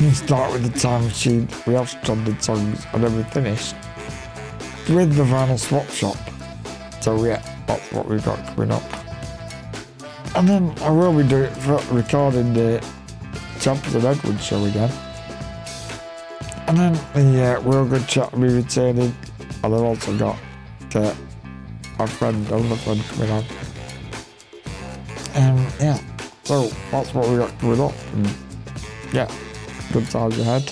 we 0.00 0.10
start 0.10 0.52
with 0.52 0.70
the 0.70 0.78
time 0.78 1.04
machine, 1.04 1.48
we 1.66 1.74
have 1.74 1.90
stranded 1.90 2.42
songs, 2.42 2.86
and 2.92 3.04
then 3.04 3.16
we 3.16 3.22
finish 3.24 3.72
with 4.88 5.16
the 5.16 5.24
vinyl 5.24 5.58
swap 5.58 5.88
shop. 5.90 6.16
So, 7.02 7.24
yeah, 7.24 7.42
that's 7.66 7.92
what 7.92 8.06
we've 8.06 8.24
got 8.24 8.38
coming 8.54 8.72
up. 8.72 9.05
And 10.36 10.46
then 10.46 10.74
I 10.82 10.90
will 10.90 11.16
be 11.16 11.26
doing 11.26 11.50
recording 11.90 12.52
the 12.52 12.86
Champions 13.58 13.94
and 13.94 14.04
Edwards 14.04 14.44
show 14.44 14.62
again. 14.66 14.92
And 16.68 16.76
then 16.76 16.92
the 17.14 17.56
uh, 17.56 17.60
Real 17.62 17.86
Good 17.86 18.06
Chat 18.06 18.30
will 18.32 18.40
be 18.40 18.54
returning. 18.54 19.16
And 19.64 19.74
I've 19.74 19.80
also 19.80 20.16
got 20.18 20.36
my 21.98 22.06
friend, 22.06 22.46
another 22.48 22.76
friend 22.76 23.02
coming 23.08 23.30
on. 23.30 23.44
Um, 25.36 25.66
yeah, 25.80 25.98
so 26.44 26.68
that's 26.90 27.14
what 27.14 27.28
we 27.30 27.38
got 27.38 27.58
coming 27.58 27.80
up. 27.80 27.94
And 28.12 28.30
yeah, 29.14 29.34
good 29.90 30.08
times 30.10 30.38
ahead. 30.38 30.70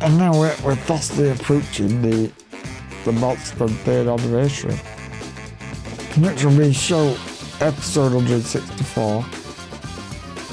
And 0.00 0.16
now 0.16 0.32
we're, 0.32 0.56
we're 0.64 0.76
fastly 0.76 1.30
approaching 1.30 2.02
the 2.02 2.32
the 3.04 3.12
month 3.12 3.58
milestone 3.58 3.68
third 3.84 4.06
anniversary. 4.06 4.78
Next 6.16 6.44
will 6.44 6.56
be 6.56 6.72
show 6.72 7.16
episode 7.60 8.12
164. 8.12 9.24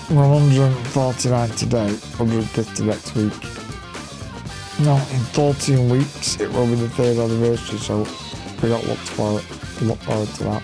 We're 0.09 0.29
149 0.29 1.49
today, 1.49 1.91
150 1.91 2.83
next 2.85 3.15
week. 3.15 3.33
Now, 4.79 4.95
in 5.11 5.19
13 5.35 5.89
weeks, 5.89 6.39
it 6.39 6.49
will 6.51 6.65
be 6.65 6.75
the 6.75 6.87
third 6.89 7.17
anniversary, 7.17 7.77
so 7.79 8.07
we 8.61 8.69
got 8.69 8.85
look 8.85 8.97
forward, 8.97 9.43
look 9.81 9.99
forward 9.99 10.29
to 10.35 10.43
that. 10.45 10.63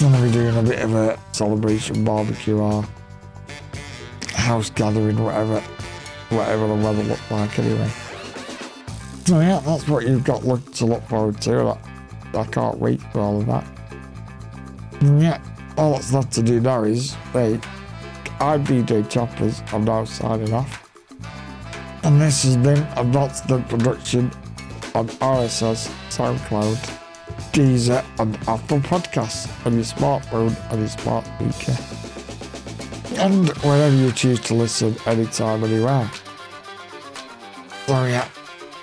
Gonna 0.00 0.20
be 0.22 0.32
doing 0.32 0.56
a 0.56 0.62
bit 0.62 0.80
of 0.80 0.94
a 0.94 1.18
celebration 1.32 2.04
barbecue 2.04 2.58
or 2.58 2.84
house 4.34 4.70
gathering, 4.70 5.22
whatever, 5.22 5.60
whatever 6.30 6.66
the 6.66 6.74
weather 6.74 7.04
looks 7.04 7.30
like 7.30 7.56
anyway. 7.58 7.90
So 9.26 9.38
yeah, 9.40 9.60
that's 9.60 9.86
what 9.86 10.06
you've 10.06 10.24
got 10.24 10.44
look, 10.44 10.72
to 10.72 10.86
look 10.86 11.04
forward 11.04 11.40
to. 11.42 11.78
I 12.34 12.44
can't 12.44 12.78
wait 12.78 13.00
for 13.12 13.20
all 13.20 13.40
of 13.40 13.46
that. 13.46 13.77
Yeah, 15.00 15.40
all 15.76 15.92
that's 15.92 16.12
left 16.12 16.32
to 16.32 16.42
do 16.42 16.58
now 16.58 16.82
is, 16.82 17.14
hey, 17.32 17.60
I'm 18.40 18.64
DJ 18.64 19.08
Chappers, 19.08 19.62
I'm 19.72 19.84
now 19.84 20.04
signing 20.04 20.52
off. 20.52 20.90
And 22.02 22.20
this 22.20 22.42
has 22.42 22.56
been 22.56 22.84
a 22.96 23.04
Boston 23.04 23.62
production 23.64 24.32
on 24.96 25.06
RSS, 25.08 25.88
SoundCloud, 26.10 26.76
Deezer, 27.52 28.04
and 28.18 28.36
Apple 28.48 28.80
Podcasts 28.80 29.48
on 29.64 29.74
your 29.74 29.84
smartphone 29.84 30.56
and 30.72 30.80
your 30.80 30.88
smart 30.88 31.24
speaker. 31.26 31.76
And 33.20 33.48
wherever 33.58 33.94
you 33.94 34.10
choose 34.10 34.40
to 34.40 34.54
listen, 34.54 34.96
anytime, 35.06 35.62
anywhere. 35.62 36.10
So 37.86 38.04
yeah, 38.04 38.28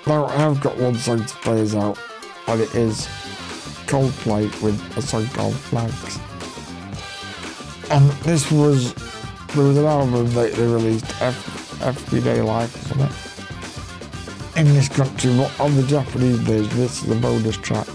now 0.06 0.26
I've 0.26 0.60
got 0.62 0.78
one 0.78 0.94
song 0.94 1.26
to 1.26 1.34
play 1.36 1.60
us 1.60 1.74
out, 1.74 1.98
and 2.48 2.60
it 2.62 2.74
is 2.74 3.06
Coldplay 3.86 4.50
with 4.62 4.80
a 4.96 5.02
song 5.02 5.26
called 5.28 5.54
Flags. 5.54 6.18
And 7.90 8.10
this 8.22 8.50
was 8.50 8.94
there 9.54 9.64
was 9.64 9.76
an 9.78 9.86
album 9.86 10.30
that 10.34 10.52
they 10.52 10.66
released 10.66 11.06
F, 11.22 11.82
Everyday 11.82 12.42
Life 12.42 12.74
or 12.76 12.88
something 12.88 13.36
in 14.56 14.64
this 14.74 14.88
country, 14.88 15.36
but 15.36 15.60
on 15.60 15.76
the 15.76 15.82
Japanese 15.82 16.38
version, 16.38 16.78
this 16.78 17.02
is 17.02 17.08
the 17.08 17.14
bonus 17.16 17.56
track. 17.58 17.86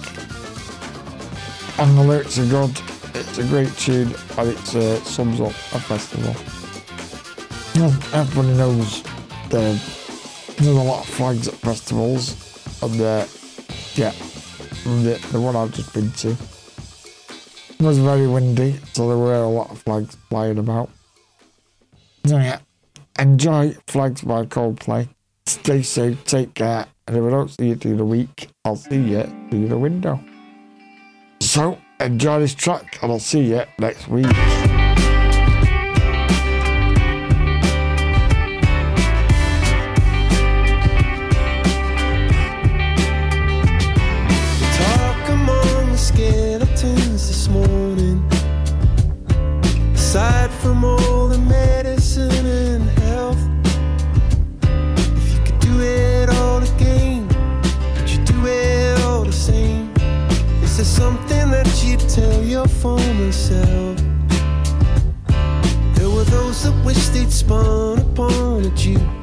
And 1.79 1.97
the 1.97 2.03
lyrics 2.03 2.37
are 2.37 2.45
good. 2.45 2.79
It's 3.15 3.39
a 3.39 3.43
great 3.45 3.75
tune, 3.77 4.13
and 4.37 4.49
it 4.49 4.75
uh, 4.75 5.03
sums 5.03 5.41
up 5.41 5.49
a 5.49 5.79
festival. 5.79 6.35
Everybody 8.13 8.57
knows 8.57 9.01
the, 9.49 9.79
there's 10.57 10.67
a 10.67 10.81
lot 10.83 10.99
of 11.01 11.09
flags 11.13 11.47
at 11.47 11.55
festivals, 11.55 12.35
and 12.83 13.01
uh, 13.01 13.25
yeah, 13.95 14.13
the, 14.83 15.19
the 15.31 15.39
one 15.39 15.55
I've 15.55 15.71
just 15.71 15.93
been 15.93 16.11
to. 16.11 16.29
It 16.29 17.81
was 17.85 17.97
very 17.97 18.27
windy, 18.27 18.79
so 18.93 19.07
there 19.07 19.17
were 19.17 19.35
a 19.35 19.47
lot 19.47 19.71
of 19.71 19.81
flags 19.81 20.15
flying 20.29 20.57
about. 20.57 20.89
So 22.25 22.37
yeah, 22.37 22.59
enjoy 23.17 23.75
Flags 23.87 24.21
by 24.21 24.45
Coldplay. 24.45 25.09
Stay 25.47 25.81
safe, 25.81 26.23
take 26.25 26.53
care, 26.53 26.85
and 27.07 27.17
if 27.17 27.23
I 27.23 27.29
don't 27.29 27.49
see 27.49 27.69
you 27.69 27.75
through 27.75 27.97
the 27.97 28.05
week, 28.05 28.49
I'll 28.63 28.75
see 28.75 29.01
you 29.01 29.23
through 29.49 29.67
the 29.67 29.77
window. 29.77 30.19
So 31.39 31.79
enjoy 31.99 32.39
this 32.39 32.53
track, 32.53 32.99
and 33.01 33.11
I'll 33.11 33.19
see 33.19 33.41
you 33.41 33.63
next 33.79 34.07
week. 34.07 34.27
something 61.01 61.49
that 61.49 61.83
you'd 61.83 61.99
tell 62.07 62.43
your 62.43 62.67
former 62.67 63.31
self. 63.31 63.97
There 65.95 66.11
were 66.15 66.27
those 66.35 66.61
that 66.63 66.75
wished 66.85 67.13
they'd 67.13 67.31
spun 67.31 67.97
upon 67.97 68.65
a 68.65 68.69
juke 68.75 69.20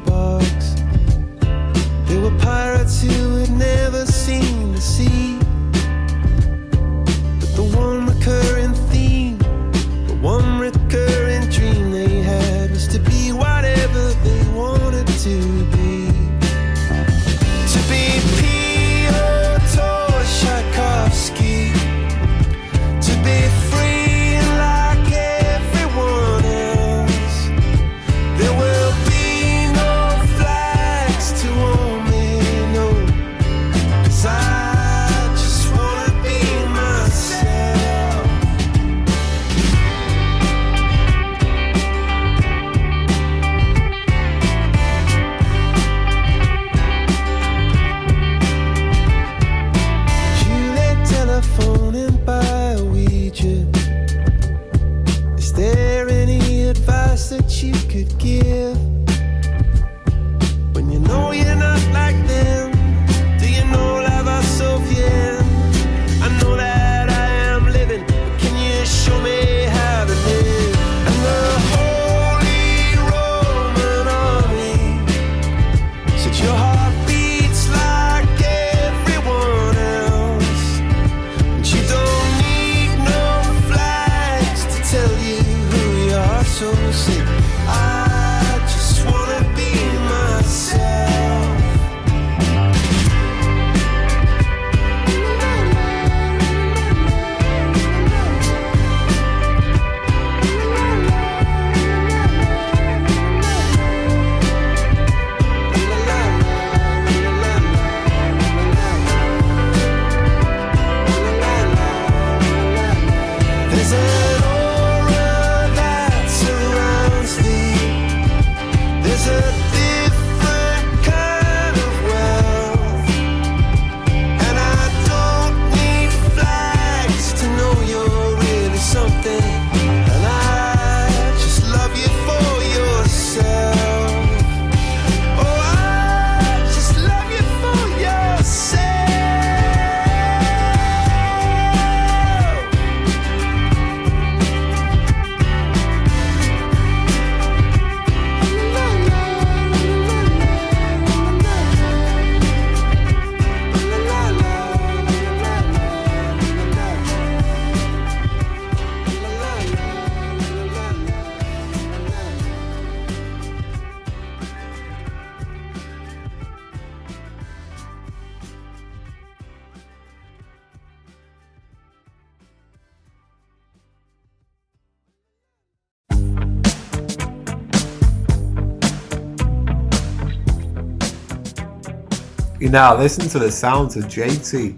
You 182.68 182.72
now 182.72 182.98
listen 182.98 183.26
to 183.30 183.38
the 183.38 183.50
sounds 183.50 183.96
of 183.96 184.04
JT 184.08 184.76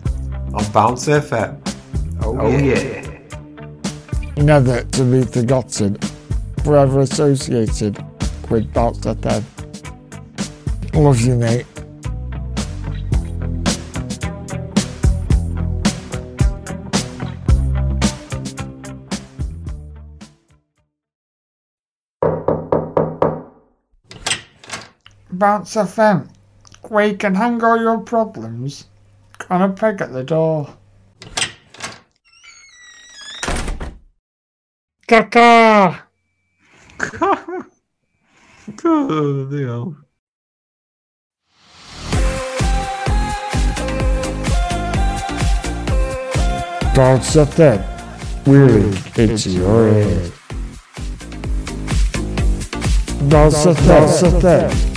on 0.54 0.72
Bounce 0.72 1.08
FM. 1.08 1.60
Oh, 2.22 2.38
oh 2.38 2.48
yeah. 2.56 2.78
yeah. 4.36 4.44
Never 4.44 4.84
to 4.84 5.02
be 5.02 5.24
forgotten, 5.24 5.98
forever 6.62 7.00
associated 7.00 7.98
with 8.48 8.72
Bounce 8.72 9.00
FM. 9.00 9.42
Love 10.94 11.20
you, 11.20 11.34
mate. 11.34 11.66
Bounce 25.32 25.74
FM 25.74 26.30
quick 26.90 27.12
you 27.12 27.16
can 27.16 27.36
hang 27.36 27.62
all 27.62 27.78
your 27.78 27.98
problems 27.98 28.86
on 29.48 29.62
a 29.62 29.68
peg 29.72 30.02
at 30.02 30.12
the 30.12 30.24
door. 30.24 30.76
Kaka! 35.06 36.02
oh, 38.84 39.48
no. 39.50 39.96
Don't 46.94 47.22
set 47.22 47.52
that. 47.52 47.86
Really, 48.46 48.98
it's, 49.14 49.46
your 49.46 49.92
head. 49.92 50.32
Don't 53.28 53.52
set 53.52 53.76
that, 53.76 54.08
set 54.08 54.42
that. 54.42 54.89